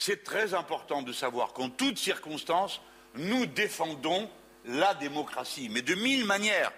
C'est 0.01 0.23
très 0.23 0.55
important 0.55 1.03
de 1.03 1.13
savoir 1.13 1.53
qu'en 1.53 1.69
toutes 1.69 1.99
circonstances, 1.99 2.81
nous 3.13 3.45
défendons 3.45 4.27
la 4.65 4.95
démocratie, 4.95 5.69
mais 5.69 5.83
de 5.83 5.93
mille 5.93 6.25
manières. 6.25 6.71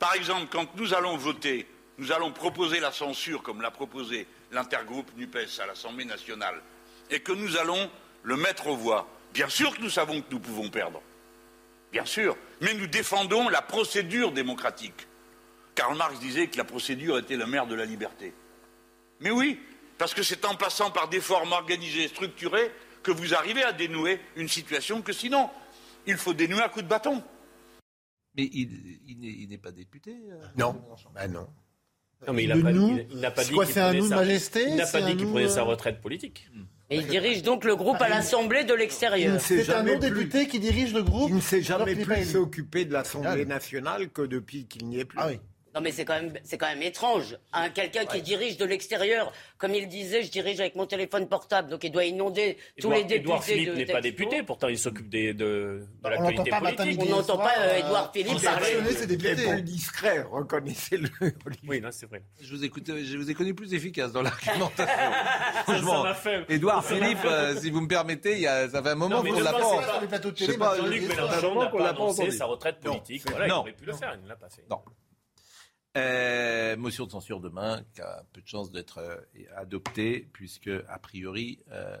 Par 0.00 0.16
exemple, 0.16 0.48
quand 0.50 0.66
nous 0.74 0.94
allons 0.94 1.16
voter, 1.16 1.64
nous 1.96 2.10
allons 2.10 2.32
proposer 2.32 2.80
la 2.80 2.90
censure, 2.90 3.40
comme 3.44 3.62
l'a 3.62 3.70
proposé 3.70 4.26
l'intergroupe 4.50 5.16
NUPES 5.16 5.60
à 5.62 5.66
l'Assemblée 5.66 6.06
nationale, 6.06 6.60
et 7.08 7.20
que 7.20 7.30
nous 7.30 7.56
allons 7.56 7.88
le 8.24 8.36
mettre 8.36 8.66
aux 8.66 8.76
voix. 8.76 9.08
Bien 9.32 9.48
sûr 9.48 9.72
que 9.76 9.80
nous 9.80 9.90
savons 9.90 10.20
que 10.20 10.32
nous 10.32 10.40
pouvons 10.40 10.70
perdre. 10.70 11.00
Bien 11.92 12.04
sûr. 12.04 12.36
Mais 12.60 12.74
nous 12.74 12.88
défendons 12.88 13.48
la 13.48 13.62
procédure 13.62 14.32
démocratique. 14.32 15.06
Karl 15.76 15.96
Marx 15.96 16.18
disait 16.18 16.48
que 16.48 16.58
la 16.58 16.64
procédure 16.64 17.16
était 17.16 17.36
le 17.36 17.46
maire 17.46 17.68
de 17.68 17.76
la 17.76 17.84
liberté. 17.84 18.34
Mais 19.20 19.30
oui, 19.30 19.60
parce 19.98 20.14
que 20.14 20.22
c'est 20.22 20.44
en 20.44 20.54
passant 20.56 20.90
par 20.90 21.08
des 21.08 21.20
formes 21.20 21.52
organisées, 21.52 22.08
structurées, 22.08 22.70
que 23.02 23.10
vous 23.10 23.34
arrivez 23.34 23.62
à 23.62 23.72
dénouer 23.72 24.20
une 24.36 24.48
situation 24.48 25.02
que 25.02 25.12
sinon, 25.12 25.50
il 26.06 26.16
faut 26.16 26.32
dénouer 26.34 26.62
à 26.62 26.68
coups 26.68 26.84
de 26.84 26.88
bâton. 26.88 27.22
Mais 28.36 28.48
il, 28.52 28.98
il 29.06 29.18
n'est- 29.20 29.28
il 29.28 29.48
n'est 29.48 29.58
pas 29.58 29.70
député. 29.72 30.12
euh, 30.30 30.42
Non, 30.56 30.72
Mélenchon. 30.72 31.08
bah 31.14 31.28
non. 31.28 31.46
Non, 32.26 32.32
mais 32.32 32.44
il 32.44 32.48
n'a 32.48 32.56
pas, 32.62 32.72
nous, 32.72 32.96
il- 32.96 33.06
il 33.12 33.20
n'a 33.20 33.30
pas 33.30 33.42
c'est 33.42 33.50
dit 33.50 33.54
quoi, 33.54 33.66
qu'il 33.66 33.74
prenait 33.74 34.00
sa- 34.00 34.02
nous, 35.14 35.30
prenait 35.30 35.44
euh, 35.44 35.48
sa 35.48 35.62
retraite 35.62 36.00
politique. 36.00 36.48
Et 36.90 36.96
il 36.96 37.06
dirige 37.06 37.42
donc 37.42 37.64
le 37.64 37.76
groupe 37.76 38.00
à 38.00 38.08
l'Assemblée 38.08 38.64
de 38.64 38.74
l'extérieur. 38.74 39.40
C'est 39.40 39.60
un 39.60 39.64
jamais 39.64 39.98
plus, 39.98 40.08
non-député 40.10 40.48
qui 40.48 40.58
dirige 40.58 40.92
le 40.94 41.02
groupe. 41.02 41.28
il 41.30 41.36
ne 41.36 41.40
s'est 41.40 41.62
jamais 41.62 41.94
plus 41.94 42.36
occupé 42.36 42.84
de 42.86 42.92
l'Assemblée 42.92 43.42
Ah. 43.42 43.44
nationale 43.44 44.10
que 44.10 44.22
depuis 44.22 44.66
qu'il 44.66 44.86
n'y 44.88 45.00
est 45.00 45.04
plus. 45.04 45.18
Ah 45.20 45.28
oui. 45.28 45.38
Non 45.74 45.80
mais 45.80 45.90
c'est 45.92 46.04
quand 46.04 46.14
même 46.14 46.32
c'est 46.44 46.56
quand 46.58 46.68
même 46.68 46.82
étrange. 46.82 47.36
Hein, 47.52 47.68
Quelqu'un 47.70 48.04
qui 48.04 48.22
dirige 48.22 48.56
de 48.56 48.64
l'extérieur, 48.64 49.32
comme 49.58 49.74
il 49.74 49.88
disait, 49.88 50.22
je 50.22 50.30
dirige 50.30 50.60
avec 50.60 50.76
mon 50.76 50.86
téléphone 50.86 51.28
portable, 51.28 51.68
donc 51.70 51.82
il 51.84 51.90
doit 51.90 52.04
inonder 52.04 52.56
tous 52.80 52.90
les 52.90 52.98
députés. 53.04 53.14
Édouard 53.16 53.42
Philippe 53.44 53.74
n'est 53.74 53.86
pas 53.86 54.00
député, 54.00 54.42
pourtant 54.42 54.68
il 54.68 54.78
s'occupe 54.78 55.08
des- 55.08 55.34
de, 55.34 55.44
de 55.44 55.86
On 56.04 56.08
l'actualité 56.08 56.50
politique. 56.50 57.00
On 57.02 57.06
n'entend 57.16 57.38
pas, 57.38 57.54
euh, 57.58 57.68
euh, 57.72 57.78
Édouard 57.78 58.12
Philippe 58.12 58.42
parler. 58.42 58.66
actionné 58.66 58.90
ses 58.92 59.04
Il 59.04 59.12
est 59.12 59.16
députés. 59.16 59.48
plus 59.50 59.62
discret, 59.62 60.22
reconnaissez-le. 60.30 61.08
Oui, 61.66 61.82
c'est 61.90 62.06
vrai. 62.08 62.22
Je 62.40 62.54
vous, 62.54 62.64
écoute, 62.64 62.86
je 62.86 63.16
vous 63.16 63.30
ai 63.30 63.34
connu 63.34 63.54
plus 63.54 63.72
efficace 63.74 64.12
dans 64.12 64.22
l'argumentation. 64.22 64.74
Ça 64.86 65.62
Franchement, 65.64 66.02
m'a 66.02 66.14
fait. 66.14 66.44
Édouard 66.48 66.84
Philippe, 66.84 67.24
euh, 67.24 67.56
si 67.60 67.70
vous 67.70 67.80
me 67.80 67.88
permettez, 67.88 68.32
il 68.34 68.40
y 68.40 68.46
a, 68.46 68.68
ça 68.68 68.82
fait 68.82 68.90
un 68.90 68.94
moment 68.94 69.22
qu'on 69.22 69.40
l'a 69.40 69.52
pas. 69.52 69.60
c'est 70.36 70.56
Jean-Luc 70.56 71.08
Mélenchon 71.08 71.48
moment 71.48 71.62
n'a 71.64 71.70
qu'on 71.70 71.78
pas 71.78 71.88
annoncé 71.90 72.30
sa 72.30 72.44
retraite 72.46 72.80
politique. 72.80 73.22
c'est- 73.26 73.30
Voilà, 73.30 73.46
il 73.46 73.52
aurait 73.52 73.72
pu 73.72 73.84
le 73.86 73.92
faire, 73.92 74.14
il 74.18 74.22
ne 74.24 74.28
l'a 74.28 74.36
pas 74.36 74.48
fait. 74.50 74.64
Non. 74.70 74.80
Euh, 75.96 76.76
motion 76.76 77.06
de 77.06 77.10
censure 77.12 77.40
demain, 77.40 77.82
qui 77.94 78.00
a 78.00 78.24
peu 78.32 78.40
de 78.40 78.46
chances 78.48 78.72
d'être 78.72 78.98
euh, 78.98 79.16
adoptée, 79.56 80.28
puisque, 80.32 80.68
a 80.88 80.98
priori, 80.98 81.60
euh, 81.70 81.96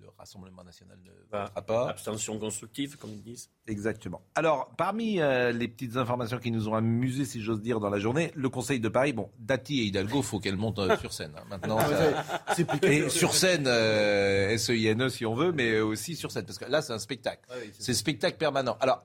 le 0.00 0.06
Rassemblement 0.16 0.62
national 0.62 0.96
ne 1.04 1.10
votera 1.36 1.62
pas. 1.62 1.88
Abstention 1.88 2.38
constructive, 2.38 2.96
comme 2.96 3.10
ils 3.10 3.22
disent. 3.22 3.50
Exactement. 3.66 4.22
Alors, 4.36 4.72
parmi 4.76 5.18
euh, 5.20 5.50
les 5.50 5.66
petites 5.66 5.96
informations 5.96 6.38
qui 6.38 6.52
nous 6.52 6.68
ont 6.68 6.76
amusés, 6.76 7.24
si 7.24 7.42
j'ose 7.42 7.60
dire, 7.60 7.80
dans 7.80 7.90
la 7.90 7.98
journée, 7.98 8.30
le 8.36 8.48
Conseil 8.48 8.78
de 8.78 8.88
Paris, 8.88 9.12
bon, 9.12 9.32
Dati 9.40 9.80
et 9.80 9.84
Hidalgo, 9.86 10.22
faut 10.22 10.38
qu'elles 10.38 10.56
montent 10.56 10.78
euh, 10.78 10.96
sur 10.98 11.12
scène. 11.12 11.32
hein. 11.36 11.42
Maintenant, 11.50 11.78
Ah, 11.80 11.88
ça- 11.88 12.54
C'est 12.54 12.64
plus 12.64 12.78
et 12.88 13.08
sur 13.08 13.34
scène, 13.34 13.64
euh, 13.66 14.50
S-E-I-N-E 14.50 15.08
si 15.08 15.26
on 15.26 15.34
veut, 15.34 15.50
mais 15.50 15.80
aussi 15.80 16.14
sur 16.14 16.30
scène, 16.30 16.44
parce 16.46 16.58
que 16.58 16.66
là, 16.66 16.80
c'est 16.82 16.92
un 16.92 17.00
spectacle. 17.00 17.42
Ah 17.50 17.54
oui, 17.60 17.70
c'est 17.72 17.82
C'est 17.82 17.94
spectacle 17.94 18.36
permanent. 18.38 18.76
Alors, 18.78 19.04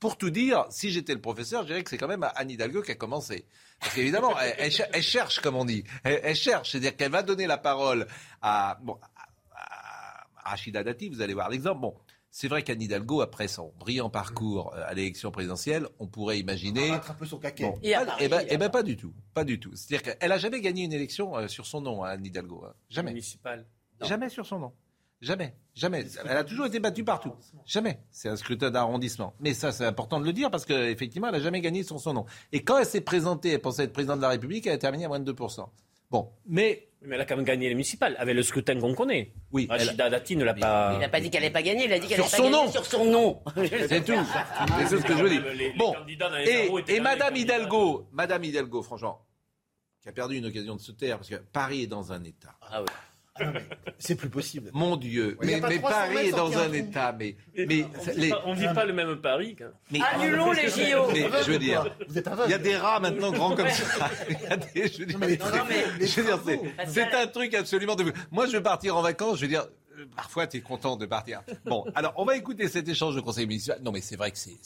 pour 0.00 0.16
tout 0.18 0.30
dire, 0.30 0.64
si 0.70 0.90
j'étais 0.90 1.14
le 1.14 1.20
professeur, 1.20 1.62
je 1.62 1.68
dirais 1.68 1.84
que 1.84 1.90
c'est 1.90 1.98
quand 1.98 2.08
même 2.08 2.26
Anne 2.34 2.50
Hidalgo 2.50 2.82
qui 2.82 2.90
a 2.90 2.94
commencé. 2.96 3.44
Parce 3.78 3.94
qu'évidemment, 3.94 4.36
elle, 4.40 4.54
elle 4.58 4.72
cher- 4.72 4.88
elle 4.92 5.02
cherche, 5.02 5.40
comme 5.40 5.54
on 5.56 5.64
dit. 5.64 5.84
Elle, 6.02 6.20
elle 6.22 6.34
cherche. 6.36 6.72
C'est-à-dire 6.72 6.96
qu'elle 6.96 7.12
va 7.12 7.22
donner 7.22 7.46
la 7.46 7.58
parole 7.58 8.06
à, 8.42 8.78
bon, 8.82 8.98
à, 9.54 10.24
à 10.44 10.50
Rachida 10.50 10.82
Dati, 10.82 11.08
vous 11.10 11.20
allez 11.22 11.34
voir 11.34 11.48
l'exemple. 11.50 11.80
Bon, 11.80 11.94
c'est 12.30 12.48
vrai 12.48 12.62
qu'Anne 12.62 12.80
Hidalgo, 12.80 13.20
après 13.22 13.48
son 13.48 13.72
brillant 13.78 14.08
parcours 14.10 14.72
euh, 14.74 14.82
à 14.86 14.94
l'élection 14.94 15.30
présidentielle, 15.30 15.86
on 15.98 16.06
pourrait 16.06 16.38
imaginer... 16.38 16.90
Rattrape 16.90 17.10
un 17.16 17.18
peu 17.18 17.26
son 17.26 17.38
caquet. 17.38 17.64
Bon, 17.64 17.78
Et 17.82 17.92
Paris, 17.92 18.10
eh 18.20 18.28
ben, 18.28 18.40
et 18.40 18.46
eh 18.50 18.56
ben, 18.56 18.68
pas 18.70 18.82
du 18.82 18.96
tout, 18.96 19.12
pas 19.34 19.44
du 19.44 19.58
tout. 19.60 19.72
C'est-à-dire 19.74 20.16
qu'elle 20.16 20.32
a 20.32 20.38
jamais 20.38 20.60
gagné 20.60 20.84
une 20.84 20.92
élection 20.92 21.36
euh, 21.36 21.48
sur 21.48 21.66
son 21.66 21.80
nom, 21.80 22.04
hein, 22.04 22.10
Anne 22.10 22.24
Hidalgo. 22.24 22.64
hein. 22.66 22.72
Jamais. 22.88 23.10
Municipal. 23.10 23.66
Jamais 24.02 24.28
sur 24.30 24.46
son 24.46 24.58
nom. 24.60 24.72
Jamais. 25.20 25.54
Jamais. 25.74 26.04
Elle 26.24 26.36
a 26.36 26.44
toujours 26.44 26.66
été 26.66 26.80
battue 26.80 27.04
partout. 27.04 27.32
Jamais. 27.66 28.00
C'est 28.10 28.28
un 28.28 28.36
scrutin 28.36 28.70
d'arrondissement. 28.70 29.34
Mais 29.40 29.52
ça, 29.54 29.70
c'est 29.70 29.84
important 29.84 30.18
de 30.18 30.24
le 30.24 30.32
dire 30.32 30.50
parce 30.50 30.64
qu'effectivement, 30.64 31.28
elle 31.28 31.34
n'a 31.34 31.40
jamais 31.40 31.60
gagné 31.60 31.82
sur 31.82 32.00
son 32.00 32.14
nom. 32.14 32.26
Et 32.52 32.62
quand 32.64 32.78
elle 32.78 32.86
s'est 32.86 33.02
présentée, 33.02 33.50
elle 33.52 33.60
pensait 33.60 33.84
être 33.84 33.92
présidente 33.92 34.16
de 34.18 34.22
la 34.22 34.30
République, 34.30 34.66
elle 34.66 34.72
a 34.74 34.78
terminé 34.78 35.04
à 35.04 35.08
moins 35.08 35.20
de 35.20 35.30
2%. 35.32 35.68
Bon. 36.10 36.30
Mais, 36.46 36.88
Oui, 37.02 37.08
Mais 37.08 37.14
elle 37.14 37.20
a 37.20 37.24
quand 37.24 37.36
même 37.36 37.44
gagné 37.44 37.68
les 37.68 37.74
municipales, 37.74 38.16
avec 38.18 38.34
le 38.34 38.42
scrutin 38.42 38.78
qu'on 38.80 38.94
connaît. 38.94 39.32
oui, 39.52 39.68
elle- 39.70 39.78
Rachida 39.86 40.10
Dati 40.10 40.36
ne 40.36 40.44
l'a 40.44 40.54
pas. 40.54 40.92
Il 40.94 40.98
n'a 41.00 41.08
pas 41.08 41.20
dit 41.20 41.30
qu'elle 41.30 41.42
n'allait 41.42 41.52
pas 41.52 41.62
gagner, 41.62 41.84
il 41.84 41.92
a 41.92 41.98
dit 41.98 42.08
qu'elle 42.08 42.22
Sur 42.24 42.40
n'allait 42.40 42.50
pas 42.50 42.58
gagner 42.58 42.66
nom. 42.66 42.72
sur 42.72 42.84
son 42.86 43.04
nom. 43.04 43.42
c'est 43.88 44.04
tout. 44.04 44.12
C'est 44.88 44.98
ce 44.98 45.04
que 45.06 45.16
je 45.16 45.22
veux 45.22 45.30
dire. 45.30 45.44
Bon. 45.78 45.94
Et, 46.46 46.68
et 46.88 47.00
Madame. 47.00 47.36
Hidalgo, 47.36 48.08
Madame 48.12 48.42
Hidalgo, 48.44 48.82
franchement, 48.82 49.24
qui 50.02 50.08
a 50.08 50.12
perdu 50.12 50.36
une 50.38 50.46
occasion 50.46 50.74
de 50.76 50.80
se 50.80 50.92
taire 50.92 51.16
parce 51.18 51.28
que 51.28 51.36
Paris 51.36 51.82
est 51.82 51.86
dans 51.86 52.10
un 52.12 52.24
état. 52.24 52.56
Ah 52.62 52.80
ouais. 52.82 52.88
Ah 53.36 53.44
non, 53.44 53.52
mais 53.54 53.60
C'est 53.98 54.16
plus 54.16 54.28
possible. 54.28 54.70
Mon 54.72 54.96
Dieu. 54.96 55.38
Mais, 55.40 55.60
pas 55.60 55.68
mais 55.68 55.78
300 55.78 55.96
Paris 55.96 56.16
est 56.26 56.30
dans 56.32 56.58
un 56.58 56.72
état. 56.72 57.14
Mais, 57.18 57.36
Mais 57.56 57.66
mais, 57.66 57.84
on 58.04 58.20
les- 58.20 58.30
ne 58.30 58.54
vit 58.68 58.74
pas 58.74 58.84
le 58.84 58.92
même 58.92 59.16
Paris. 59.20 59.56
quand- 59.56 59.70
mais- 59.90 60.00
Annulons 60.12 60.52
les 60.52 60.68
JO. 60.68 61.06
Mais 61.12 61.26
je 61.44 61.52
veux 61.52 61.58
dire, 61.58 61.94
Vous 62.08 62.18
êtes 62.18 62.28
il 62.46 62.50
y 62.50 62.54
a 62.54 62.58
des 62.58 62.76
rats 62.76 62.98
maintenant 63.00 63.30
grands 63.32 63.54
comme 63.54 63.68
ça. 63.70 64.10
Il 64.28 64.40
y 64.40 64.46
a 64.46 64.56
des- 64.56 64.88
je 64.88 64.98
veux 65.00 65.06
dire, 65.06 66.40
c'est- 66.88 67.14
un 67.14 67.26
truc 67.28 67.54
absolument 67.54 67.94
de. 67.94 68.12
Moi, 68.30 68.46
je 68.46 68.52
veux 68.56 68.62
partir 68.62 68.96
en 68.96 69.02
vacances. 69.02 69.36
Je 69.38 69.42
veux 69.42 69.48
dire, 69.48 69.66
euh, 69.98 70.06
parfois, 70.16 70.46
tu 70.46 70.56
es 70.58 70.60
content 70.60 70.96
de 70.96 71.06
partir. 71.06 71.42
Bon, 71.64 71.84
alors, 71.94 72.12
on 72.16 72.24
va 72.24 72.36
écouter 72.36 72.68
cet 72.68 72.88
échange 72.88 73.14
de 73.14 73.20
conseil 73.20 73.46
municipal. 73.46 73.80
Non, 73.82 73.92
mais 73.92 74.00
c'est 74.00 74.16
vrai 74.16 74.30
que 74.32 74.38
c'est 74.38 74.58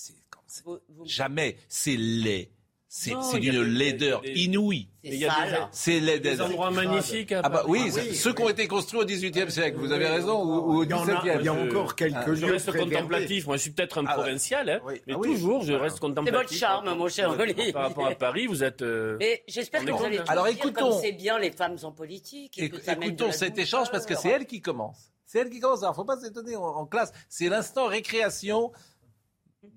jamais. 1.05 1.57
C'est 1.69 1.97
laid. 1.97 2.51
C'est 2.97 3.13
c'est 3.29 3.41
d'une 3.41 3.61
laideur 3.61 4.21
des- 4.21 4.31
inouïe. 4.45 4.87
C'est 5.03 5.11
des-. 5.11 5.29
C'est. 5.73 6.19
Des 6.21 6.41
endroits 6.41 6.71
magnifiques. 6.71 7.33
à 7.33 7.41
Ah 7.43 7.49
bah 7.49 7.65
oui, 7.67 7.81
Ah 7.87 7.91
c'est- 7.91 8.01
oui, 8.11 8.15
ceux 8.15 8.33
qui 8.33 8.43
ont 8.43 8.49
été 8.49 8.69
construits 8.69 9.01
au 9.01 9.05
XVIIIe 9.05 9.51
siècle. 9.51 9.79
Vous 9.79 9.91
avez 9.91 10.07
raison, 10.07 10.41
ou, 10.45 10.75
ou 10.77 10.83
au 10.83 10.85
XVIIe. 10.87 11.39
il 11.41 11.45
y 11.45 11.49
a 11.49 11.53
encore 11.53 11.97
quelques 11.97 12.15
Ah, 12.17 12.25
Je 12.27 12.47
lieux 12.47 12.53
reste 12.53 12.67
préservés. 12.69 12.95
contemplatif. 12.95 13.47
Moi, 13.49 13.57
je 13.57 13.63
suis 13.63 13.73
peut-être 13.73 13.99
un 13.99 14.05
Ah 14.07 14.15
provincial, 14.15 14.71
hein, 14.71 14.79
Oui. 14.87 15.03
mais 15.09 15.15
Ah 15.15 15.19
oui. 15.19 15.33
toujours, 15.33 15.65
je 15.65 15.73
reste 15.73 15.97
C'est 15.97 16.01
contemplatif. 16.03 16.41
votre 16.41 16.55
charme, 16.55 16.95
mon 16.97 17.09
cher 17.09 17.31
Oli. 17.37 17.73
Par 17.73 17.83
rapport 17.83 18.07
à 18.07 18.15
Paris, 18.15 18.47
vous 18.47 18.63
êtes. 18.63 18.83
euh, 18.83 19.17
Mais 19.19 19.43
j'espère 19.49 19.85
que 19.85 19.91
vous 19.91 20.05
allez 20.05 20.21
Alors, 20.29 20.45
dire 20.47 20.55
écoutons. 20.55 20.91
comme 20.91 21.01
c'est 21.03 21.11
bien 21.13 21.37
les 21.41 21.51
femmes 21.51 21.77
en 21.83 21.91
politique. 21.91 22.57
Et 22.59 22.67
Écoutons 22.67 23.33
cet 23.33 23.55
douceur. 23.55 23.59
échange 23.59 23.91
parce 23.91 24.07
que 24.07 24.15
c'est 24.15 24.29
elle 24.29 24.47
qui 24.47 24.61
commence. 24.63 25.11
C'est 25.27 25.41
elle 25.41 25.51
qui 25.51 25.59
commence. 25.59 25.83
Alors, 25.83 25.97
faut 25.97 26.05
pas 26.05 26.17
s'étonner 26.21 26.55
en, 26.55 26.63
en 26.63 26.87
classe. 26.87 27.11
C'est 27.29 27.49
l'instant 27.49 27.87
récréation. 27.87 28.71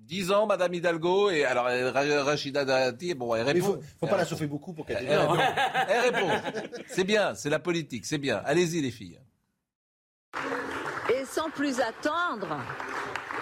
10 0.00 0.30
ans, 0.32 0.46
Madame 0.46 0.72
Hidalgo, 0.74 1.30
et 1.30 1.44
alors 1.44 1.66
euh, 1.68 1.90
Ra- 1.92 2.22
Rachida 2.24 2.64
Dati, 2.64 3.14
bon, 3.14 3.34
elle 3.34 3.44
Mais 3.44 3.52
il 3.52 3.54
répond. 3.62 3.74
faut, 3.74 3.82
faut 4.00 4.06
pas 4.06 4.16
la 4.16 4.24
chauffer 4.24 4.46
beaucoup 4.46 4.72
pour 4.72 4.86
qu'elle 4.86 5.06
Elle 5.06 5.18
répond. 5.18 5.36
Elle 5.88 6.00
répond. 6.14 6.30
C'est 6.88 7.04
bien, 7.04 7.34
c'est 7.34 7.50
la 7.50 7.58
politique, 7.58 8.06
c'est 8.06 8.18
bien. 8.18 8.40
Allez-y, 8.44 8.80
les 8.80 8.90
filles. 8.90 9.18
Et 11.14 11.24
sans 11.24 11.50
plus 11.50 11.80
attendre, 11.80 12.58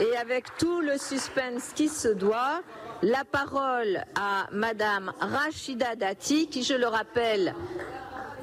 et 0.01 0.17
avec 0.17 0.45
tout 0.57 0.81
le 0.81 0.99
suspense 0.99 1.73
qui 1.75 1.89
se 1.89 2.09
doit, 2.09 2.63
la 3.03 3.25
parole 3.25 4.05
à 4.15 4.47
Madame 4.53 5.13
Rachida 5.21 5.97
Dati, 5.97 6.49
qui, 6.49 6.63
je 6.63 6.75
le 6.75 6.87
rappelle, 6.87 7.55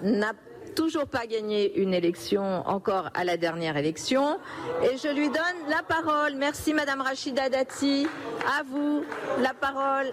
n'a- 0.01 0.33
toujours 0.73 1.07
pas 1.07 1.25
gagné 1.27 1.79
une 1.79 1.93
élection 1.93 2.67
encore 2.67 3.09
à 3.13 3.23
la 3.23 3.37
dernière 3.37 3.77
élection. 3.77 4.39
Et 4.83 4.97
je 4.97 5.07
lui 5.07 5.29
donne 5.29 5.69
la 5.69 5.83
parole. 5.83 6.35
Merci 6.35 6.73
Madame 6.73 7.01
Rachida 7.01 7.49
Dati. 7.49 8.07
À 8.59 8.63
vous 8.63 9.03
la 9.41 9.53
parole. 9.53 10.11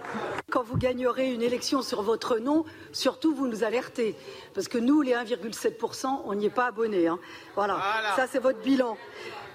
Quand 0.49 0.63
vous 0.63 0.77
gagnerez 0.77 1.33
une 1.33 1.41
élection 1.41 1.81
sur 1.81 2.01
votre 2.01 2.37
nom, 2.39 2.65
surtout 2.91 3.33
vous 3.35 3.47
nous 3.47 3.63
alertez. 3.63 4.15
Parce 4.53 4.67
que 4.67 4.77
nous, 4.77 5.01
les 5.01 5.13
1,7%, 5.13 6.21
on 6.25 6.35
n'y 6.35 6.45
est 6.45 6.49
pas 6.49 6.67
abonnés. 6.67 7.07
hein. 7.07 7.19
Voilà. 7.55 7.77
ça 8.15 8.27
c'est 8.27 8.39
votre 8.39 8.59
bilan. 8.59 8.97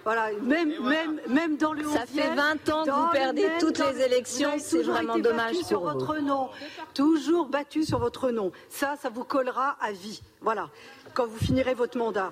Voilà, 0.05 0.29
même, 0.41 0.73
même, 0.85 1.21
même 1.29 1.57
dans 1.57 1.73
le 1.73 1.83
Ça 1.83 2.05
11e, 2.05 2.07
fait 2.07 2.35
20 2.37 2.69
ans 2.69 2.85
que 2.85 2.91
vous 2.91 3.09
perdez 3.11 3.43
même- 3.49 3.59
toutes 3.59 3.79
les 3.81 3.93
le- 3.93 4.01
élections, 4.03 4.53
c'est 4.59 4.79
toujours 4.79 4.95
vraiment 4.95 5.15
été 5.15 5.23
dommage 5.23 5.53
battu 5.55 5.65
sur 5.65 5.81
vous. 5.81 5.87
votre 5.99 6.19
nom. 6.19 6.49
Toujours 6.95 7.47
battu 7.47 7.83
sur 7.83 7.99
votre 7.99 8.31
nom. 8.31 8.53
Ça, 8.69 8.95
ça 9.03 9.09
vous 9.09 9.25
collera 9.25 9.77
à 9.81 9.91
vie. 9.91 10.23
Voilà, 10.41 10.69
quand 11.17 11.27
vous 11.27 11.39
finirez 11.39 11.75
votre 11.75 11.97
mandat. 11.99 12.31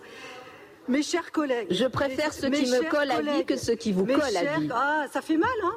Mes 0.87 1.03
chers 1.03 1.33
collègues. 1.33 1.69
Je 1.71 1.87
préfère 1.87 2.33
mes- 2.35 2.51
mes 2.51 2.65
qui 2.65 2.71
me 2.71 2.91
collent 2.91 3.11
à 3.11 3.23
vie 3.23 3.45
que 3.47 3.57
ceux 3.57 3.75
qui 3.75 3.91
vous 3.93 4.05
mes 4.05 4.13
collent 4.15 4.37
à 4.37 4.59
vie. 4.59 4.69
Ah, 4.73 5.07
ça 5.11 5.23
fait 5.23 5.39
mal, 5.39 5.49
hein 5.65 5.75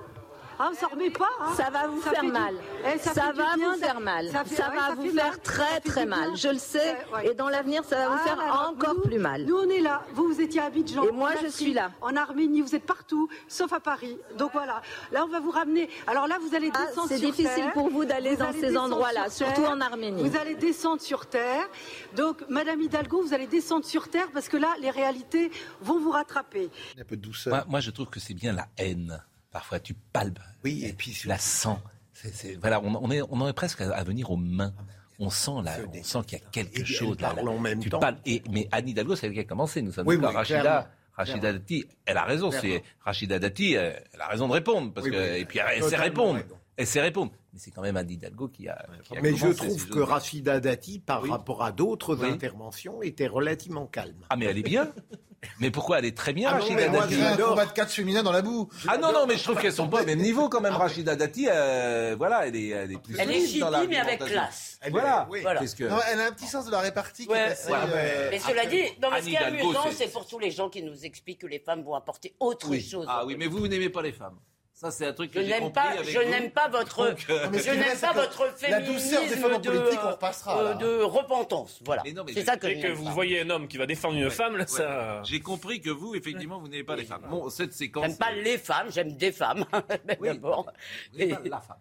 ah, 0.60 0.72
ça 0.80 0.88
remet 0.88 1.10
pas. 1.10 1.30
hein. 1.42 1.54
Ça 1.56 1.70
va 1.70 1.88
vous 1.88 2.02
faire 2.02 2.22
du- 2.22 2.28
mal. 2.32 2.56
Eh, 2.94 2.98
ça 3.00 3.14
va 3.14 3.32
bien 3.56 3.74
vous 3.74 3.80
faire 3.80 4.00
mal. 4.00 4.30
Ça, 4.32 4.44
fait- 4.44 4.62
ouais, 4.64 4.76
va 4.76 4.96
vous 4.96 5.04
faire 5.12 5.30
mal. 5.32 5.40
très 5.42 5.80
très 5.82 6.06
mal. 6.06 6.36
Je 6.36 6.48
le 6.50 6.58
sais. 6.58 6.98
Ouais. 7.14 7.30
Et 7.30 7.34
dans 7.34 7.50
l'avenir, 7.50 7.84
ça 7.84 7.96
va 7.98 8.08
vous 8.10 8.18
Ah 8.22 8.24
faire 8.28 8.36
là 8.38 8.46
là, 8.48 8.70
encore 8.70 8.96
nous- 8.96 9.02
plus 9.02 9.20
mal. 9.20 9.46
Nous, 9.46 9.56
on 9.58 9.70
est 9.70 9.80
là. 9.82 10.04
Vous, 10.14 10.28
vous 10.28 10.42
étiez 10.42 10.62
à 10.62 10.66
Abidjan. 10.66 11.04
Et 11.04 11.12
moi, 11.12 11.32
je 11.42 11.48
suis 11.48 11.74
là. 11.74 11.92
En 12.02 12.16
Arménie, 12.16 12.62
vous 12.62 12.76
êtes 12.76 12.86
partout, 12.86 13.30
sauf 13.48 13.72
à 13.74 13.80
Paris. 13.80 14.18
Donc 14.38 14.52
voilà. 14.54 14.82
Là, 15.12 15.24
on 15.26 15.28
va 15.30 15.40
vous 15.40 15.52
ramener. 15.52 15.90
Alors 16.08 16.28
là, 16.28 16.38
vous 16.42 16.56
allez 16.56 16.72
Ah, 16.74 16.86
descendre 16.88 17.08
c'est 17.10 17.18
sur 17.18 17.30
difficile 17.32 17.54
terre. 17.56 17.74
pour 17.74 17.90
vous 17.90 18.06
d'aller 18.06 18.36
dans 18.36 18.54
ces 18.54 18.76
endroits-là, 18.78 19.30
sur 19.30 19.48
surtout 19.48 19.66
en 19.66 19.80
Arménie. 19.82 20.28
Vous 20.28 20.38
allez 20.38 20.56
descendre 20.56 21.02
sur 21.02 21.26
terre. 21.28 21.68
Donc, 22.16 22.44
Madame 22.50 22.82
Hidalgo, 22.82 23.22
vous 23.22 23.34
allez 23.34 23.48
descendre 23.48 23.86
sur 23.86 24.08
terre 24.10 24.28
parce 24.34 24.50
que 24.50 24.58
là, 24.58 24.74
les 24.82 24.90
réalités 24.90 25.52
vont 25.82 26.00
vous 26.00 26.12
rattraper. 26.12 26.70
Un 27.00 27.04
peu 27.04 27.16
de 27.16 27.22
douceur. 27.22 27.54
Moi, 27.54 27.66
moi, 27.68 27.80
je 27.80 27.92
trouve 27.92 28.08
que 28.08 28.20
c'est 28.20 28.34
bien 28.34 28.54
la 28.54 28.68
haine. 28.78 29.24
Parfois, 29.52 29.80
tu 29.80 29.94
palpes. 29.94 30.40
Oui, 30.64 30.84
et 30.86 30.94
puis 30.94 31.12
tu 31.12 31.28
la 31.28 31.38
sens. 31.38 31.80
C'est- 32.14 32.34
c'est- 32.34 32.56
voilà, 32.56 32.82
on, 32.82 32.94
on 32.96 33.12
est, 33.12 33.22
on 33.22 33.40
en 33.42 33.48
est 33.48 33.54
presque 33.54 33.82
à, 33.82 33.92
à 33.96 34.04
venir 34.04 34.30
aux 34.32 34.38
mains. 34.38 34.74
On 35.20 35.30
sent 35.32 35.64
là, 35.64 35.78
on 35.94 36.04
sent 36.04 36.20
qu'il 36.28 36.38
y 36.38 36.42
a 36.42 36.46
quelque 36.52 36.80
Et 36.82 36.86
chose 36.86 37.20
là. 37.20 37.34
parle 37.34 37.50
en 37.50 37.58
même 37.60 37.80
tu 37.80 37.90
temps. 37.90 38.00
palpes. 38.00 38.20
Et, 38.26 38.44
mais 38.52 38.68
Anne 38.72 38.88
Hidalgo, 38.90 39.16
c'est 39.16 39.28
elle 39.28 39.34
qui 39.34 39.40
a 39.40 39.44
commencé. 39.46 39.82
Nous 39.82 39.92
sommes 39.92 40.08
Oui, 40.08 40.16
d'accord. 40.16 40.30
oui, 40.32 40.36
Rachida. 40.38 40.92
Rachida. 41.14 41.54
Dati, 41.54 41.86
elle 42.06 42.18
a 42.18 42.24
raison. 42.24 42.52
C'est. 42.52 42.84
Rachida 43.02 43.40
Dati, 43.40 43.74
elle 43.74 44.04
a 44.20 44.28
raison 44.28 44.48
de 44.48 44.54
répondre 44.54 44.94
parce 44.94 45.06
Oui, 45.08 45.14
que 45.14 45.38
et 45.38 45.46
puis 45.46 45.58
elle 45.60 45.84
sait 45.84 45.96
répondre. 45.96 46.36
raison. 46.42 46.56
Elle 46.78 46.88
sait 46.88 47.02
répondre. 47.02 47.32
Mais 47.54 47.60
c'est 47.60 47.72
quand 47.72 47.82
même 47.82 47.98
Anne 47.98 48.10
Hidalgo 48.10 48.48
qui 48.50 48.68
a. 48.70 48.86
qui 49.04 49.18
a 49.18 49.22
Mais 49.22 49.36
je 49.36 49.48
trouve 49.48 49.90
que. 49.90 50.00
Rachida 50.00 50.60
Dati, 50.60 51.00
par 51.00 51.24
Oui. 51.24 51.30
rapport 51.32 51.64
à 51.64 51.72
d'autres 51.72 52.16
Oui. 52.16 52.30
interventions, 52.30 53.02
était 53.02 53.28
relativement 53.28 53.88
calme. 53.88 54.26
Ah 54.30 54.36
mais 54.36 54.46
elle 54.46 54.60
est 54.60 54.64
bien. 54.64 54.92
mais 55.60 55.72
pourquoi 55.72 55.98
elle 56.00 56.06
est 56.06 56.16
très 56.16 56.34
bien 56.34 56.50
Ah 56.50 56.54
non, 56.54 56.60
Rachida 56.62 56.90
Dati 56.90 57.14
je 57.16 57.22
un 57.22 57.36
combat 57.38 57.66
de 57.66 57.72
catch 57.72 57.90
féminin 57.96 58.22
dans 58.22 58.32
la 58.32 58.44
boue. 58.44 58.70
Ah 58.88 58.98
non, 59.00 59.12
non, 59.12 59.26
mais 59.28 59.38
je 59.38 59.44
trouve 59.44 59.60
qu'elles 59.60 59.74
sont 59.74 59.88
pas 59.88 60.04
au 60.04 60.06
même 60.06 60.20
niveau 60.20 60.50
quand 60.50 60.62
même. 60.62 60.74
Rachida 60.74 61.16
Dati, 61.16 61.48
euh, 61.50 62.16
voilà, 62.16 62.48
elle 62.48 62.56
est, 62.56 62.68
elle 62.70 62.92
est 62.92 63.02
plus 63.02 63.16
Elle 63.18 63.32
est 63.32 63.48
chippie, 63.48 63.64
mais 63.90 63.98
avec 63.98 64.20
classe. 64.20 64.80
Voilà. 64.92 65.28
Oui. 65.32 65.42
Voilà. 65.42 65.60
Qu'est-ce 65.62 65.76
que... 65.76 65.84
Non, 65.86 65.98
elle 66.12 66.20
a 66.20 66.28
un 66.28 66.32
petit 66.32 66.46
sens 66.48 66.66
de 66.68 66.72
la 66.72 66.80
répartie 66.80 67.26
qui 67.26 67.32
Ouais, 67.32 67.40
est 67.40 67.44
assez, 67.54 67.72
ouais, 67.72 67.78
euh, 67.92 68.28
Mais 68.30 68.38
cela 68.40 68.66
dit, 68.68 68.84
non, 69.02 69.10
mais 69.12 69.22
ce 69.22 69.26
qui 69.28 69.34
est 69.34 69.38
amusant, 69.38 69.84
c'est- 69.90 70.06
c'est 70.06 70.12
pour 70.12 70.28
tous 70.28 70.38
les 70.38 70.52
gens 70.52 70.70
qui 70.70 70.84
nous 70.84 71.06
expliquent 71.06 71.40
que 71.42 71.48
les 71.48 71.60
femmes 71.60 71.82
vont 71.82 71.96
apporter 71.96 72.36
autre 72.40 72.70
Oui. 72.70 72.82
chose. 72.82 73.06
Ah 73.10 73.26
oui, 73.26 73.36
mais 73.38 73.48
vous, 73.48 73.58
vous 73.60 73.68
n'aimez 73.68 73.90
pas 73.90 74.04
les 74.04 74.12
femmes. 74.12 74.38
Ça, 74.80 74.92
c'est 74.92 75.08
un 75.08 75.14
truc 75.14 75.32
que 75.32 75.42
Je 75.42 75.48
n'aime 75.48 75.72
pas, 75.74 75.90
avec 75.90 76.08
je 76.08 76.20
n'aime 76.20 76.52
pas 76.52 76.68
votre, 76.68 77.08
Donc, 77.10 77.26
euh, 77.32 77.48
Non, 77.48 77.58
je 77.58 77.72
n'aime 77.72 77.98
pas 77.98 78.10
que 78.14 78.16
votre 78.20 78.46
la 78.70 78.80
douceur 78.82 79.24
des 79.24 79.30
féminisme 79.30 79.50
femmes 79.54 79.62
de, 79.62 79.70
politique, 79.72 80.00
on 80.04 80.12
repassera, 80.12 80.60
euh, 80.62 80.74
de 80.76 81.02
repentance. 81.02 81.80
Voilà. 81.84 82.04
C'est 82.32 82.46
ça 82.46 82.58
que 82.58 82.68
Dès 82.68 82.80
que 82.80 82.90
vous 82.90 83.06
pas. 83.06 83.10
voyez 83.10 83.42
un 83.42 83.50
homme 83.50 83.68
qui 83.68 83.78
va 83.80 83.88
défendre 83.88 84.14
une 84.20 84.30
femme, 84.30 84.56
là, 84.56 84.66
Ouais. 84.66 84.68
ça. 84.70 85.24
J'ai 85.24 85.40
compris 85.40 85.82
que 85.82 85.90
vous, 85.90 86.14
effectivement, 86.14 86.60
vous 86.60 86.68
n'aimez 86.68 86.84
pas 86.84 86.96
les 86.96 87.06
femmes. 87.06 87.26
Bon, 87.28 87.50
cette 87.50 87.74
séquence. 87.74 88.06
J'aime 88.06 88.18
pas 88.18 88.32
les 88.34 88.60
femmes, 88.60 88.92
j'aime 88.92 89.14
des 89.14 89.32
femmes. 89.32 89.66
Oui, 90.20 90.28
D'abord. 90.28 90.72
Et- 91.18 91.30
pas 91.30 91.40
la 91.44 91.60
femme. 91.60 91.78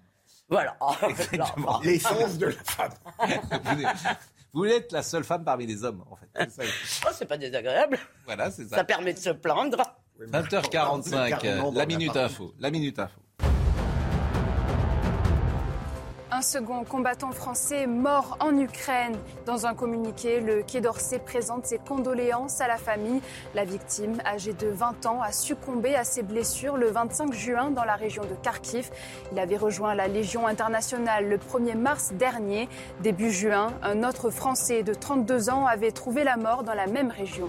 Voilà. 0.48 0.78
Exactement. 1.06 1.80
L'essence 1.84 2.38
de 2.38 2.46
la 2.46 2.64
femme. 2.64 2.92
vous, 4.54 4.64
êtes, 4.64 4.92
la 4.92 5.02
seule 5.02 5.24
femme 5.24 5.44
parmi 5.44 5.66
les 5.66 5.84
hommes, 5.84 6.02
en 6.10 6.16
fait. 6.16 6.48
Oh, 7.06 7.10
c'est 7.12 7.26
pas 7.26 7.36
désagréable. 7.36 7.98
Voilà, 8.24 8.50
c'est 8.50 8.64
Ça 8.70 8.76
ça. 8.76 8.84
permet 8.84 9.12
de 9.12 9.18
se 9.18 9.28
plaindre. 9.30 9.82
20h45, 10.20 11.28
Carrément 11.28 11.64
dans 11.64 11.72
la 11.72 11.78
la 11.80 11.86
minute 11.86 12.12
partie. 12.12 12.18
info. 12.20 12.52
La 12.58 12.70
minute 12.70 12.98
info. 12.98 13.20
Un 16.32 16.42
second 16.42 16.84
combattant 16.84 17.30
français 17.32 17.86
mort 17.86 18.36
en 18.40 18.58
Ukraine. 18.58 19.16
Dans 19.46 19.64
un 19.64 19.74
communiqué, 19.74 20.40
le 20.40 20.62
Quai 20.62 20.80
d'Orsay 20.82 21.18
présente 21.18 21.64
ses 21.66 21.78
condoléances 21.78 22.60
à 22.60 22.68
la 22.68 22.76
famille. 22.76 23.22
La 23.54 23.64
victime, 23.64 24.18
âgée 24.26 24.52
de 24.52 24.66
20 24.66 25.06
ans, 25.06 25.22
a 25.22 25.32
succombé 25.32 25.94
à 25.94 26.04
ses 26.04 26.22
blessures 26.22 26.76
le 26.76 26.88
25 26.90 27.32
juin 27.32 27.70
dans 27.70 27.84
la 27.84 27.94
région 27.94 28.22
de 28.24 28.34
Kharkiv. 28.42 28.90
Il 29.32 29.38
avait 29.38 29.56
rejoint 29.56 29.94
la 29.94 30.08
Légion 30.08 30.46
internationale 30.46 31.26
le 31.28 31.38
1er 31.38 31.76
mars 31.76 32.12
dernier. 32.12 32.68
Début 33.00 33.30
juin, 33.30 33.72
un 33.82 34.02
autre 34.02 34.28
Français 34.30 34.82
de 34.82 34.92
32 34.92 35.48
ans 35.48 35.64
avait 35.64 35.92
trouvé 35.92 36.22
la 36.24 36.36
mort 36.36 36.64
dans 36.64 36.74
la 36.74 36.86
même 36.86 37.10
région. 37.10 37.48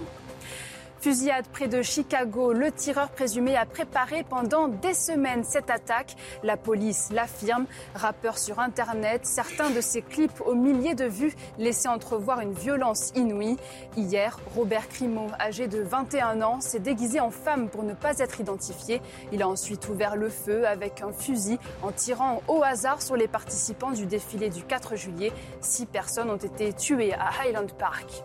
Fusillade 1.00 1.46
près 1.54 1.68
de 1.68 1.84
Chicago, 1.84 2.54
le 2.54 2.72
tireur 2.72 3.10
présumé 3.10 3.56
a 3.56 3.66
préparé 3.68 4.24
pendant 4.24 4.68
des 4.68 4.96
semaines 4.96 5.44
cette 5.44 5.70
attaque. 5.70 6.16
La 6.44 6.58
police 6.58 7.10
l'affirme. 7.12 7.66
Rappeur 7.94 8.40
sur 8.40 8.60
Internet, 8.60 9.26
certains 9.26 9.70
de 9.70 9.80
ses 9.80 10.02
clips 10.02 10.42
aux 10.44 10.56
milliers 10.56 10.96
de 10.96 11.06
vues 11.06 11.36
laissaient 11.60 11.88
entrevoir 11.88 12.40
une 12.42 12.54
violence 12.54 13.12
inouïe. 13.16 13.58
Hier, 13.96 14.40
Robert 14.56 14.90
Crimo, 14.90 15.28
âgé 15.40 15.68
de 15.68 15.82
21 15.82 16.42
ans, 16.42 16.62
s'est 16.62 16.80
déguisé 16.80 17.20
en 17.20 17.30
femme 17.30 17.70
pour 17.70 17.84
ne 17.84 17.94
pas 17.94 18.18
être 18.18 18.40
identifié. 18.40 19.00
Il 19.32 19.44
a 19.44 19.48
ensuite 19.48 19.88
ouvert 19.90 20.16
le 20.16 20.30
feu 20.30 20.66
avec 20.66 21.04
un 21.04 21.14
fusil 21.14 21.60
en 21.84 21.92
tirant 21.92 22.42
au 22.48 22.64
hasard 22.64 23.04
sur 23.04 23.16
les 23.16 23.28
participants 23.28 23.92
du 23.92 24.08
défilé 24.08 24.50
du 24.50 24.64
4 24.64 24.96
juillet. 24.96 25.32
Six 25.62 25.86
personnes 25.86 26.32
ont 26.32 26.38
été 26.38 26.74
tuées 26.74 27.14
à 27.14 27.30
Highland 27.44 27.72
Park. 27.78 28.24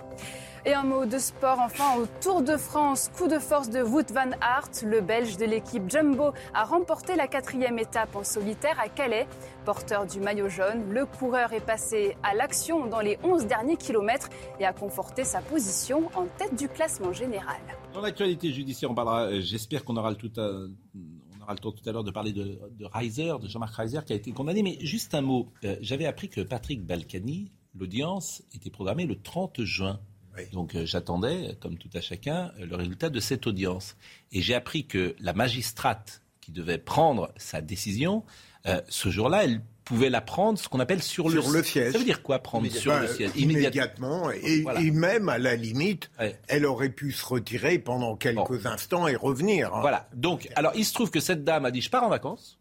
Et 0.64 0.74
un 0.74 0.84
mot 0.84 1.06
de 1.06 1.18
sport 1.18 1.58
enfin 1.58 1.96
au 1.98 2.06
Tour 2.20 2.40
de 2.40 2.56
France. 2.56 3.10
Coup 3.16 3.26
de 3.26 3.40
force 3.40 3.68
de 3.68 3.82
Wout 3.82 4.12
van 4.12 4.30
Aert. 4.40 4.70
Le 4.86 5.00
Belge 5.00 5.36
de 5.36 5.44
l'équipe 5.44 5.90
Jumbo 5.90 6.30
a 6.54 6.62
remporté 6.64 7.16
la 7.16 7.26
quatrième 7.26 7.80
étape 7.80 8.14
en 8.14 8.22
solitaire 8.22 8.78
à 8.78 8.88
Calais. 8.88 9.26
Porteur 9.64 10.06
du 10.06 10.20
maillot 10.20 10.48
jaune, 10.48 10.88
le 10.92 11.04
coureur 11.04 11.52
est 11.52 11.64
passé 11.66 12.16
à 12.22 12.34
l'action 12.34 12.86
dans 12.86 13.00
les 13.00 13.18
11 13.24 13.46
derniers 13.46 13.76
kilomètres 13.76 14.28
et 14.60 14.64
a 14.64 14.72
conforté 14.72 15.24
sa 15.24 15.40
position 15.40 16.08
en 16.14 16.26
tête 16.38 16.54
du 16.56 16.68
classement 16.68 17.12
général. 17.12 17.58
Dans 17.92 18.00
l'actualité 18.00 18.52
judiciaire, 18.52 18.88
on 18.90 18.94
parlera. 18.94 19.22
euh, 19.24 19.40
J'espère 19.40 19.84
qu'on 19.84 19.96
aura 19.96 20.10
le 20.10 20.16
tout 20.16 20.26
le 20.28 20.32
temps 20.32 21.72
tout 21.72 21.88
à 21.88 21.92
l'heure 21.92 22.04
de 22.04 22.12
parler 22.12 22.32
de, 22.32 22.60
de 22.78 22.84
Reiser, 22.84 23.32
de 23.42 23.48
Jean-Marc 23.48 23.74
Reiser, 23.74 23.98
qui 24.06 24.12
a 24.12 24.16
été 24.16 24.30
condamné. 24.30 24.62
Mais 24.62 24.78
juste 24.80 25.12
un 25.16 25.22
mot. 25.22 25.48
Euh, 25.64 25.74
J'avais 25.80 26.06
appris 26.06 26.28
que 26.28 26.40
Patrick 26.40 26.86
Balkany, 26.86 27.50
l'audience 27.74 28.44
était 28.54 28.70
programmée 28.70 29.06
le 29.06 29.20
30 29.20 29.62
juin. 29.64 29.98
Donc 30.52 30.74
euh, 30.74 30.86
j'attendais, 30.86 31.56
comme 31.60 31.76
tout 31.78 31.90
à 31.94 32.00
chacun, 32.00 32.52
euh, 32.60 32.66
le 32.66 32.76
résultat 32.76 33.10
de 33.10 33.20
cette 33.20 33.46
audience. 33.46 33.96
Et 34.32 34.40
j'ai 34.42 34.54
appris 34.54 34.86
que 34.86 35.14
la 35.20 35.32
magistrate 35.32 36.22
qui 36.40 36.52
devait 36.52 36.78
prendre 36.78 37.32
sa 37.36 37.60
décision, 37.60 38.24
euh, 38.66 38.80
ce 38.88 39.10
jour-là, 39.10 39.44
elle 39.44 39.60
pouvait 39.84 40.10
la 40.10 40.20
prendre, 40.20 40.58
ce 40.58 40.68
qu'on 40.68 40.78
appelle 40.80 41.02
sur, 41.02 41.28
Sur 41.30 41.50
le 41.50 41.62
siège. 41.62 41.92
Ça 41.92 41.98
veut 41.98 42.04
dire 42.04 42.22
quoi 42.22 42.38
prendre 42.38 42.68
sur 42.70 42.92
Ben, 42.92 43.00
le 43.02 43.08
siège? 43.08 43.30
Immédiatement. 43.36 44.30
Et, 44.30 44.62
Voilà. 44.62 44.80
et 44.80 44.90
même, 44.92 45.28
à 45.28 45.38
la 45.38 45.56
limite, 45.56 46.10
Ouais. 46.20 46.38
elle 46.48 46.64
aurait 46.66 46.88
pu 46.90 47.10
se 47.12 47.24
retirer 47.26 47.78
pendant 47.80 48.16
quelques 48.16 48.64
instants 48.66 49.08
et 49.08 49.16
revenir. 49.16 49.74
hein. 49.74 49.80
Voilà. 49.80 50.08
Donc, 50.14 50.48
alors, 50.54 50.72
il 50.76 50.84
se 50.84 50.94
trouve 50.94 51.10
que 51.10 51.18
cette 51.20 51.42
dame 51.44 51.64
a 51.64 51.70
dit, 51.72 51.80
je 51.80 51.90
pars 51.90 52.04
en 52.04 52.08
vacances. 52.08 52.58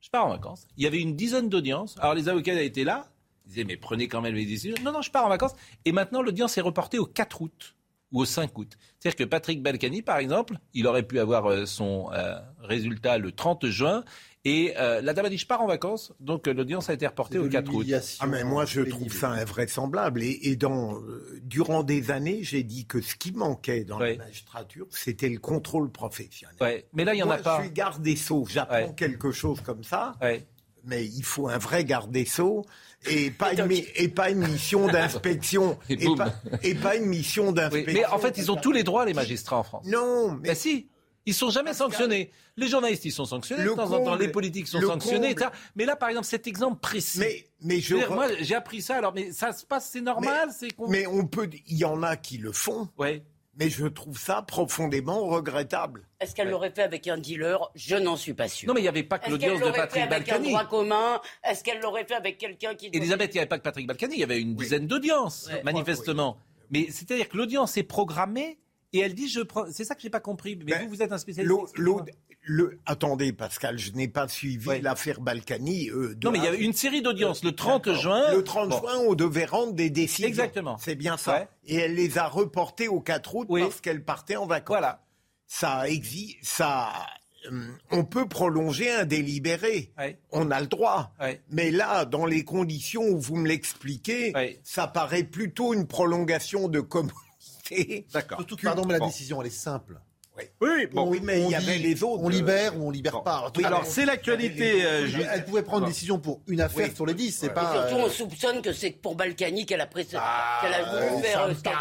Je 0.00 0.10
pars 0.10 0.26
en 0.26 0.30
vacances. 0.30 0.66
Il 0.76 0.84
y 0.84 0.86
avait 0.86 1.00
une 1.00 1.14
dizaine 1.16 1.48
d'audiences. 1.48 1.96
Alors, 2.00 2.14
les 2.14 2.28
avocats 2.28 2.60
étaient 2.60 2.84
là. 2.84 3.08
Ils 3.48 3.52
disaient, 3.52 3.64
mais 3.64 3.76
prenez 3.76 4.08
quand 4.08 4.20
même 4.20 4.34
les 4.34 4.44
décisions. 4.44 4.76
Non, 4.84 4.92
non, 4.92 5.02
je 5.02 5.10
pars 5.10 5.24
en 5.24 5.28
vacances. 5.28 5.54
Et 5.84 5.92
maintenant, 5.92 6.22
l'audience 6.22 6.58
est 6.58 6.60
reportée 6.60 6.98
au 6.98 7.06
4 7.06 7.42
août 7.42 7.74
ou 8.12 8.20
au 8.20 8.24
5 8.24 8.56
août. 8.58 8.76
C'est-à-dire 8.98 9.16
que 9.16 9.24
Patrick 9.24 9.62
Balkany, 9.62 10.02
par 10.02 10.18
exemple, 10.18 10.58
il 10.74 10.86
aurait 10.86 11.02
pu 11.02 11.18
avoir 11.18 11.46
euh, 11.46 11.66
son 11.66 12.10
euh, 12.12 12.38
résultat 12.60 13.18
le 13.18 13.32
30 13.32 13.66
juin. 13.66 14.04
Et 14.44 14.74
euh, 14.78 15.00
la 15.02 15.12
dame 15.12 15.26
a 15.26 15.28
dit, 15.28 15.36
je 15.36 15.46
pars 15.46 15.60
en 15.60 15.66
vacances. 15.66 16.12
Donc, 16.20 16.46
euh, 16.46 16.54
l'audience 16.54 16.88
a 16.88 16.94
été 16.94 17.06
reportée 17.06 17.38
au 17.38 17.48
4 17.48 17.74
août. 17.74 17.86
Ah 18.20 18.26
mais 18.26 18.44
moi 18.44 18.64
je 18.64 18.82
trouve 18.82 19.12
ça 19.12 19.30
invraisemblable 19.30 20.22
et, 20.22 20.38
et 20.42 20.56
dans 20.56 20.94
euh, 20.94 21.40
durant 21.42 21.82
des 21.82 22.10
années 22.10 22.42
j'ai 22.42 22.62
dit 22.62 22.86
que 22.86 23.00
ce 23.00 23.14
qui 23.14 23.32
manquait 23.32 23.84
dans 23.84 23.98
la 23.98 24.16
magistrature 24.16 24.86
c'était 24.90 25.28
le 25.28 25.38
contrôle 25.38 25.90
professionnel. 25.90 26.56
Ouais. 26.60 26.86
Mais 26.92 27.04
là, 27.04 27.14
il 27.14 27.18
y 27.18 27.22
en 27.22 27.30
a 27.30 27.38
pas. 27.38 27.58
Je 27.58 27.64
suis 27.64 27.72
garde 27.72 28.02
des 28.02 28.16
sceaux, 28.16 28.46
j'apprends 28.48 28.92
quelque 28.92 29.32
chose 29.32 29.60
comme 29.60 29.84
ça, 29.84 30.14
mais 30.84 31.04
il 31.04 31.24
faut 31.24 31.48
un 31.48 31.58
vrai 31.58 31.84
garde 31.84 32.10
des 32.10 32.24
sceaux 32.24 32.64
et 33.06 33.30
pas 33.38 33.52
une, 33.52 33.66
mi- 33.66 33.86
et 33.94 34.08
pas 34.08 34.30
une 34.30 34.46
mission 34.46 34.86
d'inspection 34.92 35.78
Et 35.88 35.96
pas, 36.16 36.32
et 36.62 36.74
pas 36.74 36.96
une 36.96 37.06
mission 37.06 37.48
Oui, 37.48 37.54
d'inspection. 37.54 37.92
mais 37.92 38.04
en 38.06 38.18
fait, 38.18 38.36
ils 38.38 38.50
ont 38.50 38.56
tous 38.56 38.72
les 38.72 38.82
droits, 38.82 39.04
les 39.04 39.14
magistrats 39.14 39.58
en 39.58 39.62
France. 39.62 39.86
Non, 39.86 40.32
mais 40.32 40.48
Ben 40.48 40.54
si. 40.54 40.88
Ils 41.26 41.34
sont 41.34 41.50
jamais 41.50 41.74
sanctionnés. 41.74 42.30
Les 42.56 42.68
journalistes, 42.68 43.04
ils 43.04 43.12
sont 43.12 43.26
sanctionnés 43.26 43.62
Le 43.62 43.72
de 43.72 43.74
temps 43.76 43.92
en 43.92 44.02
temps. 44.02 44.14
Les 44.16 44.28
politiques 44.28 44.66
sont 44.66 44.80
sanctionnés. 44.80 45.34
comble-. 45.34 45.52
Mais 45.76 45.84
là, 45.84 45.94
par 45.94 46.08
exemple, 46.08 46.26
cet 46.26 46.46
exemple 46.46 46.80
précis. 46.80 47.18
Mais, 47.18 47.44
mais 47.60 47.80
je 47.80 47.96
re- 47.96 48.14
moi, 48.14 48.28
j'ai 48.40 48.54
appris 48.54 48.80
ça. 48.80 48.96
Alors, 48.96 49.12
mais 49.14 49.30
ça 49.32 49.52
se 49.52 49.66
passe, 49.66 49.90
c'est 49.92 50.00
normal. 50.00 50.48
C'est 50.58 50.70
qu'on- 50.70 50.88
Mais 50.88 51.06
on 51.06 51.26
peut, 51.26 51.50
il 51.66 51.76
y 51.76 51.84
en 51.84 52.02
a 52.02 52.16
qui 52.16 52.38
le 52.38 52.50
font. 52.52 52.88
Ouais. 52.96 53.22
Mais 53.58 53.70
je 53.70 53.86
trouve 53.86 54.16
ça 54.18 54.42
profondément 54.42 55.26
regrettable. 55.26 56.06
Est-ce 56.20 56.34
qu'elle 56.34 56.48
l'aurait 56.50 56.70
fait 56.70 56.82
avec 56.82 57.08
un 57.08 57.18
dealer? 57.18 57.58
Je 57.74 57.96
n'en 57.96 58.16
suis 58.16 58.32
pas 58.34 58.46
sûr. 58.48 58.68
Non, 58.68 58.74
mais 58.74 58.80
il 58.80 58.84
n'y 58.84 58.88
avait 58.88 59.02
pas 59.02 59.18
que 59.18 59.24
Est-ce 59.24 59.32
l'audience 59.32 59.50
qu'elle 59.52 59.60
de 59.60 59.66
l'aurait 59.66 59.78
Patrick 59.78 60.02
fait 60.04 60.14
avec 60.14 60.28
un 60.28 60.32
Balkany. 60.34 60.48
droit 60.50 60.64
commun? 60.66 61.20
Est-ce 61.42 61.64
qu'elle 61.64 61.80
l'aurait 61.80 62.04
fait 62.04 62.14
avec 62.14 62.38
quelqu'un 62.38 62.74
qui... 62.76 62.88
Elisabeth, 62.92 63.30
il 63.34 63.38
n'y 63.38 63.40
avait 63.40 63.48
pas 63.48 63.58
que 63.58 63.64
Patrick 63.64 63.86
Balkany, 63.88 64.14
il 64.14 64.20
y 64.20 64.24
avait 64.24 64.40
une 64.40 64.54
dizaine 64.54 64.86
d'audiences, 64.86 65.48
Ouais. 65.52 65.62
manifestement. 65.64 66.38
Mais 66.70 66.86
c'est-à-dire 66.90 67.28
que 67.28 67.36
l'audience 67.36 67.76
est 67.76 67.82
programmée 67.82 68.58
et 68.92 69.00
elle 69.00 69.14
dit 69.14 69.28
je 69.28 69.40
prends. 69.40 69.64
C'est 69.72 69.84
ça 69.84 69.94
que 69.94 70.02
j'ai 70.02 70.10
pas 70.10 70.20
compris. 70.20 70.54
Mais 70.56 70.64
Ben, 70.72 70.82
vous, 70.84 70.90
vous 70.94 71.02
êtes 71.02 71.10
un 71.12 71.18
spécialiste. 71.18 71.76
Le, 72.50 72.78
attendez, 72.86 73.34
Pascal, 73.34 73.78
je 73.78 73.92
n'ai 73.92 74.08
pas 74.08 74.26
suivi 74.26 74.80
l'affaire 74.80 75.20
Balkany. 75.20 75.90
euh, 75.90 76.14
de 76.14 76.24
Non, 76.26 76.30
mais 76.32 76.38
il 76.38 76.44
y 76.44 76.46
A- 76.46 76.50
avait 76.50 76.64
une 76.64 76.72
série 76.72 77.02
d'audiences. 77.02 77.44
Le 77.44 77.52
30 77.52 77.84
D'accord. 77.84 78.00
juin. 78.00 78.32
Le 78.32 78.42
30 78.42 78.70
Bon. 78.70 78.78
juin, 78.80 78.96
on 79.06 79.14
devait 79.14 79.44
rendre 79.44 79.74
des 79.74 79.90
décisions. 79.90 80.26
Exactement. 80.26 80.78
C'est 80.78 80.94
bien 80.94 81.18
ça. 81.18 81.40
Ouais. 81.40 81.48
Et 81.66 81.76
elle 81.76 81.94
les 81.94 82.16
a 82.16 82.26
reportées 82.26 82.88
au 82.88 83.00
4 83.00 83.34
août 83.34 83.46
parce 83.50 83.82
qu'elle 83.82 84.02
partait 84.02 84.36
en 84.36 84.46
vacances. 84.46 84.76
Voilà. 84.78 85.04
Ça 85.46 85.86
existe. 85.88 86.38
Ça. 86.42 86.88
hum, 87.48 87.76
On 87.90 88.04
peut 88.04 88.26
prolonger 88.26 88.90
un 88.90 89.04
délibéré. 89.04 89.92
On 90.32 90.50
a 90.50 90.60
le 90.62 90.68
droit. 90.68 91.12
Mais 91.50 91.70
là, 91.70 92.06
dans 92.06 92.24
les 92.24 92.44
conditions 92.44 93.02
où 93.02 93.18
vous 93.20 93.36
me 93.36 93.46
l'expliquez, 93.46 94.32
ça 94.62 94.86
paraît 94.86 95.24
plutôt 95.24 95.74
une 95.74 95.86
prolongation 95.86 96.68
de 96.68 96.80
communauté. 96.80 98.06
D'accord. 98.14 98.42
Pardon, 98.62 98.84
mais 98.86 98.98
la 98.98 99.06
décision, 99.06 99.42
elle 99.42 99.48
est 99.48 99.50
simple. 99.50 100.00
Oui, 100.60 100.86
bon, 100.92 101.08
oui, 101.08 101.20
mais 101.22 101.40
il 101.40 101.46
y 101.46 101.48
dit, 101.48 101.54
avait 101.56 101.78
les 101.78 102.02
autres. 102.02 102.22
On 102.22 102.28
libère 102.28 102.76
ou 102.78 102.86
on 102.88 102.90
libère 102.90 103.22
pas. 103.22 103.50
Oui, 103.56 103.64
alors, 103.64 103.84
c'est 103.86 104.04
l'actualité, 104.04 104.84
euh, 104.84 105.06
Elle-. 105.06 105.28
Elle 105.32 105.44
pouvait 105.44 105.62
prendre 105.62 105.84
une 105.86 105.92
décision 105.92 106.18
pour 106.18 106.40
une 106.46 106.60
affaire 106.60 106.88
Oui. 106.88 106.94
sur 106.94 107.06
les 107.06 107.14
dix, 107.14 107.32
c'est 107.32 107.46
Et 107.46 107.50
pas. 107.50 107.72
surtout, 107.88 108.02
euh, 108.02 108.06
on 108.06 108.10
soupçonne 108.10 108.62
que 108.62 108.72
c'est 108.72 108.90
pour 108.90 109.14
Balkany 109.16 109.66
qu'elle 109.66 109.80
a, 109.80 109.86
pris 109.86 110.04
ce- 110.04 110.10
qu'elle 110.12 110.20
a 110.74 110.94
euh, 110.94 111.08
voulu 111.10 111.22
faire 111.22 111.42
euh, 111.42 111.54
ce 111.54 111.62
qu'a 111.62 111.70
euh, 111.70 111.74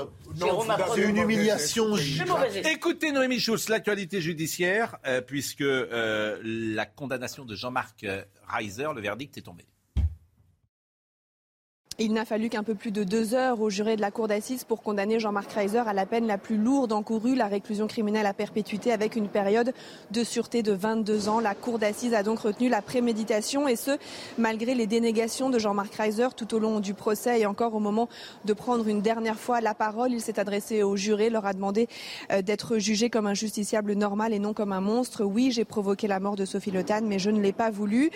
euh, 0.00 0.04
avez 0.92 1.02
une 1.02 1.16
humiliation 1.18 1.96
C'est. 1.96 2.24
Écoutez 2.70 3.12
Noémie 3.12 3.38
Schulz, 3.40 3.68
l'actualité 3.68 4.20
judiciaire, 4.20 4.96
euh, 5.06 5.20
puisque 5.20 5.60
euh, 5.62 6.38
la 6.44 6.86
condamnation 6.86 7.44
de 7.44 7.54
Jean-Marc 7.54 8.04
euh, 8.04 8.22
Reiser, 8.48 8.86
le 8.94 9.00
verdict 9.00 9.36
est 9.38 9.42
tombé. 9.42 9.64
Il 11.98 12.14
n'a 12.14 12.24
fallu 12.24 12.48
qu'un 12.48 12.62
peu 12.62 12.74
plus 12.74 12.90
de 12.90 13.04
deux 13.04 13.34
heures 13.34 13.60
au 13.60 13.68
juré 13.68 13.96
de 13.96 14.00
la 14.00 14.10
cour 14.10 14.26
d'assises 14.26 14.64
pour 14.64 14.82
condamner 14.82 15.20
Jean-Marc 15.20 15.52
Reiser 15.52 15.82
à 15.86 15.92
la 15.92 16.06
peine 16.06 16.26
la 16.26 16.38
plus 16.38 16.56
lourde 16.56 16.90
encourue, 16.90 17.34
la 17.34 17.48
réclusion 17.48 17.86
criminelle 17.86 18.24
à 18.24 18.32
perpétuité 18.32 18.92
avec 18.92 19.14
une 19.14 19.28
période 19.28 19.74
de 20.10 20.24
sûreté 20.24 20.62
de 20.62 20.72
22 20.72 21.28
ans. 21.28 21.38
La 21.38 21.54
cour 21.54 21.78
d'assises 21.78 22.14
a 22.14 22.22
donc 22.22 22.38
retenu 22.38 22.70
la 22.70 22.80
préméditation 22.80 23.68
et 23.68 23.76
ce, 23.76 23.90
malgré 24.38 24.74
les 24.74 24.86
dénégations 24.86 25.50
de 25.50 25.58
Jean-Marc 25.58 25.94
Reiser 25.94 26.28
tout 26.34 26.54
au 26.54 26.58
long 26.58 26.80
du 26.80 26.94
procès 26.94 27.40
et 27.40 27.46
encore 27.46 27.74
au 27.74 27.78
moment 27.78 28.08
de 28.46 28.54
prendre 28.54 28.88
une 28.88 29.02
dernière 29.02 29.38
fois 29.38 29.60
la 29.60 29.74
parole. 29.74 30.12
Il 30.12 30.22
s'est 30.22 30.40
adressé 30.40 30.82
au 30.82 30.96
juré, 30.96 31.28
leur 31.28 31.44
a 31.44 31.52
demandé 31.52 31.88
euh, 32.30 32.40
d'être 32.40 32.78
jugé 32.78 33.10
comme 33.10 33.26
un 33.26 33.34
justiciable 33.34 33.92
normal 33.92 34.32
et 34.32 34.38
non 34.38 34.54
comme 34.54 34.72
un 34.72 34.80
monstre. 34.80 35.24
Oui, 35.24 35.52
j'ai 35.52 35.66
provoqué 35.66 36.08
la 36.08 36.20
mort 36.20 36.36
de 36.36 36.46
Sophie 36.46 36.70
Le 36.70 36.84
Tan, 36.84 37.02
mais 37.04 37.18
je 37.18 37.28
ne 37.28 37.40
l'ai 37.40 37.52
pas 37.52 37.70
voulu. 37.70 38.10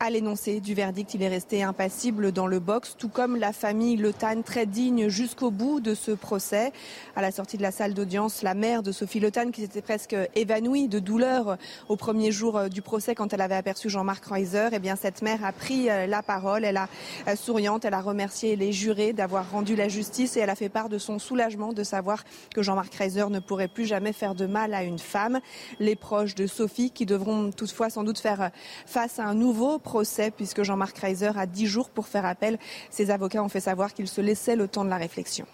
À 0.00 0.10
l'énoncé 0.10 0.60
du 0.60 0.74
verdict, 0.74 1.14
il 1.14 1.22
est 1.22 1.28
resté 1.28 1.62
impassible 1.62 2.30
dans 2.30 2.46
le 2.46 2.58
box, 2.58 2.94
la 3.30 3.52
famille 3.52 3.96
Le 3.96 4.12
Tan, 4.12 4.42
très 4.42 4.66
digne 4.66 5.08
jusqu'au 5.08 5.50
bout 5.50 5.80
de 5.80 5.94
ce 5.94 6.10
procès. 6.10 6.72
À 7.14 7.22
la 7.22 7.30
sortie 7.30 7.56
de 7.56 7.62
la 7.62 7.70
salle 7.70 7.94
d'audience, 7.94 8.42
la 8.42 8.54
mère 8.54 8.82
de 8.82 8.90
Sophie 8.90 9.20
Le 9.20 9.30
Tan, 9.30 9.50
qui 9.52 9.60
s'était 9.60 9.80
presque 9.80 10.16
évanouie 10.34 10.88
de 10.88 10.98
douleur 10.98 11.56
au 11.88 11.96
premier 11.96 12.32
jour 12.32 12.58
euh, 12.58 12.68
du 12.68 12.82
procès 12.82 13.14
quand 13.14 13.32
elle 13.32 13.40
avait 13.40 13.54
aperçu 13.54 13.88
Jean-Marc 13.88 14.24
Reiser, 14.24 14.70
eh 14.72 14.78
bien 14.80 14.96
cette 14.96 15.22
mère 15.22 15.44
a 15.44 15.52
pris 15.52 15.88
euh, 15.88 16.06
la 16.06 16.22
parole. 16.22 16.64
Elle 16.64 16.76
a 16.76 16.88
euh, 17.28 17.36
souriante, 17.36 17.84
elle 17.84 17.94
a 17.94 18.00
remercié 18.00 18.56
les 18.56 18.72
jurés 18.72 19.12
d'avoir 19.12 19.50
rendu 19.50 19.76
la 19.76 19.88
justice 19.88 20.36
et 20.36 20.40
elle 20.40 20.50
a 20.50 20.56
fait 20.56 20.68
part 20.68 20.88
de 20.88 20.98
son 20.98 21.20
soulagement 21.20 21.72
de 21.72 21.84
savoir 21.84 22.24
que 22.52 22.62
Jean-Marc 22.62 22.92
Reiser 22.94 23.26
ne 23.30 23.38
pourrait 23.38 23.68
plus 23.68 23.86
jamais 23.86 24.12
faire 24.12 24.34
de 24.34 24.46
mal 24.46 24.74
à 24.74 24.82
une 24.82 24.98
femme. 24.98 25.38
Les 25.78 25.94
proches 25.94 26.34
de 26.34 26.48
Sophie 26.48 26.90
qui 26.90 27.06
devront 27.06 27.52
toutefois 27.52 27.88
sans 27.88 28.02
doute 28.02 28.18
faire 28.18 28.50
face 28.86 29.20
à 29.20 29.26
un 29.26 29.34
nouveau 29.34 29.78
procès 29.78 30.32
puisque 30.32 30.64
Jean-Marc 30.64 30.98
Reiser 30.98 31.30
a 31.36 31.46
10 31.46 31.66
jours 31.66 31.90
pour 31.90 32.08
faire 32.08 32.26
appel. 32.26 32.58
Ses 32.90 33.11
avocats 33.12 33.42
ont 33.42 33.48
fait 33.48 33.60
savoir 33.60 33.94
qu'ils 33.94 34.08
se 34.08 34.20
laissaient 34.20 34.56
le 34.56 34.66
temps 34.68 34.84
de 34.84 34.90
la 34.90 34.96
réflexion. 34.96 35.46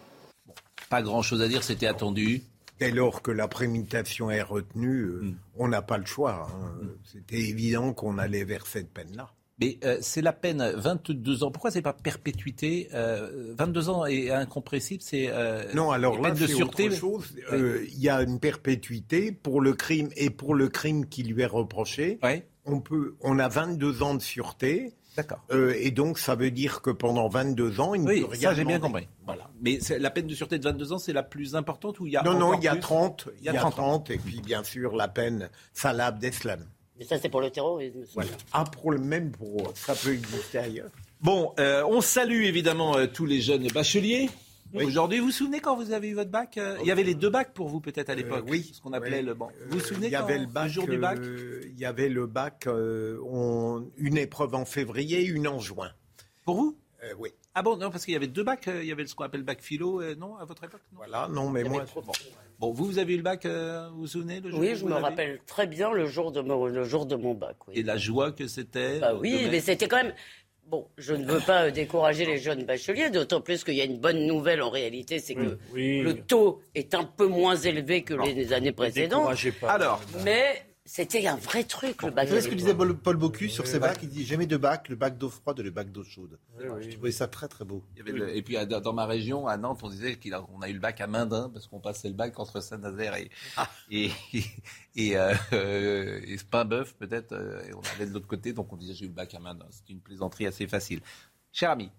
Pas 0.90 1.02
grand-chose 1.02 1.42
à 1.42 1.48
dire, 1.48 1.62
c'était 1.62 1.86
attendu. 1.86 2.42
Dès 2.80 2.90
lors 2.92 3.22
que 3.22 3.30
la 3.32 3.48
préméditation 3.48 4.30
est 4.30 4.40
retenue, 4.42 5.00
euh, 5.02 5.20
Hmm. 5.22 5.34
on 5.56 5.68
n'a 5.68 5.82
pas 5.82 5.98
le 5.98 6.06
choix. 6.06 6.48
hein. 6.50 6.72
C'était 7.04 7.40
évident 7.40 7.92
qu'on 7.92 8.18
allait 8.18 8.44
vers 8.44 8.66
cette 8.66 8.88
peine-là. 8.90 9.30
Mais 9.60 9.76
euh, 9.84 9.98
c'est 10.00 10.22
la 10.22 10.32
peine 10.32 10.72
22 10.76 11.42
ans. 11.42 11.50
Pourquoi 11.50 11.72
c'est 11.72 11.82
pas 11.82 11.92
perpétuité 11.92 12.88
euh, 12.94 13.52
22 13.58 13.88
ans 13.88 14.06
et 14.06 14.30
incompressible, 14.30 15.02
c'est 15.02 15.26
euh, 15.30 15.64
Non, 15.74 15.90
alors 15.90 16.20
là, 16.22 16.30
de 16.30 16.46
c'est 16.46 16.52
sûreté. 16.54 16.86
autre 16.86 16.96
chose. 16.96 17.34
Euh, 17.52 17.84
Il 17.90 17.98
y 18.00 18.08
a 18.08 18.22
une 18.22 18.38
perpétuité 18.38 19.32
pour 19.32 19.60
le 19.60 19.72
crime 19.72 20.10
et 20.16 20.30
pour 20.30 20.54
le 20.54 20.68
crime 20.68 21.06
qui 21.06 21.24
lui 21.24 21.42
est 21.42 21.46
reproché. 21.46 22.20
On, 22.64 22.78
peut, 22.80 23.16
on 23.20 23.40
a 23.40 23.48
22 23.48 24.02
ans 24.04 24.14
de 24.14 24.22
sûreté. 24.22 24.92
D'accord. 25.18 25.40
Euh, 25.50 25.74
et 25.76 25.90
donc, 25.90 26.16
ça 26.16 26.36
veut 26.36 26.52
dire 26.52 26.80
que 26.80 26.90
pendant 26.90 27.28
22 27.28 27.80
ans, 27.80 27.94
il 27.94 28.04
ne 28.04 28.06
Oui, 28.06 28.20
peut 28.20 28.28
rien 28.28 28.50
ça 28.50 28.54
j'ai 28.54 28.64
bien 28.64 28.78
compris. 28.78 29.08
Voilà. 29.26 29.50
Mais 29.60 29.80
la 29.98 30.10
peine 30.10 30.28
de 30.28 30.34
sûreté 30.36 30.60
de 30.60 30.62
22 30.62 30.92
ans, 30.92 30.98
c'est 30.98 31.12
la 31.12 31.24
plus 31.24 31.56
importante 31.56 31.98
ou 31.98 32.06
il 32.06 32.12
y 32.12 32.16
a 32.16 32.22
Non, 32.22 32.38
non, 32.38 32.54
il 32.54 32.62
y 32.62 32.68
a 32.68 32.70
plus 32.70 32.80
30. 32.80 33.28
Il 33.40 33.44
y 33.44 33.48
a 33.48 33.54
30. 33.54 33.72
30, 33.72 34.10
et 34.10 34.18
puis 34.18 34.40
bien 34.40 34.62
sûr 34.62 34.94
la 34.94 35.08
peine 35.08 35.50
Salah 35.72 36.06
Abdeslam. 36.06 36.60
Mais 36.96 37.04
ça, 37.04 37.18
c'est 37.18 37.28
pour 37.28 37.40
le 37.40 37.50
terrorisme. 37.50 37.98
Voilà. 38.14 38.30
Ah, 38.52 38.62
pour 38.62 38.92
le 38.92 38.98
même, 38.98 39.32
pour, 39.32 39.72
ça 39.74 39.96
peut 39.96 40.12
exister 40.12 40.58
ailleurs. 40.58 40.90
Bon, 41.20 41.52
euh, 41.58 41.82
on 41.88 42.00
salue 42.00 42.44
évidemment 42.44 42.96
euh, 42.96 43.08
tous 43.08 43.26
les 43.26 43.40
jeunes 43.40 43.66
bacheliers. 43.74 44.30
Aujourd'hui, 44.74 45.18
vous 45.18 45.26
vous 45.26 45.30
souvenez 45.32 45.60
quand 45.60 45.76
vous 45.76 45.92
avez 45.92 46.08
eu 46.08 46.14
votre 46.14 46.30
bac 46.30 46.58
euh, 46.58 46.76
Il 46.82 46.86
y 46.86 46.90
avait 46.90 47.02
les 47.02 47.14
deux 47.14 47.30
bacs 47.30 47.52
pour 47.54 47.68
vous 47.68 47.80
peut-être 47.80 48.10
à 48.10 48.14
l'époque. 48.14 48.44
oui. 48.48 48.70
Ce 48.74 48.80
qu'on 48.80 48.92
appelait 48.92 49.20
Oui. 49.20 49.24
le 49.26 49.34
bon. 49.34 49.48
Vous 49.68 49.78
vous 49.78 49.84
souvenez 49.84 50.08
Il 50.08 50.12
y 50.12 50.16
avait 50.16 50.34
quand- 50.36 50.40
le 50.42 50.46
bac. 50.46 50.68
jour 50.68 50.86
du 50.86 50.98
bac 50.98 51.18
euh, 51.18 51.62
Il 51.70 51.78
y 51.78 51.84
avait 51.84 52.08
le 52.08 52.26
bac, 52.26 52.66
euh, 52.66 53.18
on- 53.24 53.90
une 53.96 54.18
épreuve 54.18 54.54
en 54.54 54.64
février, 54.64 55.24
une 55.24 55.48
en 55.48 55.58
juin. 55.58 55.90
Pour 56.44 56.56
vous? 56.56 56.76
Euh, 57.04 57.12
Oui. 57.18 57.30
Ah 57.54 57.62
bon, 57.62 57.76
non, 57.76 57.90
parce 57.90 58.04
qu'il 58.04 58.14
y 58.14 58.16
avait 58.16 58.28
deux 58.28 58.44
bacs. 58.44 58.68
euh, 58.68 58.82
Il 58.82 58.88
y 58.88 58.92
avait 58.92 59.04
ce 59.06 59.14
qu'on 59.16 59.24
appelle 59.24 59.40
le 59.40 59.46
bac 59.46 59.60
philo, 59.62 60.00
euh, 60.00 60.14
non, 60.14 60.36
à 60.36 60.44
votre 60.44 60.62
époque? 60.64 60.80
Non 60.92 60.98
Voilà, 60.98 61.28
non, 61.28 61.48
mais 61.50 61.64
moi. 61.64 61.84
Bon. 61.94 62.02
Bon, 62.60 62.72
vous, 62.72 62.84
vous 62.86 62.98
avez 62.98 63.14
eu 63.14 63.16
le 63.16 63.22
bac, 63.22 63.46
euh, 63.46 63.88
vous 63.92 64.00
vous 64.00 64.06
souvenez 64.08 64.40
le 64.40 64.50
jour 64.50 64.58
Oui, 64.60 64.74
je 64.76 64.84
me 64.84 64.92
rappelle 64.94 65.40
très 65.46 65.66
bien 65.68 65.92
le 65.92 66.06
jour 66.06 66.30
de 66.32 66.40
mon, 66.40 66.66
le 66.66 66.84
jour 66.84 67.06
de 67.06 67.14
mon 67.16 67.34
bac. 67.34 67.56
Oui. 67.68 67.74
Et 67.76 67.82
la 67.84 67.96
joie 67.96 68.32
que 68.32 68.46
c'était. 68.48 68.98
Bah 69.00 69.12
euh, 69.12 69.18
oui, 69.20 69.46
mais 69.50 69.60
c'était 69.60 69.86
quand 69.88 69.96
même. 70.02 70.12
Bon, 70.70 70.86
je 70.98 71.14
ne 71.14 71.24
veux 71.24 71.40
pas 71.40 71.64
euh, 71.64 71.70
décourager 71.70 72.26
les 72.26 72.36
jeunes 72.36 72.64
bacheliers, 72.64 73.08
d'autant 73.08 73.40
plus 73.40 73.64
qu'il 73.64 73.72
y 73.74 73.80
a 73.80 73.84
une 73.84 73.96
bonne 73.98 74.26
nouvelle 74.26 74.60
en 74.60 74.68
réalité, 74.68 75.18
c'est 75.18 75.34
que 75.34 75.56
Oui. 75.72 76.02
le 76.02 76.14
taux 76.14 76.60
est 76.74 76.94
un 76.94 77.04
peu 77.04 77.26
moins 77.26 77.56
élevé 77.56 78.02
que 78.02 78.12
les 78.12 78.52
années 78.52 78.72
précédentes. 78.72 79.34
pas. 79.60 79.70
Alors, 79.72 80.00
Mais 80.24 80.66
c'était 80.90 81.26
un 81.26 81.36
vrai 81.36 81.64
truc, 81.64 82.02
le 82.02 82.10
bac. 82.10 82.24
Vous 82.26 82.30
savez 82.30 82.40
ce 82.42 82.48
que 82.48 82.54
disait 82.54 82.74
Paul, 82.74 82.96
Paul 82.96 83.16
Bocuse 83.18 83.52
sur 83.52 83.66
ses 83.66 83.78
bacs? 83.78 83.98
Il 84.02 84.08
dit 84.08 84.24
jamais 84.24 84.46
deux 84.46 84.56
bacs, 84.56 84.88
le 84.88 84.96
bac 84.96 85.18
d'eau 85.18 85.28
froide 85.28 85.60
et 85.60 85.62
le 85.62 85.70
bac 85.70 85.92
d'eau 85.92 86.02
chaude. 86.02 86.38
Oui, 86.58 86.64
oui. 86.66 86.82
Je 86.90 86.96
trouvais 86.96 87.12
ça 87.12 87.28
très 87.28 87.46
très 87.46 87.66
beau. 87.66 87.84
il 87.92 87.98
y 87.98 88.00
avait 88.00 88.12
le- 88.12 88.34
et 88.34 88.42
puis 88.42 88.56
dans 88.66 88.92
ma 88.94 89.04
région, 89.04 89.46
à 89.46 89.58
Nantes, 89.58 89.80
on 89.82 89.90
disait 89.90 90.16
qu'on 90.16 90.62
a 90.62 90.68
eu 90.70 90.72
le 90.72 90.80
bac 90.80 90.98
à 91.02 91.06
Mindin 91.06 91.50
parce 91.52 91.66
qu'on 91.66 91.78
passait 91.78 92.08
le 92.08 92.14
bac 92.14 92.38
entre 92.40 92.60
Saint-Nazaire 92.62 93.14
et, 93.16 93.30
et, 93.90 94.10
et, 94.96 95.16
euh, 95.18 95.34
et 96.24 96.38
Spinbeuf 96.38 96.94
peut-être. 96.94 97.32
euh, 97.32 97.62
et 97.68 97.74
on 97.74 97.80
allait 97.94 98.06
de 98.06 98.14
l'autre 98.14 98.26
côté, 98.26 98.54
donc 98.54 98.72
on 98.72 98.76
disait 98.76 98.94
j'ai 98.94 99.04
eu 99.04 99.08
le 99.08 99.14
bac 99.14 99.34
à 99.34 99.38
Mindin. 99.40 99.66
C'était 99.70 99.92
une 99.92 100.00
plaisanterie 100.00 100.46
assez 100.46 100.66
facile. 100.66 101.00
Cher 101.52 101.70
ami, 101.70 101.90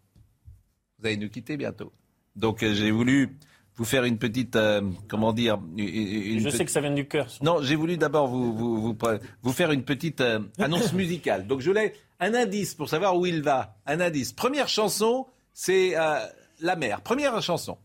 vous 0.97 1.05
allez 1.05 1.17
nous 1.17 1.29
quitter 1.29 1.57
bientôt. 1.57 1.93
Donc 2.35 2.63
euh, 2.63 2.73
j'ai 2.73 2.89
voulu 2.91 3.37
vous 3.79 3.85
faire 3.85 4.03
une 4.03 4.17
petite, 4.19 4.55
euh, 4.57 4.81
comment 5.07 5.31
dire, 5.33 5.57
une, 5.77 5.87
une 5.87 6.39
Je 6.41 6.49
sais 6.49 6.65
que 6.65 6.71
ça 6.71 6.81
vient 6.81 6.93
du 6.93 7.07
cœur. 7.07 7.27
Non, 7.41 7.59
j'ai 7.61 7.75
voulu 7.75 7.97
d'abord 7.97 8.27
vous, 8.27 8.53
vous, 8.53 8.79
vous, 8.81 8.93
pre- 8.93 9.19
vous 9.41 9.53
faire 9.53 9.71
une 9.71 9.83
petite 9.83 10.19
euh, 10.21 10.39
annonce 10.59 10.93
musicale. 10.93 11.47
Donc 11.47 11.61
je 11.61 11.69
voulais 11.69 11.93
un 12.19 12.33
indice 12.35 12.75
pour 12.75 12.89
savoir 12.89 13.15
où 13.17 13.25
il 13.25 13.41
va. 13.41 13.77
Un 13.87 14.01
indice. 14.01 14.33
Première 14.33 14.67
chanson, 14.67 15.25
c'est 15.53 15.97
euh, 15.97 16.19
La 16.59 16.75
mer. 16.75 17.01
Première 17.01 17.41
chanson. 17.41 17.77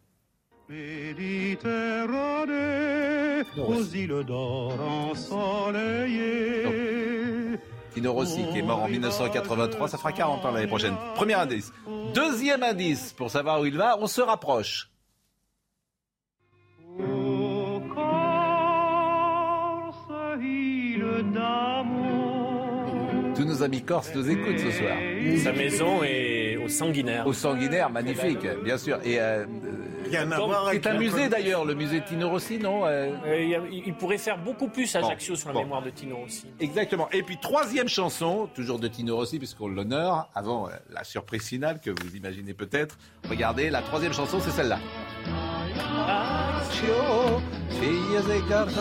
Méditerranée, 0.68 3.44
aux 3.56 3.82
îles 3.94 4.24
d'or 4.26 4.72
ensoleillées. 4.80 6.64
Tino 7.94 8.12
Rossi, 8.12 8.42
qui 8.50 8.58
est 8.58 8.62
mort 8.62 8.82
en 8.82 8.88
1983, 8.88 9.88
ça 9.88 9.96
fera 9.98 10.10
40 10.12 10.44
ans 10.44 10.50
l'année 10.50 10.66
prochaine. 10.66 10.94
Premier 11.14 11.34
indice. 11.34 11.72
Deuxième 12.14 12.64
indice, 12.64 13.12
pour 13.12 13.30
savoir 13.30 13.60
où 13.60 13.66
il 13.66 13.76
va, 13.76 13.96
on 14.00 14.08
se 14.08 14.20
rapproche. 14.20 14.90
Tous 23.36 23.44
nos 23.44 23.62
amis 23.62 23.82
corses 23.82 24.14
nous 24.14 24.28
écoutent 24.30 24.58
ce 24.58 24.70
soir. 24.70 24.96
Sa 25.42 25.52
maison 25.52 26.02
est 26.04 26.56
au 26.56 26.68
sanguinaire. 26.68 27.26
Au 27.26 27.32
sanguinaire, 27.32 27.90
magnifique, 27.90 28.46
bien 28.64 28.78
sûr. 28.78 28.98
Et 29.04 29.20
euh, 29.20 29.44
avec 30.66 30.82
C'est 30.84 30.90
un 30.90 30.98
musée 30.98 31.28
d'ailleurs, 31.28 31.64
le 31.64 31.74
musée 31.74 32.00
Tino 32.06 32.28
Rossi, 32.28 32.58
non 32.58 32.84
Euh, 32.86 33.10
Euh, 33.26 33.40
il 33.42 33.48
y 33.48 33.54
a- 33.54 33.60
il 33.86 33.94
pourrait 33.94 34.18
faire 34.18 34.38
beaucoup 34.38 34.68
plus 34.68 34.94
à 34.94 35.00
Bon, 35.00 35.06
Ajaccio 35.08 35.34
sur 35.34 35.48
la 35.48 35.54
bon. 35.54 35.62
mémoire 35.62 35.82
de 35.82 35.90
Tino 35.90 36.18
aussi. 36.24 36.46
Exactement. 36.60 37.08
Et 37.12 37.22
puis 37.22 37.38
troisième 37.38 37.88
chanson, 37.88 38.48
toujours 38.54 38.78
de 38.78 38.86
Tino 38.88 39.16
Rossi, 39.16 39.38
puisqu'on 39.38 39.68
l'honore, 39.68 40.28
avant 40.34 40.68
euh, 40.68 40.72
la 40.92 41.04
surprise 41.04 41.46
finale 41.48 41.80
que 41.80 41.90
vous 41.90 42.14
imaginez 42.16 42.54
peut-être. 42.54 42.96
Regardez, 43.28 43.70
la 43.70 43.82
troisième 43.82 44.12
chanson, 44.12 44.38
c'est 44.40 44.50
celle-là. 44.50 44.78
Ajaccio, 45.76 47.40
filles 47.70 48.36
et 48.36 48.48
garçons. 48.48 48.80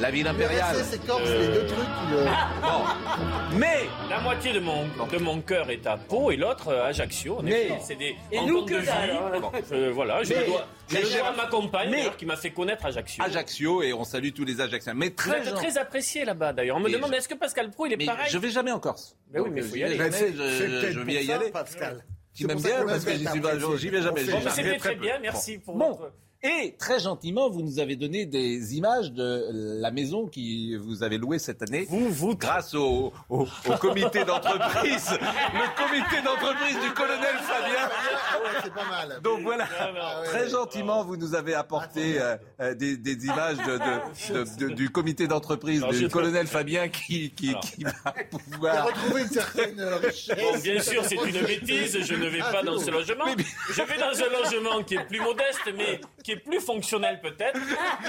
La 0.00 0.10
ville 0.10 0.26
impériale. 0.26 0.76
C'est 0.76 0.84
c'est 0.98 1.06
Corse, 1.06 1.22
les 1.28 1.46
deux 1.48 1.66
trucs. 1.66 1.78
qui, 1.78 2.14
euh, 2.14 2.26
Bon. 2.62 3.56
Mais 3.58 3.86
La 4.10 4.20
moitié 4.20 4.52
de 4.52 4.60
mon, 4.60 4.84
de 4.84 5.18
mon 5.18 5.40
cœur 5.40 5.70
est 5.70 5.86
à 5.86 5.96
Pau 5.96 6.30
et 6.30 6.36
l'autre 6.36 6.72
à 6.74 6.86
Ajaccio. 6.86 7.38
En 7.38 7.42
Mais- 7.42 7.66
effet, 7.66 7.78
c'est 7.82 7.94
des 7.96 8.16
Et 8.32 8.38
rencontres 8.38 8.52
nous, 8.60 8.64
que 8.66 8.72
de 8.74 8.78
vie. 8.78 8.86
dalle, 8.86 9.10
hein. 9.10 9.40
Bon, 9.40 9.52
je- 9.70 9.90
voilà, 9.90 10.22
je 10.22 10.32
Mais- 10.32 10.40
le 10.40 10.46
dois, 10.46 10.66
je 10.88 10.94
mais 10.94 11.02
le 11.02 11.08
dois 11.08 11.26
à 11.28 11.32
ma 11.36 11.46
compagne 11.46 11.90
mais- 11.90 11.96
d'ailleurs, 11.98 12.16
qui 12.16 12.26
m'a 12.26 12.36
fait 12.36 12.50
connaître 12.50 12.86
Ajaccio. 12.86 13.22
Ajaccio, 13.24 13.82
et 13.82 13.92
on 13.92 14.04
salue 14.04 14.30
tous 14.34 14.44
les 14.44 14.60
Ajacciens. 14.60 14.94
Mais 14.94 15.08
Vous 15.08 15.14
très, 15.14 15.46
êtes 15.48 15.54
très 15.54 15.78
apprécié 15.78 16.24
là-bas 16.24 16.52
d'ailleurs. 16.52 16.76
On 16.76 16.80
me 16.80 16.86
Mais 16.88 16.92
demande 16.94 17.10
je- 17.12 17.16
est-ce 17.18 17.28
que 17.28 17.34
Pascal 17.34 17.70
Pro 17.70 17.86
il 17.86 17.92
est 17.92 17.96
mais 17.96 18.06
pareil 18.06 18.26
je 18.30 18.38
vais 18.38 18.50
jamais 18.50 18.72
en 18.72 18.80
Corse. 18.80 19.14
Mais 19.32 19.40
oui, 19.40 19.46
Donc, 19.46 19.54
mais 19.54 19.62
euh, 19.62 19.64
faut 19.68 19.74
y 19.74 19.78
j'y 19.78 19.84
aller. 19.84 19.96
vais 19.96 20.04
jamais, 20.10 20.32
je, 20.32 20.92
je- 20.92 21.00
vais 21.00 21.24
y 21.24 21.32
aller. 21.32 21.50
Pascal. 21.50 22.04
Qui 22.38 22.44
C'est 22.44 22.48
m'aime 22.50 22.58
pour 22.62 22.70
ça 22.70 22.76
bien 22.76 22.86
parce 22.86 23.04
que 23.04 23.78
j'y 23.78 23.88
vais 23.88 24.00
jamais. 24.00 24.24
Bon, 24.26 24.38
C'était 24.54 24.76
très 24.78 24.94
bien, 24.94 25.18
merci 25.18 25.58
pour 25.58 25.74
Bon. 25.74 25.90
votre... 25.94 26.12
Et 26.40 26.76
très 26.78 27.00
gentiment, 27.00 27.50
vous 27.50 27.62
nous 27.62 27.80
avez 27.80 27.96
donné 27.96 28.24
des 28.24 28.76
images 28.76 29.10
de 29.12 29.48
la 29.80 29.90
maison 29.90 30.28
qui 30.28 30.76
vous 30.76 31.02
avez 31.02 31.18
louée 31.18 31.40
cette 31.40 31.62
année. 31.62 31.84
Vous, 31.88 32.08
vous, 32.10 32.36
grâce 32.36 32.74
au, 32.74 33.12
au- 33.28 33.42
au 33.68 33.72
comité 33.80 34.24
d'entreprise, 34.24 35.10
le 35.18 35.76
comité 35.76 36.22
d'entreprise 36.24 36.78
du 36.80 36.92
colonel 36.94 37.34
Fabien. 37.42 37.88
Ah 37.90 38.38
ouais, 38.40 38.60
c'est 38.62 38.72
pas 38.72 38.88
mal. 38.88 39.20
Donc 39.20 39.40
voilà, 39.42 39.64
Non, 39.64 39.94
non. 39.94 40.24
très 40.26 40.48
gentiment, 40.48 41.02
vous 41.02 41.16
nous 41.16 41.34
avez 41.34 41.54
apporté 41.56 42.20
euh, 42.20 42.36
euh, 42.60 42.72
des, 42.72 42.96
des 42.96 43.26
images 43.26 43.56
de, 43.58 43.72
de- 43.78 44.44
de- 44.44 44.68
de- 44.68 44.74
du 44.74 44.90
comité 44.90 45.26
d'entreprise 45.26 45.82
du 45.86 46.08
colonel 46.08 46.46
Fabien 46.46 46.88
qui, 46.88 47.32
qui, 47.32 47.48
Alors. 47.48 47.60
qui 47.62 47.82
va 47.82 47.90
pouvoir. 48.30 48.86
retrouvé 48.86 49.22
une 49.22 49.28
certaine 49.28 49.80
euh, 49.80 49.96
richesse. 50.04 50.36
Bon, 50.38 50.56
bien 50.60 50.80
sûr, 50.80 51.04
c'est 51.04 51.16
une 51.16 51.44
bêtise. 51.44 51.98
Je 52.00 52.14
ne 52.14 52.28
vais 52.28 52.38
Ah, 52.44 52.52
pas 52.52 52.62
dans 52.62 52.78
ce 52.78 52.92
logement. 52.92 53.24
Je 53.70 53.82
vais 53.82 53.98
dans 53.98 54.16
un 54.22 54.40
logement 54.44 54.84
qui 54.84 54.94
est 54.94 55.04
plus 55.04 55.20
modeste, 55.20 55.62
mais 55.76 56.00
qui 56.28 56.32
est 56.32 56.36
plus 56.36 56.60
fonctionnel 56.60 57.20
peut-être. 57.22 57.58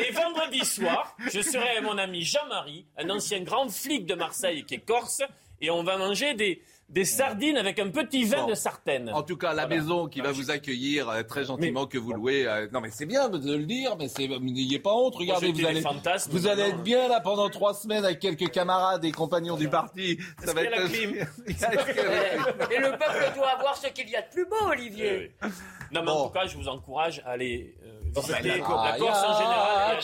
Et 0.06 0.12
vendredi 0.12 0.66
soir, 0.66 1.16
je 1.32 1.40
serai 1.40 1.70
avec 1.70 1.84
mon 1.84 1.98
ami 1.98 2.22
Jean-Marie, 2.24 2.86
un 2.98 3.10
ancien 3.12 3.40
grand 3.44 3.70
flic 3.70 4.06
de 4.06 4.14
Marseille 4.16 4.66
qui 4.66 4.76
est 4.76 4.86
corse, 4.86 5.22
et 5.62 5.70
on 5.70 5.84
va 5.84 5.98
manger 5.98 6.34
des, 6.34 6.62
des 6.90 7.06
sardines 7.06 7.56
avec 7.58 7.80
un 7.80 7.90
petit 7.90 8.24
vin 8.26 8.42
Bon. 8.42 8.48
de 8.48 8.56
Sartène. 8.56 9.10
En 9.14 9.24
tout 9.24 9.38
cas, 9.38 9.54
la 9.54 9.66
Voilà. 9.68 9.68
maison 9.82 10.08
qui 10.08 10.20
va 10.22 10.32
vous 10.34 10.52
accueillir 10.52 11.08
euh, 11.10 11.24
très 11.24 11.46
gentiment, 11.46 11.86
que 11.86 11.98
vous 11.98 12.12
louez. 12.12 12.46
euh, 12.48 12.68
non, 12.74 12.82
mais 12.82 12.90
c'est 12.92 13.06
bien 13.06 13.30
de 13.30 13.56
le 13.58 13.64
dire, 13.66 13.96
mais 13.98 14.08
c'est, 14.10 14.28
n'ayez 14.28 14.80
pas 14.80 14.94
honte. 14.94 15.16
Regardez, 15.16 15.52
vous 15.54 15.66
allez, 15.66 15.82
vous 16.30 16.48
allez 16.48 16.64
être 16.64 16.82
bien 16.84 17.08
là 17.08 17.20
pendant 17.22 17.50
trois 17.50 17.74
semaines 17.74 18.04
avec 18.04 18.20
quelques 18.20 18.52
camarades 18.52 19.04
et 19.06 19.12
compagnons 19.12 19.56
du 19.56 19.70
parti. 19.70 20.18
Ça 20.44 20.54
qu'il 20.54 20.64
y 20.64 20.68
a 20.68 20.70
la 20.72 20.88
clim 20.90 21.16
Et 22.72 22.80
le 22.80 22.92
peuple 22.92 23.32
doit 23.36 23.50
avoir 23.50 23.78
ce 23.78 23.88
qu'il 23.88 24.10
y 24.10 24.16
a 24.18 24.22
de 24.22 24.30
plus 24.30 24.46
beau, 24.46 24.68
Olivier. 24.70 25.32
Oui. 25.44 25.50
Non, 25.92 26.02
mais 26.02 26.06
Bon. 26.08 26.12
en 26.12 26.28
tout 26.28 26.34
cas, 26.34 26.46
je 26.48 26.56
vous 26.56 26.68
encourage 26.70 27.22
à 27.26 27.32
aller 27.32 27.76
euh, 28.18 28.22
visiter 28.22 28.42
ben, 28.50 28.58
la 28.58 28.98
Corse 28.98 29.24
en 29.24 29.38
général. 29.38 30.00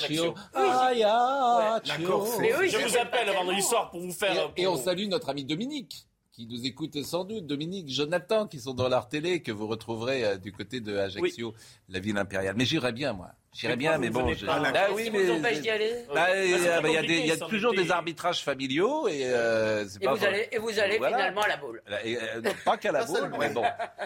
Mais 2.40 2.54
oui, 2.60 2.70
Je 2.70 2.78
vous 2.78 2.98
appelle 2.98 3.30
vendredi 3.34 3.62
soir 3.62 3.90
pour 3.92 4.00
vous 4.02 4.12
faire. 4.12 4.52
Et, 4.58 4.64
et 4.64 4.68
on 4.68 4.78
salue 4.78 5.08
notre 5.08 5.30
ami 5.30 5.44
Dominique, 5.46 6.08
qui 6.32 6.48
nous 6.48 6.66
écoute 6.66 7.02
sans 7.04 7.24
doute. 7.24 7.46
Dominique, 7.48 7.90
Jonathan, 7.90 8.48
qui 8.48 8.60
sont 8.60 8.74
dans 8.74 8.90
leur 8.90 9.08
télé, 9.08 9.42
que 9.42 9.52
vous 9.52 9.68
retrouverez 9.68 10.26
euh, 10.26 10.38
du 10.38 10.52
côté 10.52 10.80
de 10.82 10.98
Ajaccio, 10.98 11.54
la 11.90 12.00
ville 12.00 12.18
impériale. 12.18 12.56
Mais 12.58 12.66
j'irais 12.66 12.92
bien, 12.92 13.14
moi. 13.14 13.30
J'irais 13.54 13.74
Mais 13.74 13.78
bien, 13.78 13.98
mais 13.98 14.10
bon. 14.10 14.34
je- 14.34 14.46
pas 14.46 14.60
Bah 14.60 14.70
Qu'est-ce 14.74 14.92
oui, 14.96 15.10
mais. 15.14 15.24
vous 15.24 15.32
empêche 15.40 15.62
d'y 15.62 15.70
aller 15.70 15.94
Bah, 16.14 16.26
Ah, 16.28 16.44
il 16.44 16.52
y 16.52 16.60
c'est 16.60 16.70
a, 16.70 16.82
très 16.82 17.04
il 17.06 17.26
y 17.26 17.32
a 17.32 17.38
toujours 17.38 17.74
des 17.74 17.90
arbitrages 17.90 18.44
familiaux 18.44 19.08
et 19.08 19.22
euh, 19.24 19.86
Et 20.02 20.04
pas 20.06 20.14
vous 20.14 20.26
allez, 20.26 20.50
et 20.52 20.58
vous 20.58 20.78
allez 20.78 20.98
Voilà. 20.98 21.16
finalement 21.16 21.42
à 21.42 21.48
la 21.48 21.56
boule. 21.56 21.82
Et, 22.04 22.18
euh, 22.18 22.42
non, 22.42 22.52
pas 22.66 22.76
qu'à 22.76 22.92
la 22.92 23.06
boule, 23.06 23.32
mais 23.40 23.48
bon. 23.52 23.62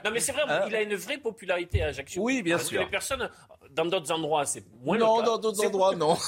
Non, 0.06 0.12
mais 0.14 0.20
c'est 0.20 0.34
vrai, 0.34 0.44
Hein 0.48 0.66
il 0.68 0.76
a 0.76 0.82
une 0.84 0.94
vraie 0.94 1.18
popularité 1.18 1.82
à 1.82 1.88
Ajaccio. 1.88 2.22
Oui, 2.22 2.44
bien 2.44 2.58
Parce 2.58 2.68
sûr. 2.70 2.78
que 2.80 2.84
les 2.86 2.92
personnes, 2.92 3.28
dans 3.70 3.86
d'autres 3.86 4.12
endroits, 4.12 4.46
c'est 4.46 4.64
moins 4.84 4.98
non, 4.98 5.18
le 5.18 5.22
cas. 5.22 5.28
dans 5.28 5.38
d'autres 5.38 5.66
endroits, 5.66 5.96
non. 5.96 6.16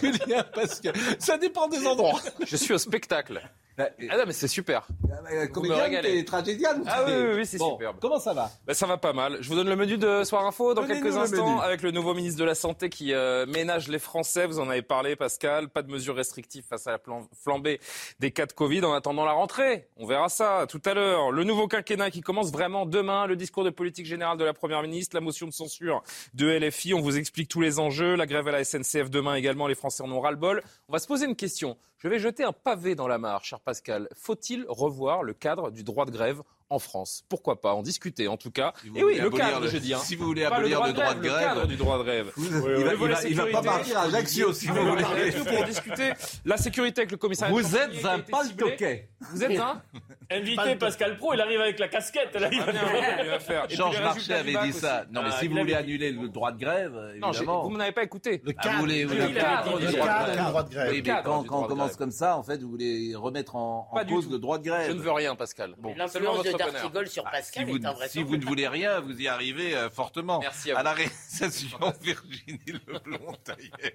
Julien, 0.00 0.44
parce 0.54 0.80
que 0.80 0.88
ça 1.18 1.36
dépend 1.38 1.68
des 1.68 1.86
endroits. 1.86 2.20
Je 2.46 2.56
suis 2.56 2.74
au 2.74 2.78
spectacle. 2.78 3.40
Bah, 3.78 3.88
Ah 4.10 4.16
non, 4.18 4.24
mais 4.26 4.32
c'est 4.32 4.48
super. 4.48 4.88
euh, 5.32 5.46
comédienne, 5.46 5.80
régalez. 5.80 6.18
t'es 6.18 6.24
tragédienne. 6.24 6.82
Ah 6.86 7.04
oui, 7.06 7.12
t'es- 7.12 7.18
oui, 7.22 7.34
oui, 7.36 7.46
c'est 7.46 7.58
Bon, 7.58 7.72
superbe. 7.74 7.96
Comment 8.00 8.18
ça 8.18 8.34
va 8.34 8.50
Bah, 8.66 8.74
ça 8.74 8.86
va 8.86 8.96
pas 8.98 9.12
mal. 9.12 9.38
Je 9.40 9.48
vous 9.48 9.54
donne 9.54 9.68
le 9.68 9.76
menu 9.76 9.96
de 9.96 10.24
Soir 10.24 10.44
Info 10.44 10.74
dans 10.74 10.84
quelques 10.84 11.16
instants 11.16 11.60
avec 11.60 11.82
le 11.82 11.92
nouveau 11.92 12.12
ministre 12.12 12.40
de 12.40 12.44
la 12.44 12.56
Santé 12.56 12.88
qui 12.88 13.14
euh, 13.14 13.46
ménage 13.46 13.86
les 13.86 14.00
Français. 14.00 14.46
Vous 14.46 14.58
en 14.58 14.68
avez 14.68 14.82
parlé, 14.82 15.14
Pascal. 15.14 15.68
Pas 15.68 15.82
de 15.82 15.90
mesures 15.92 16.16
restrictives 16.16 16.64
face 16.68 16.88
à 16.88 16.90
la 16.92 16.98
flambée 17.40 17.78
des 18.18 18.32
cas 18.32 18.46
de 18.46 18.52
Covid 18.52 18.84
en 18.84 18.92
attendant 18.92 19.24
la 19.24 19.32
rentrée. 19.32 19.88
On 19.96 20.06
verra 20.06 20.28
ça 20.28 20.66
tout 20.68 20.82
à 20.84 20.94
l'heure. 20.94 21.30
Le 21.30 21.44
nouveau 21.44 21.68
quinquennat 21.68 22.10
qui 22.10 22.20
commence 22.20 22.50
vraiment 22.50 22.84
demain. 22.84 23.26
Le 23.26 23.36
discours 23.36 23.62
de 23.62 23.70
politique 23.70 24.06
générale 24.06 24.38
de 24.38 24.44
la 24.44 24.54
Première 24.54 24.82
ministre, 24.82 25.14
la 25.14 25.20
motion 25.20 25.46
de 25.46 25.52
censure 25.52 26.02
de 26.34 26.48
LFI. 26.48 26.94
On 26.94 27.00
vous 27.00 27.16
explique 27.16 27.48
tous 27.48 27.60
les 27.60 27.78
enjeux. 27.78 28.16
La 28.16 28.26
grève 28.26 28.48
à 28.48 28.52
la 28.52 28.64
SNCF 28.64 29.08
demain 29.08 29.36
également. 29.36 29.68
Les 29.68 29.76
Français 29.76 30.02
en 30.02 30.10
ont 30.10 30.20
ras-le-bol. 30.20 30.62
On 30.88 30.92
va 30.92 30.98
se 30.98 31.06
poser 31.06 31.26
une 31.26 31.36
question. 31.36 31.76
Je 31.98 32.06
vais 32.06 32.20
jeter 32.20 32.44
un 32.44 32.52
pavé 32.52 32.94
dans 32.94 33.08
la 33.08 33.18
mare, 33.18 33.44
cher 33.44 33.58
Pascal. 33.58 34.08
Faut-il 34.14 34.64
revoir 34.68 35.24
le 35.24 35.34
cadre 35.34 35.72
du 35.72 35.82
droit 35.82 36.06
de 36.06 36.12
grève 36.12 36.42
en 36.70 36.78
France 36.78 37.24
Pourquoi 37.28 37.60
pas 37.60 37.72
En 37.74 37.82
discuter 37.82 38.28
en 38.28 38.36
tout 38.36 38.50
cas. 38.50 38.72
Si 38.82 38.88
Et 38.98 39.02
oui, 39.04 39.18
le 39.18 39.30
cadre, 39.30 39.60
le- 39.60 39.68
je 39.68 39.78
dis. 39.78 39.94
hein. 39.94 39.98
si 39.98 40.16
vous 40.16 40.26
voulez 40.26 40.44
Pas 40.46 40.56
abolir 40.56 40.82
le 40.84 40.92
droit 40.92 41.14
de 41.14 41.20
Le 41.22 41.28
grève, 41.28 41.40
cadre 41.46 41.66
du 41.66 41.76
droit 41.76 41.98
de 41.98 42.02
grève. 42.04 42.32
il 42.36 42.44
va, 42.44 42.94
il 42.94 42.96
va- 43.12 43.22
il 43.28 43.34
va 43.36 43.46
pas 43.46 43.62
partir 43.62 43.98
à 43.98 44.02
Ajaccio, 44.02 44.52
si 44.52 44.66
vous 44.66 44.74
voulez. 44.74 45.04
pour 45.32 45.64
discuter 45.64 46.12
la 46.44 46.56
sécurité 46.56 47.00
avec 47.02 47.10
le 47.10 47.16
commissariat. 47.16 47.54
de 47.54 47.60
Vous 47.60 47.76
êtes 47.76 48.04
un 48.04 48.18
été 48.18 48.30
pal 48.32 48.46
ciblé. 48.46 48.70
toquet. 48.70 49.08
Vous 49.32 49.44
êtes 49.44 49.58
un 49.58 49.82
Invité 50.30 50.76
Pascal 50.76 51.16
Pro, 51.16 51.32
il 51.32 51.40
arrive 51.40 51.58
avec 51.60 51.78
la 51.78 51.88
casquette. 51.88 52.34
Là, 52.34 52.50
il 52.52 52.60
Ah, 52.60 53.24
va- 53.24 53.38
faire. 53.40 53.66
Georges 53.70 53.98
Marchais 54.00 54.34
avait 54.34 54.56
dit 54.66 54.72
ça. 54.74 55.06
Non, 55.10 55.22
mais 55.22 55.30
Ah, 55.32 55.36
si 55.40 55.48
vous 55.48 55.56
voulez 55.56 55.72
annuler 55.74 56.12
le 56.12 56.28
droit 56.28 56.52
de 56.52 56.58
grève, 56.58 56.92
Non, 57.18 57.32
j'ai- 57.32 57.38
évidemment. 57.38 57.62
vous 57.64 57.70
ne 57.70 57.78
m'avez 57.78 57.92
pas 57.92 58.02
écouté. 58.02 58.42
Le 58.44 58.52
Ah, 58.58 58.62
cadre, 58.62 58.86
le 58.86 58.92
du 58.92 59.06
droit- 59.06 60.62
de 60.64 60.70
grève. 60.70 60.90
Oui, 60.90 60.96
mais 60.96 61.02
cadre 61.02 61.44
quand, 61.46 61.60
on 61.60 61.66
commence 61.66 61.96
comme 61.96 62.10
ça, 62.10 62.36
en 62.36 62.42
fait, 62.42 62.60
vous 62.62 62.68
voulez 62.68 63.14
remettre 63.14 63.56
en, 63.56 63.88
cause 64.06 64.30
le 64.30 64.38
droit 64.38 64.58
de 64.58 64.64
grève. 64.64 64.88
Je 64.88 64.92
ne 64.92 65.00
veux 65.00 65.12
rien, 65.12 65.34
Pascal. 65.34 65.74
Bon, 65.78 65.90
seulement 65.90 66.04
L'influence 66.04 66.36
votre 66.36 66.57
Dartigol 66.58 67.08
sur 67.08 67.24
Si 67.24 67.30
Pascal 67.30 67.66
vous, 67.66 67.76
est 67.76 67.86
un 67.86 67.92
vrai 67.92 68.08
si 68.08 68.22
vous 68.22 68.36
ne 68.36 68.44
voulez 68.44 68.68
rien, 68.68 69.00
vous 69.00 69.20
y 69.20 69.28
arrivez 69.28 69.76
euh, 69.76 69.90
fortement. 69.90 70.40
Merci 70.40 70.70
à 70.70 70.74
vous. 70.74 70.84
la 70.84 70.92
réalisation, 70.92 71.78
Virginie 72.02 72.80
Leblond-Taillet. 72.86 73.94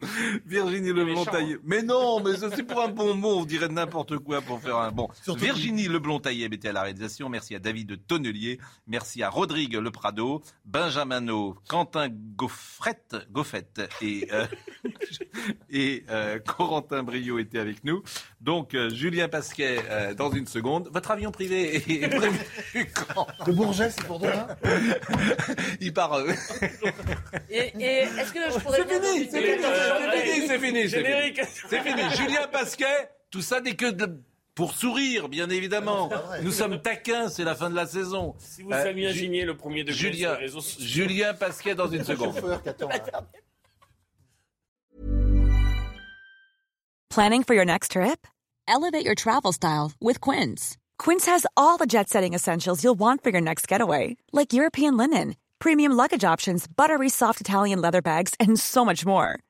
Virginie 0.46 0.92
méchant, 0.92 1.06
Leblond-Taillet. 1.08 1.56
Mais 1.64 1.82
non, 1.82 2.20
mais 2.22 2.32
c'est 2.36 2.62
pour 2.62 2.82
un 2.82 2.88
bon 2.88 3.14
mot, 3.14 3.38
on 3.40 3.44
dirait 3.44 3.68
n'importe 3.68 4.18
quoi 4.18 4.40
pour 4.40 4.60
faire 4.60 4.76
un 4.78 4.90
bon. 4.90 5.08
Surtout 5.22 5.40
Virginie 5.44 5.88
Leblond-Taillet 5.88 6.46
était 6.52 6.68
à 6.68 6.72
la 6.72 6.82
réalisation. 6.82 7.28
Merci 7.28 7.54
à 7.54 7.58
David 7.58 8.06
Tonnelier. 8.06 8.58
Merci 8.86 9.22
à 9.22 9.28
Rodrigue 9.30 9.74
Le 9.74 9.90
Prado, 9.90 10.42
Benjamin 10.64 11.20
No, 11.20 11.56
Quentin 11.68 12.08
Goffrette, 12.10 13.16
Goffette 13.30 13.80
et, 14.02 14.28
euh, 14.32 14.46
et 15.70 16.04
euh, 16.10 16.38
Corentin 16.38 17.02
Brio 17.02 17.38
étaient 17.38 17.58
avec 17.58 17.84
nous. 17.84 18.02
Donc, 18.40 18.74
euh, 18.74 18.88
Julien 18.90 19.28
Pasquet 19.28 19.78
euh, 19.90 20.14
dans 20.14 20.30
une 20.30 20.46
seconde. 20.46 20.88
Votre 20.92 21.10
avion 21.10 21.30
privé 21.30 21.76
est 21.76 22.08
prévu 22.08 22.38
quand 23.14 23.26
Le 23.46 23.52
Bourget, 23.52 23.90
c'est 23.90 24.04
pour 24.06 24.18
demain 24.18 24.46
Il 25.80 25.92
part. 25.92 26.14
euh, 26.14 26.32
Et, 27.50 27.72
et 27.78 27.84
est-ce 27.84 28.32
que 28.32 28.38
je 28.52 28.58
pourrais 28.60 28.78
C'est 28.78 28.84
bien 28.88 29.00
fini, 29.02 29.24
vous 29.24 29.30
c'est 29.30 29.40
dire- 29.42 29.54
fini, 29.56 29.64
c'est 29.98 30.20
fini, 30.22 30.46
c'est 30.46 30.58
fini, 30.58 30.82
c'est 30.88 30.96
fini. 30.98 31.04
Générique. 31.06 31.40
C'est 31.68 31.80
fini. 31.80 32.02
Julien 32.16 32.46
Pasquet, 32.50 33.10
tout 33.30 33.42
ça 33.42 33.60
n'est 33.60 33.76
que 33.76 33.90
de- 33.90 34.20
pour 34.54 34.74
sourire, 34.74 35.28
bien 35.28 35.48
évidemment. 35.48 36.08
Vrai. 36.08 36.42
Nous 36.42 36.50
sommes 36.52 36.80
taquins, 36.82 37.28
c'est 37.28 37.44
la 37.44 37.54
fin 37.54 37.70
de 37.70 37.76
la 37.76 37.86
saison. 37.86 38.34
Si 38.38 38.62
vous 38.62 38.70
Euh, 38.72 38.92
le 38.92 39.52
premier 39.54 39.84
degré 39.84 39.94
sur 39.96 40.12
Julien, 40.12 40.32
les 40.34 40.38
réseaux 40.46 40.60
sociaux. 40.60 40.84
Julien 40.86 41.34
Pasquet 41.34 41.74
dans 41.74 41.88
une 41.88 42.04
seconde. 42.04 42.34
là. 42.36 42.60
Planning 47.08 47.42
for 47.44 47.54
your 47.54 47.64
next 47.64 47.92
trip? 47.92 48.26
Elevate 48.68 49.04
your 49.04 49.14
travel 49.16 49.52
style 49.52 49.92
with 50.00 50.20
Quince. 50.20 50.76
Quince 50.98 51.26
has 51.26 51.44
all 51.56 51.76
the 51.76 51.86
jet 51.86 52.08
setting 52.08 52.34
essentials 52.34 52.84
you'll 52.84 52.98
want 52.98 53.22
for 53.22 53.30
your 53.30 53.40
next 53.40 53.66
getaway, 53.66 54.16
like 54.32 54.52
European 54.52 54.96
linen, 54.96 55.34
premium 55.58 55.92
luggage 55.92 56.22
options, 56.24 56.66
buttery 56.68 57.08
soft 57.08 57.40
Italian 57.40 57.80
leather 57.80 58.02
bags, 58.02 58.34
and 58.38 58.58
so 58.60 58.84
much 58.84 59.04
more. 59.06 59.40